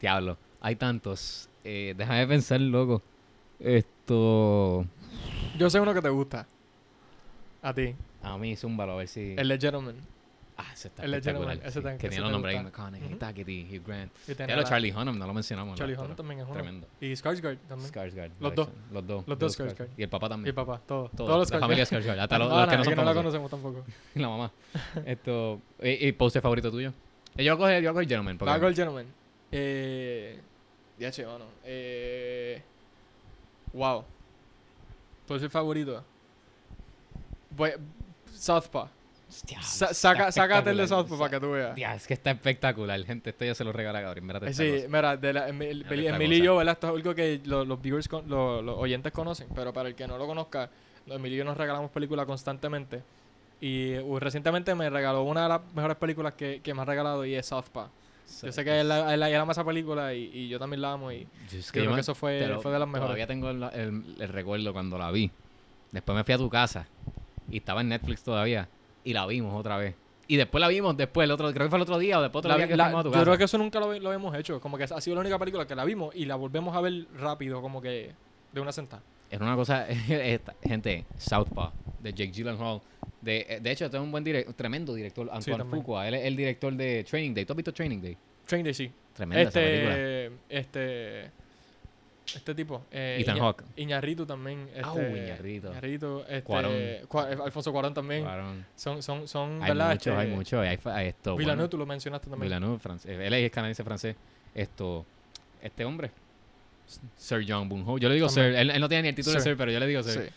[0.01, 1.49] diablo, hay tantos.
[1.64, 3.01] Eh, déjame pensar, loco.
[3.59, 4.85] Esto.
[5.59, 6.47] Yo sé uno que te gusta.
[7.62, 9.35] A ti, A mí, zúmbalo, a ver si.
[9.39, 9.97] el de Gentleman.
[10.57, 11.59] Ah, ese está el espectacular.
[11.65, 12.65] Ese sí, que tiene los nombres ahí.
[12.65, 13.15] McConaughey.
[13.17, 14.13] Tackety, Hugh Grant.
[14.29, 15.79] Y Ya la- Charlie Hunnam, no lo mencionamos.
[15.79, 16.55] Charlie Hunnam también es uno.
[16.55, 16.87] Tremendo.
[17.01, 17.91] Y Skarsgård también.
[17.91, 18.31] Skarsgård.
[18.39, 18.69] Los dos.
[18.93, 19.25] Los dos.
[19.27, 19.89] Los dos Skarsgård.
[19.97, 20.49] Y el papá Y también.
[20.51, 21.11] el papá, todos.
[21.13, 22.19] Todos, Todos los la familia Skarsgård.
[22.21, 23.85] Hasta los, Ah, los que no son que no la conocemos tampoco.
[24.15, 24.53] La mamá.
[25.07, 25.61] Esto.
[25.83, 26.93] ¿Y, y poster favorito tuyo?
[27.37, 28.37] Eh, Yo voy a coger, yo voy a coger Gentleman.
[28.39, 29.07] porque- Gargoyle Gentleman.
[29.51, 30.39] Eh.
[30.99, 31.47] DH, mano.
[31.65, 32.63] Eh.
[33.73, 34.05] Wow.
[35.27, 36.05] ¿Cuál es el favorito?
[37.57, 37.71] Voy,
[38.35, 38.89] Southpaw.
[39.35, 40.89] Hostia, saca, sácate el de espectacular.
[40.89, 41.74] Southpaw para que tú veas.
[41.74, 43.30] Tía, es que está espectacular, gente.
[43.30, 44.26] Esto yo se lo regalo a Gabriel.
[44.26, 46.74] Mírate Sí, mira, de la, Emilio ¿verdad?
[46.74, 50.07] Esto es algo que lo- los viewers, con- los oyentes conocen, pero para el que
[50.07, 50.68] no lo conozca,
[51.07, 53.03] Emilio y yo nos regalamos películas constantemente.
[53.61, 57.24] Y uh, recientemente me regaló una de las mejores películas que, que me ha regalado
[57.24, 57.89] y es Southpaw.
[58.43, 61.12] Yo sé que él, él, él ama esa película y, y yo también la amo
[61.12, 61.26] y
[61.70, 63.07] creo que eso fue, lo- fue de las mejores.
[63.07, 65.30] Todavía tengo el, el- el recuerdo cuando la vi.
[65.91, 66.87] Después me fui a tu casa
[67.51, 68.68] y estaba en Netflix todavía
[69.05, 69.95] y la vimos otra vez.
[70.29, 72.41] Y después la vimos después, el otro, creo que fue el otro día o después
[72.41, 73.25] otro La- día que la- fuimos a tu yo casa.
[73.25, 74.61] creo que eso nunca lo, lo hemos hecho.
[74.61, 77.07] Como que ha sido la única película que la vimos y la volvemos a ver
[77.19, 78.13] rápido, como que
[78.53, 79.03] de una sentada.
[79.31, 82.81] Era una cosa, esta- gente, Southpaw, de Jake Gyllenhaal.
[83.21, 85.83] De, de hecho, este es un buen director, tremendo director, Antoine también.
[85.83, 86.09] Fuqua.
[86.09, 87.45] Él es el director de Training Day.
[87.45, 88.17] ¿Tú has visto Training Day?
[88.47, 88.91] Train Day, sí.
[89.15, 90.39] Tremenda esa película.
[90.49, 91.31] Este,
[92.27, 92.85] este, este tipo.
[92.91, 93.64] Eh, Ethan Iña- Hawke.
[93.77, 94.68] Iñárritu también.
[94.75, 94.95] Este, Ah,
[96.29, 96.73] este, Cuarón.
[97.09, 98.25] Cua- eh, Alfonso Cuarón también.
[98.25, 98.64] Varón.
[98.77, 99.91] Son, son, son, Hay ¿verdad?
[99.91, 100.61] muchos, Este, hay muchos.
[100.61, 101.37] Hay, hay esto.
[101.37, 102.49] Villeneuve, bueno, tú lo mencionaste también.
[102.51, 103.18] Villeneuve, francés.
[103.20, 104.16] Él es canadiense francés.
[104.55, 105.05] Esto,
[105.62, 106.11] este hombre,
[107.16, 107.99] Sir John Boonho.
[107.99, 108.53] Yo le digo También.
[108.53, 108.61] Sir.
[108.61, 109.57] Él, él no tiene ni el título de Sir.
[109.57, 110.25] Pero yo le digo Sir.
[110.25, 110.31] Sí,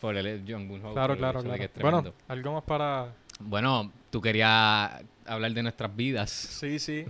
[0.00, 0.92] Por él es John Boonho.
[0.92, 1.68] claro, el claro, claro.
[1.80, 3.12] Bueno, algo más para...
[3.42, 6.30] Bueno, tú querías hablar de nuestras vidas.
[6.30, 7.06] Sí, sí.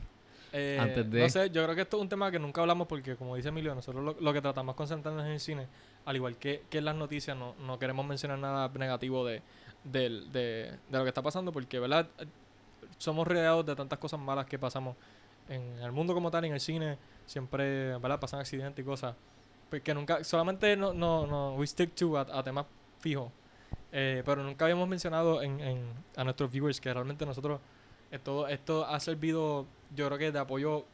[0.52, 2.86] Eh, Antes de- No sé, yo creo que esto es un tema que nunca hablamos
[2.88, 5.66] porque, como dice Emilio, nosotros lo, lo que tratamos de concentrarnos en el cine,
[6.04, 9.42] al igual que, que en las noticias, no, no queremos mencionar nada negativo de,
[9.84, 12.08] del- de, de lo que está pasando porque, ¿verdad?
[12.98, 14.96] Somos rodeados de tantas cosas malas que pasamos
[15.48, 18.18] en el mundo como tal, en el cine, siempre, ¿verdad?
[18.20, 19.14] Pasan accidentes y cosas.
[19.68, 22.66] Pues que nunca, solamente no, no, no, we stick to a, a temas
[22.98, 23.30] fijos.
[23.92, 27.60] Eh, pero nunca habíamos mencionado en, en- a nuestros viewers que realmente nosotros
[28.10, 30.84] esto, esto ha servido, yo creo que de apoyo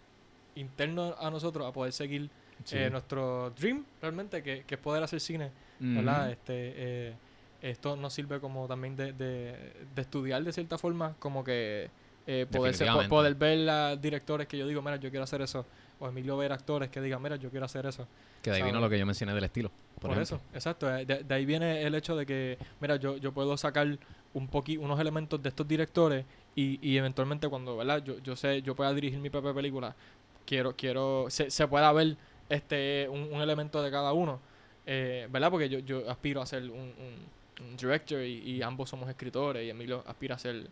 [0.54, 2.30] interno a nosotros a poder seguir
[2.64, 2.78] Sí.
[2.78, 6.22] eh, nuestro dream realmente, que, que es poder hacer cine, ¿verdad?
[6.22, 6.32] Ujú.
[6.32, 7.14] Este, eh,
[7.60, 11.90] esto nos sirve como también de, de, de estudiar de cierta forma, como que
[12.26, 15.66] eh, poder, ser- poder ver a directores que yo digo, mira, yo quiero hacer eso,
[16.00, 18.08] o Emilio ver actores que digan, mira, yo quiero hacer eso.
[18.42, 19.70] Que de ahí vino lo que yo mencioné del estilo.
[20.00, 20.86] Por, Por, eso, exacto.
[20.86, 23.98] De, de ahí viene el hecho de que, mira, yo, yo puedo sacar
[24.32, 26.24] un poqui, unos elementos de estos directores
[26.56, 28.02] y, y eventualmente cuando, ¿verdad?
[28.02, 29.94] Yo, yo sé, yo pueda dirigir mi propia película,
[30.44, 32.16] quiero, quiero, se, se pueda ver
[32.48, 34.40] este un, un elemento de cada uno.
[34.86, 35.50] eh, ¿verdad?
[35.50, 39.64] Porque yo, yo aspiro a ser un, un- un director y, y ambos somos escritores
[39.64, 40.66] y Emilio aspira a ser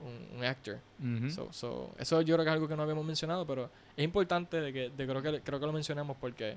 [0.00, 0.78] un, actor.
[1.00, 1.30] Ujú.
[1.30, 4.60] So- so, eso yo creo que es algo que no habíamos mencionado, pero es importante
[4.60, 6.56] de que de creo que creo que lo mencionemos porque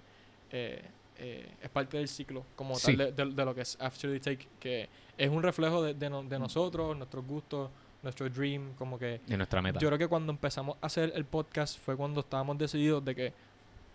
[0.51, 0.81] eh,
[1.19, 2.97] eh, es parte del ciclo como Sí.
[2.97, 5.93] tal de, de- de lo que es After the Take, que es un reflejo de,
[5.93, 7.69] de no- de nosotros, nuestros gustos,
[8.07, 9.79] nuestro dream, como que de nuestra meta.
[9.79, 13.33] yo creo que cuando empezamos a hacer el podcast fue cuando estábamos decididos de que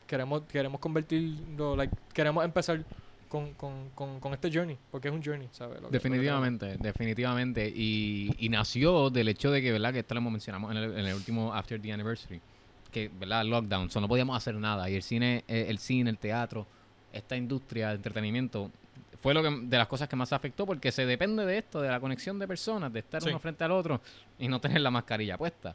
[0.06, 2.84] queremos queremos convertirlo, like, queremos empezar
[3.28, 5.76] con, con, con, con este journey, porque es un journey, ¿sabes?
[5.76, 7.72] Lo que- lo que Definitivamente, definitivamente.
[7.74, 9.92] Y, y nació del hecho de que, ¿verdad?
[9.94, 12.42] Que esto lo mencionamos en el, en el último After the Anniversary.
[12.90, 13.46] Que, ¿verdad?
[13.46, 13.88] Lockdown.
[13.90, 14.90] So, no podíamos hacer nada.
[14.90, 16.66] Y el cine, eh, el cine, el teatro,
[17.10, 18.70] esta industria de entretenimiento
[19.22, 21.88] fue lo que, de las cosas que más afectó porque se depende de esto, de
[21.88, 23.28] la conexión de personas, de estar Sí.
[23.30, 24.00] uno frente al otro
[24.38, 25.74] y no tener la mascarilla puesta.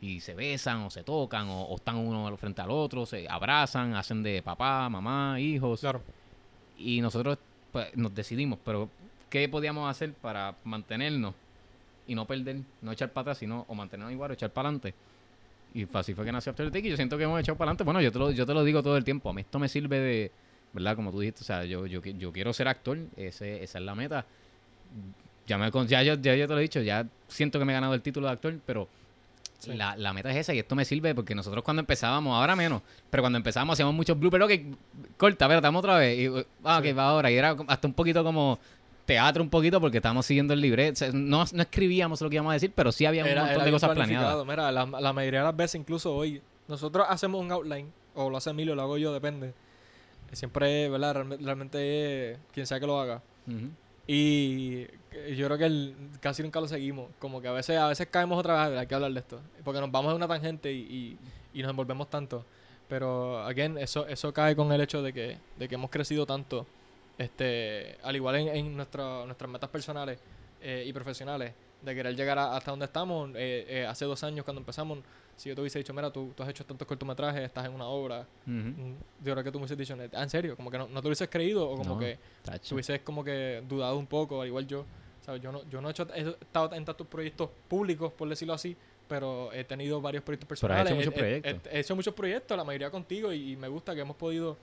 [0.00, 3.94] Y se besan o se tocan o, o están uno frente al otro, se abrazan,
[3.94, 6.02] hacen de papá, mamá, hijos Claro.
[6.78, 7.38] y nosotros
[7.72, 8.88] pues, nos decidimos, pero
[9.30, 11.34] ¿qué podíamos hacer para mantenernos
[12.06, 14.94] y no perder, no echar para atrás, sino o mantenernos igual o echar para adelante?
[15.72, 17.70] Y así fue que nació After the Take y yo siento que hemos echado para
[17.70, 17.82] adelante.
[17.82, 19.68] Bueno, yo te, lo, yo te lo digo todo el tiempo, a mí esto me
[19.68, 20.30] sirve de,
[20.74, 20.94] ¿verdad?
[20.96, 23.94] Como tú dijiste, o sea, yo, yo, yo quiero ser actor, ese, esa es la
[23.94, 24.26] meta.
[25.46, 27.74] Ya, me, ya, yo, ya yo te lo he dicho, ya siento que me he
[27.74, 28.88] ganado el título de actor, pero
[29.58, 29.72] Sí.
[29.72, 32.82] la, la meta es esa y esto me sirve porque nosotros cuando empezábamos, ahora menos,
[33.08, 34.52] pero cuando empezábamos hacíamos muchos bloopers, ok,
[35.16, 36.18] corta, espérate, vamos otra vez.
[36.18, 36.90] Y, uh, ah, Sí.
[36.90, 37.30] ok, va ahora.
[37.30, 38.58] Y era hasta un poquito como
[39.06, 40.96] teatro un poquito porque estábamos siguiendo el libreto.
[40.96, 43.56] Sea, no, no escribíamos lo que íbamos a decir, pero sí había un Era- montón
[43.56, 44.46] era de cosas planeadas.
[44.46, 48.36] Mira, la, la mayoría de las veces, incluso hoy, nosotros hacemos un outline, o lo
[48.36, 49.54] hace Emilio, lo hago yo, depende.
[50.34, 51.14] Siempre, ¿verdad?
[51.14, 53.22] Realme- Realmente es quien sea que lo haga.
[54.06, 54.82] Y
[55.36, 57.08] yo creo que el- casi nunca lo seguimos.
[57.18, 59.40] Como que a veces, a veces caemos otra vez, hay que hablar de esto.
[59.64, 61.18] Porque nos vamos en una tangente y, y-
[61.58, 62.44] y nos envolvemos tanto.
[62.88, 66.66] Pero, again, eso, eso cae con el hecho de que, de que hemos crecido tanto.
[67.16, 70.18] Este, al igual en, en nuestra- nuestras metas personales
[70.60, 71.52] eh, y profesionales,
[71.84, 73.30] de querer llegar a- hasta donde estamos.
[73.34, 74.98] Eh, eh, hace dos años cuando empezamos,
[75.36, 77.86] si yo te hubiese dicho, mira, tú, tú has hecho tantos cortometrajes, estás en una
[77.86, 78.52] obra, Ujú.
[78.52, 80.56] mm, creo que tú me hubieses dicho, "Ah, ¿en serio?
[80.56, 81.98] Como que no, no te hubieses creído o como No.
[82.00, 82.74] que Tacho.
[82.74, 84.84] hubieses como que dudado un poco, al igual yo.
[85.22, 85.40] ¿sabes?
[85.40, 88.76] Yo no, yo no he, hecho, he estado en tantos proyectos públicos, por decirlo así,
[89.08, 90.92] pero he tenido varios proyectos Pero has personales.
[90.92, 91.72] hecho muchos He- he- proyectos.
[91.72, 94.58] He, he hecho muchos proyectos, la mayoría contigo, y, y me gusta que hemos podido,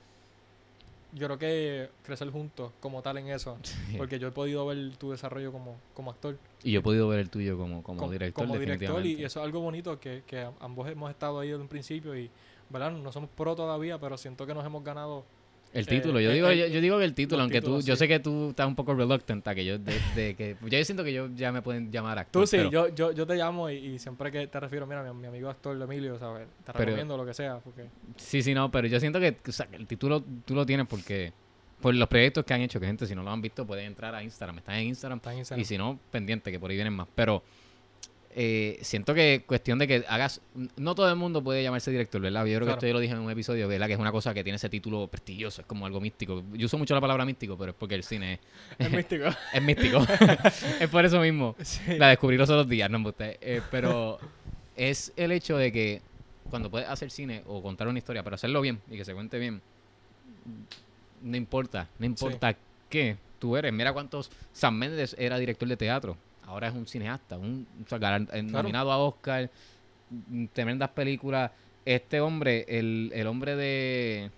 [1.13, 3.57] yo creo que crecer juntos como tal en eso.
[3.97, 7.19] Porque yo he podido ver tu desarrollo como, como actor, Y yo he podido ver
[7.19, 10.47] el tuyo como, como com- director, como director, y eso es algo bonito que, que
[10.59, 12.29] ambos hemos estado ahí desde un principio y,
[12.69, 12.91] ¿verdad?
[12.91, 15.25] No somos pro todavía, pero siento que nos hemos ganado
[15.73, 17.67] El Eh, título, yo eh, digo, eh, yo, yo digo que el título, aunque tú,
[17.67, 17.99] títulos, yo sí.
[17.99, 21.03] sé que tú estás un poco reluctant a que yo, de, de que, yo siento
[21.03, 22.41] que yo ya me pueden llamar actor.
[22.43, 25.01] Tú sí, pero- yo, yo, yo te llamo y, y siempre que te refiero, mira,
[25.03, 26.47] mi, mi amigo actor Emilio, ¿sabes?
[26.65, 27.85] Te Pero- recomiendo lo que sea, porque...
[28.17, 31.31] Sí, sí, no, pero yo siento que o sea, el título tú lo tienes porque
[31.79, 34.13] por los proyectos que han hecho, que gente si no lo han visto pueden entrar
[34.13, 35.61] a Instagram, están en Instagram Está en Instagram.
[35.61, 37.41] y si no, pendiente que por ahí vienen más, pero
[38.33, 40.41] eh, siento que cuestión de que hagas,
[40.77, 42.45] no todo el mundo puede llamarse director, ¿verdad?
[42.45, 43.87] Yo creo que esto yo lo dije en un episodio, ¿verdad?
[43.87, 46.43] Que es una cosa que tiene ese título prestigioso, es como algo místico.
[46.53, 48.39] Yo uso mucho la palabra místico, pero es porque el cine
[48.79, 49.25] Es místico.
[49.53, 50.05] es místico.
[50.79, 51.55] es por eso mismo.
[51.61, 51.97] sí.
[51.97, 53.25] La descubrí los otros días, no me gusta.
[53.29, 54.19] Eh, pero
[54.75, 56.01] es el hecho de que
[56.49, 59.39] cuando puedes hacer cine o contar una historia, pero hacerlo bien y que se cuente
[59.39, 59.61] bien,
[61.21, 62.55] no importa, no importa
[62.89, 63.73] qué tú eres.
[63.73, 64.31] Mira cuántos.
[64.53, 68.91] Sam Mendes era director de teatro, ahora es un cineasta, un o sea, eh, nominado
[68.91, 69.49] a Oscar,
[70.53, 71.51] tremendas películas.
[71.83, 74.29] Este hombre, el, el hombre de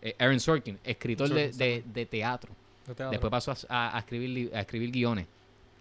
[0.00, 2.50] eh, Aaron Sorkin, escritor de, Sorkin, de- de teatro.
[2.86, 3.10] de teatro.
[3.10, 5.26] Después pasó a, a- escribir, a escribir guiones.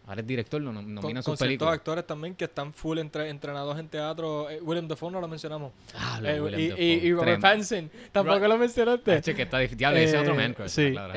[0.06, 1.74] Ahora es director, lo nom- con, con sus ciertos películas.
[1.76, 4.50] actores también que están full entre, entrenados en teatro.
[4.50, 5.72] Eh, William Dafoe no lo mencionamos.
[5.96, 6.84] Ah, lo Eh, de Willem y, Dafoe.
[6.84, 7.42] y, y Robert.
[7.42, 9.14] Pattinson, tampoco Ro- lo mencionaste.
[9.14, 9.78] Hacho, que está difícil.
[9.78, 11.14] Diablo, ese es otro Eh, man crush, Sí, claro.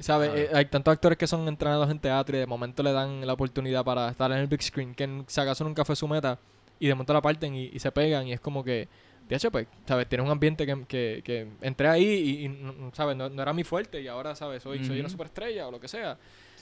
[0.00, 0.30] ¿Sabes?
[0.34, 3.32] Eh, hay tantos actores que son entrenados en teatro y de momento le dan la
[3.32, 6.38] oportunidad para estar en el big screen, que si acaso nunca fue su meta,
[6.80, 8.88] y de momento la parten y, y se pegan, y es como que,
[9.28, 10.08] de hecho, pues, ¿sabes?
[10.08, 13.16] Tienes un ambiente que, que, que entré ahí y, y, ¿sabes?
[13.16, 14.62] No, no era mi fuerte y ahora, ¿sabes?
[14.62, 16.16] Soy, soy una superestrella o lo que sea.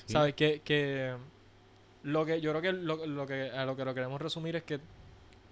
[0.06, 0.12] Sí.
[0.12, 0.34] ¿Sabes?
[0.34, 1.14] Que, que
[2.02, 4.62] lo que yo creo que lo, lo que a lo que lo queremos resumir es
[4.62, 4.80] que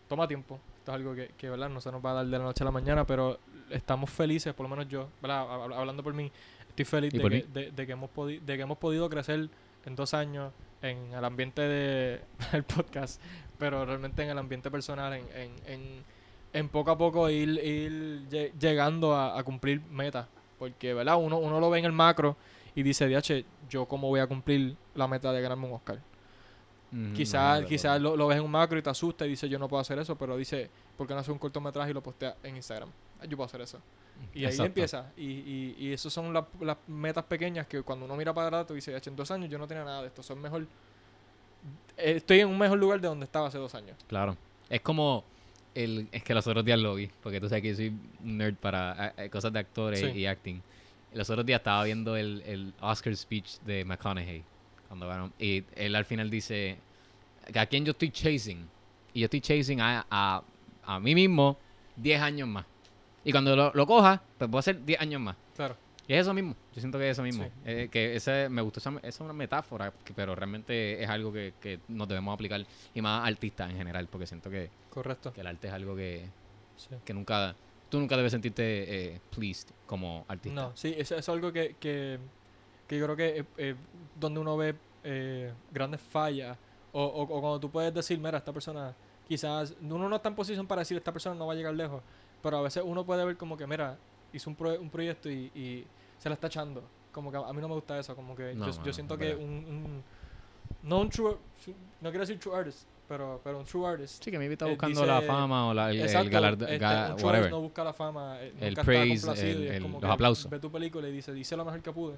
[0.09, 0.59] toma tiempo.
[0.79, 1.69] Esto es algo que, que ¿verdad?
[1.69, 3.39] no se nos va a dar de la noche a la mañana, pero
[3.71, 5.47] estamos felices, por lo menos yo, ¿verdad?
[5.47, 6.31] Hab- Hablando por mí,
[6.75, 9.49] estoy feliz de que, de, de que hemos de que hemos podido crecer
[9.87, 10.53] en dos años
[10.83, 12.21] en el ambiente de-
[12.53, 13.21] del podcast,
[13.59, 16.05] pero realmente en el ambiente personal, en, en, en,
[16.53, 20.27] en poco a poco ir, ir lle- llegando a, a cumplir metas.
[20.59, 21.17] Porque, ¿verdad?
[21.19, 22.37] Uno, uno lo ve en el macro
[22.75, 25.99] y dice, DH, ¿yo cómo voy a cumplir la meta de ganarme un Oscar?
[27.15, 29.59] Quizás no, quizás lo, lo ves en un macro y te asusta y dice yo
[29.59, 32.37] no puedo hacer eso, pero dice, ¿por qué no hace un cortometraje y lo postea
[32.45, 32.89] en Instagram?
[33.29, 33.81] Yo puedo hacer eso.
[34.35, 35.13] Y ahí empieza.
[35.17, 38.67] Y, y, y esas son la- las metas pequeñas que cuando uno mira para atrás,
[38.67, 40.23] tú dices, "Ach, en dos años yo no tenía nada de esto.
[40.23, 40.63] Son mejor.
[41.97, 43.97] eh, Estoy en un mejor lugar de donde estaba hace dos años.
[44.09, 44.37] Claro.
[44.69, 45.25] Es como
[45.75, 47.89] el es que los otros días lo vi, porque tú sabes que yo soy
[48.23, 50.07] un nerd para eh, eh, cosas de actores Sí.
[50.07, 50.61] y acting.
[51.13, 54.43] Los otros días estaba viendo el, el Oscar speech de McConaughey
[54.89, 56.77] cuando ganó y él al final dice
[57.55, 58.69] a quién yo estoy chasing
[59.13, 60.43] y yo estoy chasing a, a,
[60.85, 61.57] a mí mismo
[61.97, 62.67] 10 años más.
[63.25, 65.37] Y cuando lo, lo coja, pues a hacer 10 años más.
[65.57, 65.77] Claro.
[66.07, 66.55] Y es eso mismo.
[66.75, 67.45] Yo siento que es eso mismo.
[67.45, 67.51] Sí.
[67.65, 71.33] Eh, que ese, me gustó esa, esa es una metáfora, que- pero realmente es algo
[71.33, 72.65] que, que nos debemos aplicar.
[72.95, 75.33] Y más artistas en general, porque siento que, Correcto.
[75.33, 76.29] que el arte es algo que,
[76.77, 76.89] Sí.
[77.05, 77.55] que nunca...
[77.89, 80.61] Tú nunca debes sentirte eh, pleased como artista.
[80.63, 82.19] No, sí, eso, eso es algo que, que,
[82.89, 83.75] que yo creo que eh, eh,
[84.19, 84.75] donde uno ve
[85.05, 86.59] eh, grandes fallas
[86.93, 88.93] o, o, o cuando tú puedes decir, mira, esta persona
[89.29, 92.03] quizás, uno no está en posición para decir, esta persona no va a llegar lejos,
[92.45, 93.97] pero a veces uno puede ver como que, mira,
[94.35, 95.87] hizo un, pro- un proyecto y, y
[96.19, 96.85] se la está echando.
[97.11, 99.43] Como que a mí no me gusta eso, como que No, yo, siento que un,
[99.49, 100.03] un-
[100.83, 101.39] no un true,
[102.03, 104.23] no quiero decir true artist, pero, pero un true artist.
[104.23, 106.79] Sí, que me está Eh, buscando la fama o la, el, el Exacto, galardo- este,
[106.85, 107.37] ga- un true whatever.
[107.37, 109.83] artist no busca la fama, eh, El nunca praise, está complacido y el- es el-
[109.83, 110.51] como los que aplausos.
[110.51, 112.17] Ve tu película y dice, hice lo mejor que pude,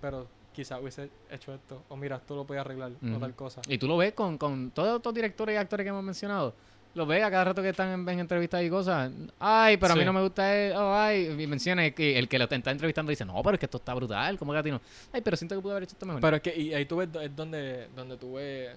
[0.00, 3.62] pero quizás hubiese hecho esto, o mira, esto lo podía arreglar, o tal cosa.
[3.68, 6.54] Y tú lo ves con, con todos estos directores y actores que hemos mencionado.
[6.96, 9.12] Lo ves a cada rato que están en, en entrevistas y cosas.
[9.38, 10.06] Ay, pero a mí Sí.
[10.06, 10.72] no me gusta él.
[10.74, 11.36] Oh, ay.
[11.38, 13.92] Y menciona que el que lo está entrevistando dice, no, pero es que esto está
[13.92, 14.38] brutal.
[14.38, 14.80] ¿Cómo que a ti no?
[15.12, 16.22] Ay, pero siento que pude haber hecho esto mejor.
[16.22, 18.74] Pero es que y ahí tú ves, es donde, donde tú ves,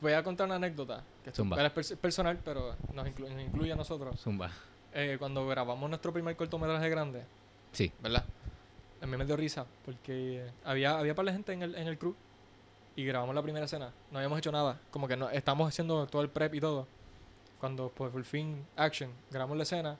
[0.00, 1.62] voy a contar una anécdota, que Zumba.
[1.62, 4.18] es pers- personal, pero nos, inclu- nos incluye a nosotros.
[4.18, 4.50] Zumba.
[4.94, 7.22] Eh, cuando grabamos nuestro primer cortometraje grande,
[7.72, 7.92] Sí.
[8.02, 8.24] ¿verdad?
[9.02, 11.98] A mí me dio risa porque había, había par de gente en el, en el
[11.98, 12.14] crew
[12.96, 13.92] y grabamos la primera escena.
[14.10, 14.80] No habíamos hecho nada.
[14.90, 16.88] Como que no, estamos haciendo todo el prep y todo.
[17.60, 19.96] Cuando pues por fin, action, grabamos la escena.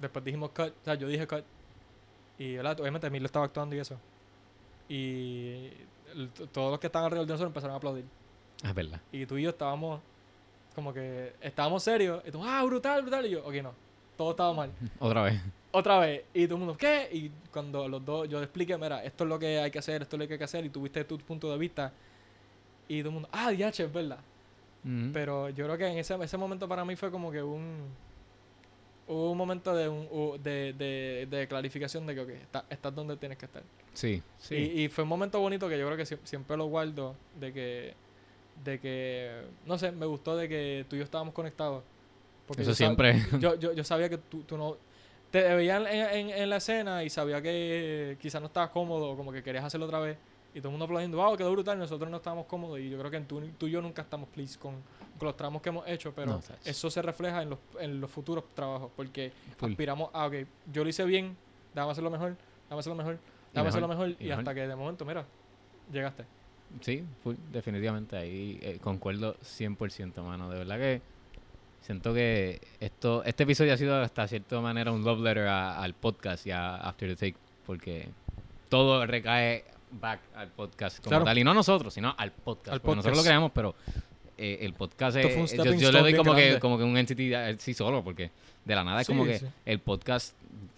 [0.00, 1.44] Después dijimos cut, o sea, yo dije cut.
[2.38, 2.80] Y ¿verdad?
[2.80, 3.96] obviamente Emilio estaba actuando y eso.
[4.88, 5.68] Y
[6.14, 8.04] el- todos los que estaban alrededor de nosotros empezaron a aplaudir.
[8.64, 9.00] Ah, Es verdad.
[9.12, 10.00] Y tú y yo estábamos
[10.74, 12.22] como que estábamos serios.
[12.26, 13.26] Y tú, ah, brutal, brutal.
[13.26, 13.72] Y yo, ok, no.
[14.16, 15.40] Todo estaba mal Otra vez.
[15.70, 16.24] otra vez.
[16.34, 17.08] Y todo el mundo, ¿qué?
[17.12, 20.02] Y cuando los dos, yo le expliqué, mira, esto es lo que hay que hacer,
[20.02, 21.92] esto es lo que hay que hacer, y tuviste tu punto de vista.
[22.88, 24.18] Y todo el mundo, ah, ya, es verdad.
[25.12, 27.86] Pero yo creo que en ese, ese momento para mí fue como que un.
[29.08, 33.36] Un momento de, un, de, de, de clarificación de que, ok, está- estás donde tienes
[33.36, 33.62] que estar.
[33.92, 34.54] Sí, sí.
[34.54, 37.52] Y, y fue un momento bonito que yo creo que sie- siempre lo guardo, de
[37.52, 37.94] que,
[38.64, 41.82] de que, no sé, me gustó de que tú y yo estábamos conectados.
[42.46, 43.16] Porque Eso yo sab- siempre.
[43.40, 44.76] yo, yo, yo sabía que tú, tú no...
[45.30, 49.16] Te veía en, en, en la escena y sabía que quizás no estabas cómodo o
[49.16, 50.16] como que querías hacerlo otra vez.
[50.54, 51.78] Y todo el mundo aplaudiendo, wow, quedó brutal.
[51.78, 54.60] Nosotros no estábamos cómodos y yo creo que tú, tú y yo nunca estamos pleased
[54.60, 54.74] con,
[55.18, 58.10] con los tramos que hemos hecho, pero No, eso se refleja en los, en los
[58.10, 59.70] futuros trabajos porque Full.
[59.70, 60.34] aspiramos a, ok,
[60.72, 61.36] yo lo hice bien,
[61.74, 63.18] déjame hacerlo mejor, déjame hacerlo mejor,
[63.52, 64.40] déjame hacerlo mejor, mejor y y, mejor.
[64.40, 65.24] hasta que de momento, mira,
[65.90, 66.24] llegaste.
[66.80, 68.16] Sí, full, definitivamente.
[68.16, 70.48] Ahí eh, concuerdo 100%, mano.
[70.50, 71.02] De verdad que
[71.82, 75.94] siento que esto este episodio ha sido hasta cierta manera un love letter a- al
[75.94, 78.08] podcast y a After the Take, porque
[78.70, 79.64] todo recae
[80.00, 81.24] back al podcast como Claro.
[81.24, 81.38] tal.
[81.38, 82.74] Y no a nosotros, sino al podcast.
[82.74, 83.26] Al porque nosotros lo podcast.
[83.26, 83.74] creamos, pero
[84.38, 85.26] eh, el podcast es...
[85.32, 88.02] fue un yo, yo le doy como que, como que un entity a- sí solo,
[88.02, 88.30] porque
[88.64, 89.46] de la nada es Sí, como que sí.
[89.66, 90.34] el podcast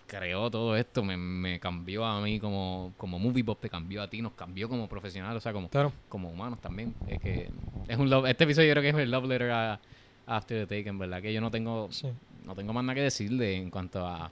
[0.06, 4.08] creó todo esto, me, me cambió a mí como, como movie pop, te cambió a
[4.08, 5.92] ti, nos cambió como profesional, o sea, como Claro.
[6.08, 6.94] como humanos también.
[7.08, 7.50] Es que
[7.88, 9.80] es un love, este episodio yo creo que es el love letter a,
[10.26, 12.08] After the Take, en verdad, que yo no tengo, Sí.
[12.46, 14.30] no tengo más nada que decirle en cuanto a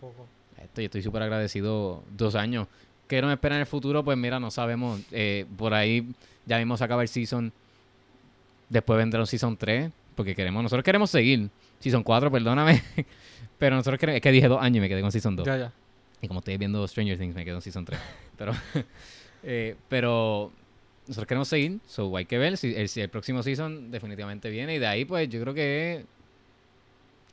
[0.62, 0.80] esto.
[0.80, 2.66] Yo estoy súper agradecido dos años.
[3.12, 4.02] ¿Qué nos espera en el futuro?
[4.02, 4.98] Pues mira, no sabemos.
[5.10, 6.14] Eh, por ahí
[6.46, 7.52] ya mismo se acaba el season.
[8.70, 11.50] Después vendrá un season 3, porque queremos, nosotros queremos seguir.
[11.78, 12.82] Season 4, perdóname.
[13.58, 15.44] Pero nosotros queremos, es que dije dos años y me quedé con season 2.
[15.44, 15.72] Ya, ya.
[16.22, 18.00] Y como estoy viendo Stranger Things, me quedo en Season 3.
[18.38, 18.52] Pero,
[19.42, 20.50] eh, pero
[21.06, 24.76] nosotros queremos seguir, so hay que ver si el, si el próximo Season definitivamente viene.
[24.76, 26.06] Y de ahí, pues, yo creo que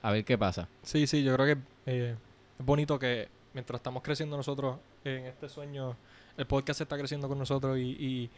[0.01, 0.68] a ver qué pasa.
[0.84, 2.15] Sí, sí, yo creo que eh,
[2.60, 5.95] es bonito que mientras estamos creciendo nosotros en este sueño,
[6.38, 8.30] el podcast está creciendo con nosotros y, y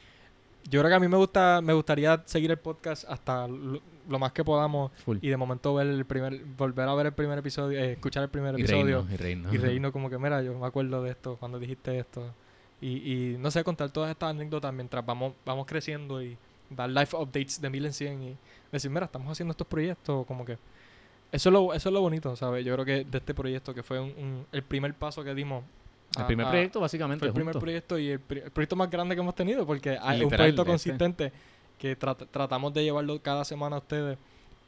[0.70, 4.20] yo creo que a mí me gusta, me gustaría seguir el podcast hasta lo, lo
[4.20, 5.18] más que podamos Full.
[5.22, 8.30] y de momento ver el primer, volver a ver el primer episodio, eh, escuchar el
[8.30, 9.54] primer Y episodio y reírnos.
[9.54, 12.32] y reírnos como que mira, yo me acuerdo de esto cuando dijiste esto
[12.80, 12.88] y,
[13.34, 16.38] y no sé, contar todas estas anécdotas mientras vamos, vamos creciendo y
[16.70, 18.38] dar life updates de mil en cien y
[18.72, 20.58] decir, mira, estamos haciendo estos proyectos, como que
[21.32, 22.64] eso es lo, eso es lo bonito, ¿sabes?
[22.66, 25.64] Yo creo que de este proyecto que fue un, un- el primer paso que dimos.
[26.18, 27.20] El primer a- proyecto, básicamente.
[27.20, 30.30] Fue el primer proyecto y el, proyecto más grande que hemos tenido porque hay un
[30.30, 30.72] proyecto este.
[30.72, 31.32] consistente
[31.78, 34.18] que trat- tratamos de llevarlo cada semana a ustedes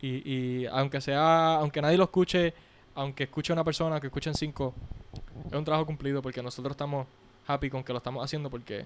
[0.02, 2.54] y, y aunque sea, aunque nadie lo escuche
[2.96, 4.74] aunque escuche una persona, que escuchen cinco,
[5.48, 7.08] es un trabajo cumplido porque nosotros estamos
[7.48, 8.86] happy con que lo estamos haciendo porque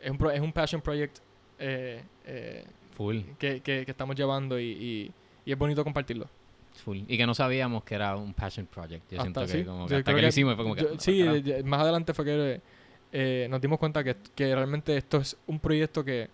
[0.00, 1.18] es un, pro- es un passion project
[1.58, 5.12] eh, eh, Full, que, que- que estamos llevando y, y-
[5.44, 6.26] y es bonito compartirlo.
[6.80, 6.98] Full.
[7.06, 9.10] Y que no sabíamos que era un passion project.
[9.12, 10.82] Yo siento Hasta- que sí, como que hasta que que- lo hicimos fue como que...
[10.82, 11.38] yo- "Anda sí, eh, carajo".
[11.44, 12.60] ya- más adelante fue que
[13.12, 16.28] eh, nos dimos cuenta que, que realmente esto es un proyecto que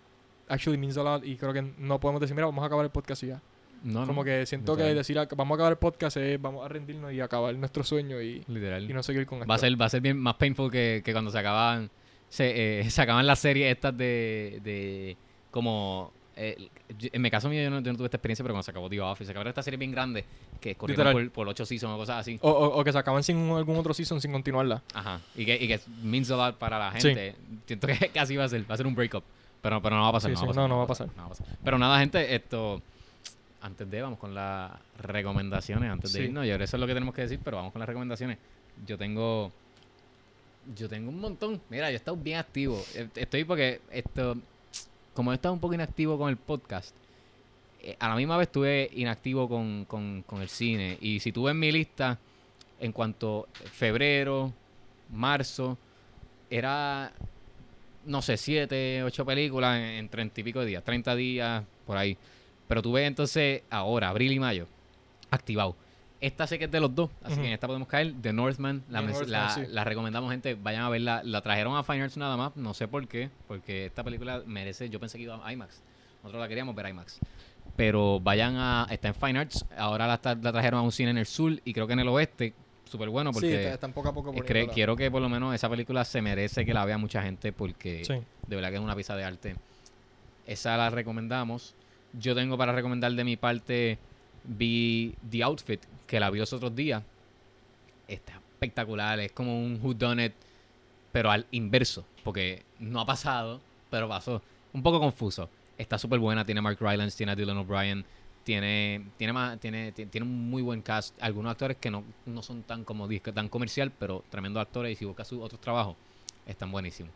[0.48, 2.90] actually means a lot y creo que no podemos decir, mira, vamos a acabar el
[2.90, 3.40] podcast y ya.
[3.84, 4.96] No, no, Como que siento que literal.
[4.96, 8.20] decir, "Ah, vamos a acabar el podcast es vamos a rendirnos y acabar nuestro sueño
[8.20, 8.90] y, Literal.
[8.90, 9.48] y no seguir con esto.
[9.48, 11.90] Va a ser, va a ser bien más painful que, que cuando se acababan,
[12.30, 15.16] se, eh, se acaban las series estas de, de
[15.50, 16.68] como, eh,
[17.00, 18.88] en mi caso mío yo no, yo no tuve esta experiencia, pero cuando se acabó
[18.88, 20.24] The Office, se acabaron estas series bien grandes
[20.60, 22.38] que corrieron por, por ocho seasons o cosas así.
[22.42, 24.82] O, o- o que se acaban sin algún otro season sin continuarla.
[24.94, 25.20] Ajá.
[25.36, 27.08] Y que, y que means a lot para la Sí.
[27.08, 27.36] gente.
[27.66, 29.22] Siento que casi va a ser, va a ser un breakup.
[29.62, 30.30] Pero, pero no va a pasar.
[30.30, 31.06] Sí, no, sí, va a pasar no, no va a pasar.
[31.08, 31.46] no va a pasar.
[31.64, 32.82] Pero nada, gente, esto.
[33.62, 35.90] Antes de, vamos con las recomendaciones.
[35.90, 37.88] Antes de irnos, yo eso es lo que tenemos que decir, pero vamos con las
[37.88, 38.36] recomendaciones.
[38.86, 39.50] Yo tengo.
[40.76, 41.60] Yo tengo un montón.
[41.68, 42.82] Mira, yo he estado bien activo.
[43.14, 44.36] Estoy porque esto.
[45.14, 46.94] Como he estado un poco inactivo con el podcast,
[47.80, 50.98] eh, a la misma vez estuve inactivo con, con, el cine.
[51.00, 52.18] Y si tú ves mi lista,
[52.80, 54.52] en cuanto febrero,
[55.10, 55.78] marzo,
[56.50, 57.12] era,
[58.06, 62.16] no sé, siete, ocho películas en, treinta y pico de días, 30 días, por ahí.
[62.66, 64.66] Pero tú ves entonces ahora, abril y mayo,
[65.30, 65.76] activado.
[66.24, 68.14] Esta sé que es de los dos, así que en esta podemos caer.
[68.22, 69.60] The Northman, la, The mes- Northman, la, sí.
[69.68, 70.54] la recomendamos, gente.
[70.54, 71.22] Vayan a verla.
[71.24, 74.88] La trajeron a Fine Arts nada más, no sé por qué, porque esta película merece.
[74.88, 75.80] Yo pensé que iba a IMAX.
[76.22, 77.18] Nosotros la queríamos ver IMAX.
[77.76, 78.86] Pero vayan a.
[78.90, 79.64] Está en Fine Arts.
[79.76, 82.54] Ahora la, trajeron a un cine en el sur y creo que en el oeste.
[82.86, 83.56] Súper bueno sí, porque.
[83.62, 84.72] está- están poco a poco cre- poniéndola.
[84.74, 88.04] quiero que por lo menos esa película se merece que la vea mucha gente porque
[88.04, 88.14] Sí.
[88.46, 89.56] de verdad que es una pieza de arte.
[90.46, 91.74] Esa la recomendamos.
[92.12, 93.98] Yo tengo para recomendar de mi parte
[94.44, 97.02] vi The Outfit, que la vi los otros días.
[98.08, 100.32] Está espectacular, es como un Who Done It,
[101.12, 103.60] pero al inverso, porque no ha pasado,
[103.90, 104.42] pero pasó.
[104.72, 105.48] Un poco confuso.
[105.78, 108.04] Está súper buena, tiene Mark Rylance, tiene a Dylan O'Brien,
[108.44, 111.20] tiene tiene más, tiene, ti- tiene un muy buen cast.
[111.22, 115.04] Algunos actores que no, no son tan como tan comercial, pero tremendos actores y si
[115.04, 115.96] buscas sus otros trabajos,
[116.46, 117.12] están buenísimos.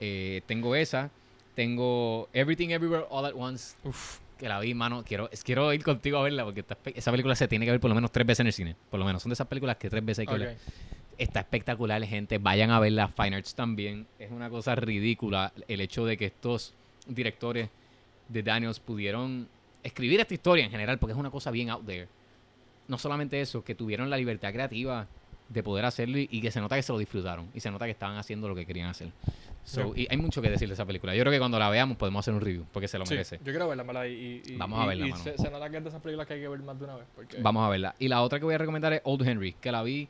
[0.00, 1.10] Eh, tengo esa,
[1.56, 4.18] tengo Everything Everywhere All at Once, Uf.
[4.38, 5.04] Que la vi, mano.
[5.04, 7.88] Quiero, quiero ir contigo a verla porque espe- esa película se tiene que ver por
[7.90, 8.76] lo menos tres veces en el cine.
[8.90, 10.56] Por lo menos, son de esas películas que tres veces hay que ver.
[11.18, 12.38] Está espectacular, gente.
[12.38, 13.08] Vayan a verla.
[13.08, 14.06] Fine Arts también.
[14.18, 16.74] Es una cosa ridícula el hecho de que estos
[17.06, 17.68] directores
[18.28, 19.48] de Daniels pudieron
[19.82, 22.06] escribir esta historia en general, porque es una cosa bien out there.
[22.86, 25.06] No solamente eso, que tuvieron la libertad creativa
[25.48, 27.84] de poder hacerlo y, y que se nota que se lo disfrutaron y se nota
[27.86, 29.10] que estaban haciendo lo que querían hacer.
[29.64, 30.04] So, Yeah.
[30.04, 31.14] Y hay mucho que decir de esa película.
[31.14, 33.38] Yo creo que cuando la veamos podemos hacer un review, porque se lo Sí, merece.
[33.38, 35.22] yo quiero verla, mala y, y- Vamos a verla, mano.
[35.22, 36.96] se, se nota que es de esas películas que hay que ver más de una
[36.96, 37.06] vez.
[37.14, 37.94] Porque, Vamos a verla.
[37.98, 40.08] Y la otra que voy a recomendar es Old Henry, que la vi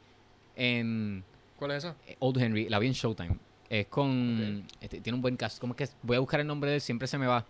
[0.56, 1.24] en
[1.56, 1.96] ¿Cuál es esa?
[2.06, 3.36] eh, Old Henry, la vi en Showtime.
[3.68, 4.64] Es con.
[4.80, 5.60] Este, tiene un buen cast.
[5.60, 5.96] ¿Cómo es que?
[6.02, 7.44] Voy a buscar el nombre de él, siempre se me va.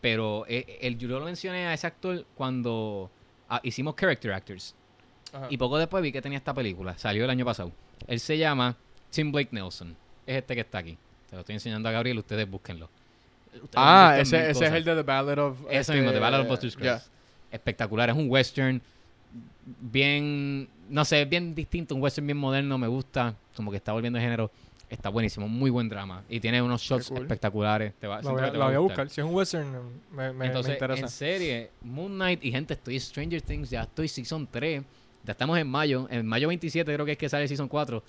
[0.00, 3.10] Pero eh, el, yo lo mencioné a ese actor cuando
[3.48, 4.74] ah, hicimos Character Actors.
[5.34, 5.46] Ajá.
[5.50, 6.96] Y poco después vi que tenía esta película.
[6.96, 7.72] Salió el año pasado.
[8.06, 8.76] Él se llama
[9.10, 9.96] Tim Blake Nelson.
[10.26, 10.96] Es este que está aquí.
[11.28, 12.88] Se lo estoy enseñando a Gabriel, ustedes búsquenlo.
[13.52, 15.58] Ustedes ah, ese, ese es el de The Ballad of...
[15.68, 17.04] Ese este, mismo, The Ballad of Buster Scruggs.
[17.04, 17.10] ya.
[17.50, 18.80] Espectacular, es un western
[19.80, 24.18] bien, no sé, bien distinto, un western bien moderno, me gusta, como que está volviendo
[24.18, 24.50] de género.
[24.88, 26.22] Está buenísimo, muy buen drama.
[26.28, 27.22] Y tiene unos shots cool.
[27.22, 27.94] espectaculares.
[27.94, 29.08] Te va, La siento voy, a, te la voy buscar.
[29.08, 29.72] Si es un western,
[30.12, 31.00] me, me, interesa.
[31.00, 34.82] en serie, Moon Knight y gente, estoy Stranger Things, ya estoy Season 3.
[35.24, 36.06] Ya estamos en mayo.
[36.10, 38.02] En mayo 27 creo que es que sale Season 4.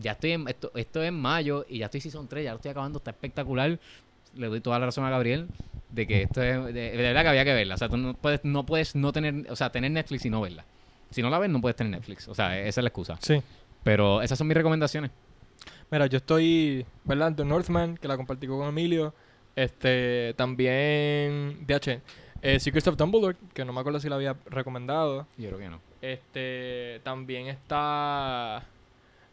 [0.00, 2.56] Ya estoy en, esto, esto es en mayo y ya estoy Season 3, ya lo
[2.56, 3.78] estoy acabando, está espectacular.
[4.34, 5.48] Le doy toda la razón a Gabriel
[5.90, 7.76] de que esto es, de, de verdad que había que verla.
[7.76, 10.40] O sea, tú no puedes, no puedes no tener, o sea, tener Netflix y no
[10.40, 10.64] verla.
[11.10, 12.28] Si no la ves, no puedes tener Netflix.
[12.28, 13.16] O sea, esa es la excusa.
[13.20, 13.40] Sí.
[13.82, 15.10] Pero esas son mis recomendaciones.
[15.90, 17.34] Mira, yo estoy, ¿verdad?
[17.34, 19.14] The Northman, que la compartí con Emilio.
[19.56, 22.00] Este, también, DH,
[22.42, 25.26] eh, Secrets of Dumbledore, que no me acuerdo si la había recomendado.
[25.36, 25.87] Yo creo que no.
[26.00, 28.62] Este, también está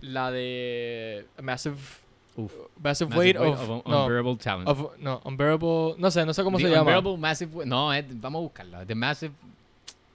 [0.02, 1.76] la de Massive,
[2.36, 2.52] Uf.
[2.82, 4.68] Massive, Massive Weight, Weight of, of no, Unbearable Talent.
[4.70, 6.82] of- no, Unbearable, no sé, no sé cómo The se llama.
[6.82, 8.86] Unbearable Massive Weight- No, es- vamos a buscarla.
[8.86, 9.34] The Massive.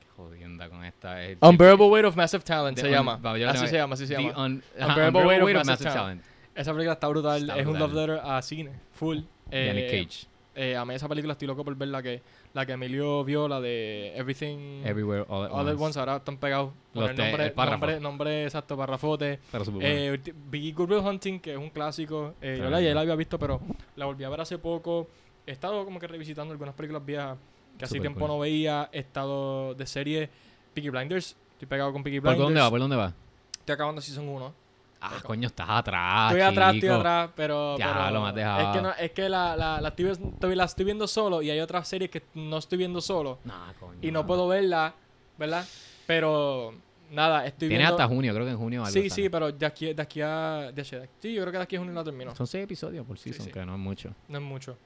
[0.00, 1.22] Qué jodienda con esta.
[1.24, 3.20] es- Unbearable Weight of Massive Talent se Un- llama.
[3.48, 4.44] Así se llama, así se llama.
[4.44, 6.22] Un- Unbearable Weight of Weight of Massive Massive Talent.
[6.22, 6.22] Talent.
[6.54, 9.18] Esa película está brutal, Está es un love letter a cine, full.
[9.52, 10.26] Yannick Eh, Cage.
[10.56, 12.20] Eh, a mí esa película estoy loco por ver la que,
[12.52, 15.84] la que Emilio vio, la de Everything Everywhere All at All Once.
[15.84, 16.00] Once.
[16.00, 16.72] Ahora están pegados.
[16.92, 19.38] Los Con el nombre, el nombre, nombre exacto, parrafote.
[19.80, 20.18] Eh,
[20.50, 22.34] vi Good Will Hunting, que es un clásico.
[22.40, 23.60] Eh, yo la, ya la había visto, pero
[23.96, 25.08] la volví a ver hace poco.
[25.46, 27.38] He estado como que revisitando algunas películas viejas
[27.78, 28.28] que hace tiempo cool.
[28.28, 28.88] no veía.
[28.92, 30.28] He estado de serie
[30.74, 31.36] Peaky Blinders.
[31.52, 32.46] Estoy pegado con Peaky ¿Por Blinders.
[32.46, 32.70] dónde va?
[32.70, 33.14] ¿Por dónde va?
[33.58, 34.54] Estoy acabando Season 1.
[35.02, 36.94] Ah, coño, estás atrás, estoy atrás, estoy chico.
[36.94, 37.78] atrás, pero...
[37.78, 38.60] Ya, pero lo dejado.
[38.60, 41.48] Es que, no, es que la, la, la, estoy, estoy- la estoy viendo solo y
[41.50, 43.38] hay otras series que no estoy viendo solo.
[43.44, 43.98] Nah, coño.
[44.02, 44.94] Y no puedo verla,
[45.38, 45.64] ¿verdad?
[46.06, 46.74] Pero,
[47.10, 47.94] nada, estoy Tiene viendo...
[47.96, 49.22] hasta junio, creo que en junio algo Sí, sale.
[49.22, 50.70] sí, pero de aquí, de aquí a...
[50.74, 50.96] De, sí,
[51.32, 52.34] yo creo que de aquí a junio la termino.
[52.36, 53.50] Son seis episodios por season, sí.
[53.52, 54.14] que no es mucho.
[54.28, 54.76] No es mucho.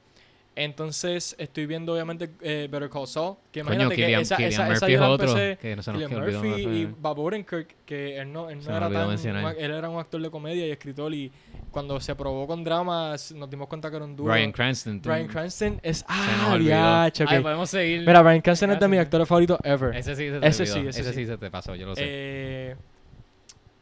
[0.57, 3.35] Entonces, estoy viendo obviamente eh, Better Call Saul.
[3.51, 5.35] Que Coño, imagínate Killian, que esa, Killian esa, esa Murphy yo es la otro.
[5.59, 6.85] Que no se nos Murphy y.
[6.85, 9.09] Bob Odenkirk, que él no, él no era tan...
[9.09, 9.55] mencionar.
[9.57, 11.29] él era un actor de comedia y escritor y
[11.71, 14.31] cuando se probó con dramas nos dimos cuenta que era un duro.
[14.31, 15.01] Bryan Cranston.
[15.01, 16.05] tú- Bryan Cranston es...
[16.07, 16.67] Ah, olvidó.
[16.69, 17.31] diache, ok.
[17.31, 17.99] Ay, podemos seguir.
[18.07, 19.93] Mira, Bryan Cranston es de mis actores favoritos ever.
[19.93, 21.19] Ese sí se te Ese sí, ese ese sí.
[21.19, 22.01] sí se te pasó, yo lo sé.
[22.05, 22.75] Eh,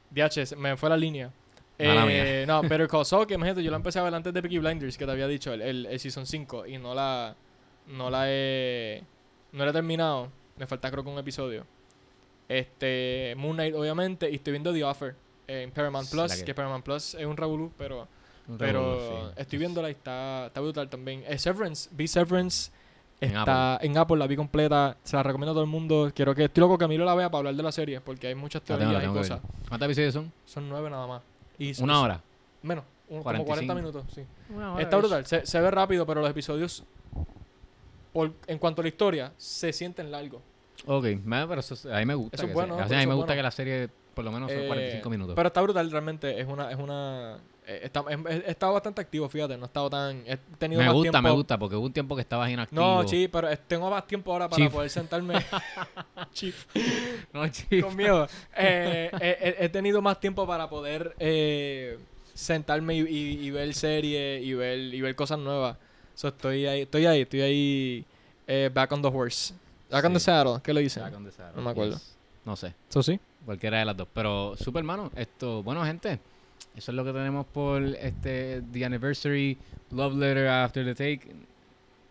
[0.10, 1.30] DH, me fue la línea.
[1.80, 4.60] Eh, no, Better Call Saul, que imagínate, yo la empecé a ver antes de Peaky
[4.60, 7.36] Blinders, que te había dicho, el, el, el Season 5, y no la,
[7.88, 9.04] no la he,
[9.52, 10.30] no la he terminado.
[10.58, 11.66] Me falta creo que un episodio.
[12.48, 15.16] Este, Moon Knight, obviamente, y estoy viendo The Offer
[15.48, 16.54] en Paramount Plus, que- que...
[16.54, 18.08] Paramount Plus es un revolú, pero,
[18.48, 19.34] Un pero revolú, sí.
[19.38, 21.24] estoy viéndola y está, está brutal también.
[21.28, 22.72] Eh, Severance, vi Severance,
[23.22, 26.12] En está en Apple, la vi completa, se la recomiendo a todo el mundo.
[26.14, 28.36] Quiero que, estoy loco que Camilo la vea para hablar de la serie, porque hay
[28.36, 29.41] muchas teorías y cosas.
[29.68, 30.32] ¿Cuántos episodios son?
[30.45, 31.22] Son nueve nada más.
[31.69, 32.22] Y Una hora.
[32.61, 33.73] Menos, un- como 45.
[33.73, 34.23] 40 minutos, sí.
[34.53, 36.84] Una Está brutal, se, se ve rápido, pero los episodios,
[38.11, 40.41] por, en cuanto a la historia, se sienten largos.
[40.85, 42.35] Ok, me- pero eso, a mí me gusta.
[42.35, 43.40] Eso es que bueno, sea- o por sea, a mí eso me gusta bueno.
[43.40, 45.35] que la serie por lo menos son Eh, 45 minutos.
[45.35, 46.40] Pero está brutal, realmente.
[46.40, 46.72] Es una.
[46.72, 49.57] Es una eh, está, he, he estado bastante activo, fíjate.
[49.57, 50.23] No he estado tan.
[50.26, 51.30] He tenido me más gusta, tiempo.
[51.30, 52.81] me gusta, porque hubo un tiempo que estabas inactivo.
[52.81, 54.72] No, sí, pero eh, tengo más tiempo ahora para Chief.
[54.73, 55.35] poder sentarme.
[56.34, 56.65] Chief.
[57.34, 57.88] No, chico.
[57.88, 58.27] Conmigo.
[58.56, 61.98] Eh, eh, he, he tenido más tiempo para poder eh,
[62.34, 65.77] sentarme y, y- y ver series y ver, y ver cosas nuevas.
[66.15, 68.06] So, estoy ahí, estoy ahí, estoy ahí
[68.45, 69.53] eh, back on the horse.
[69.90, 70.26] Back on the Sí.
[70.26, 71.03] saddle, ¿qué le dicen?
[71.03, 71.94] Back on the saddle, No me acuerdo.
[71.94, 72.15] yes.
[72.45, 73.19] No sé, Eso sí.
[73.45, 74.07] cualquiera de las dos.
[74.14, 76.19] Pero, super hermano, esto, bueno, gente,
[76.76, 79.58] eso es lo que tenemos por este The Anniversary
[79.91, 81.36] Love Letter After the Take.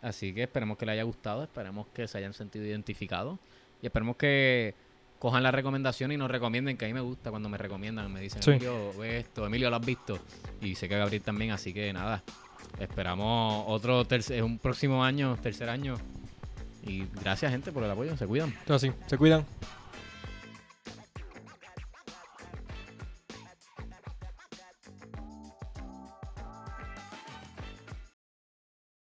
[0.03, 3.39] Así que esperemos que les haya gustado, esperemos que se hayan sentido identificados
[3.81, 4.75] y esperemos que
[5.19, 8.21] cojan la recomendación y nos recomienden, que a mí me gusta cuando me recomiendan, me
[8.21, 8.51] dicen, Sí.
[8.51, 10.19] Emilio, ve esto, Emilio lo has visto
[10.61, 12.25] y sé que Gabriel también, así que nada,
[12.81, 15.95] esperamos otro tercer, un próximo año, tercer año
[16.85, 18.53] y gracias gente por el apoyo, se cuidan.
[18.59, 19.47] Entonces, sí, se cuidan.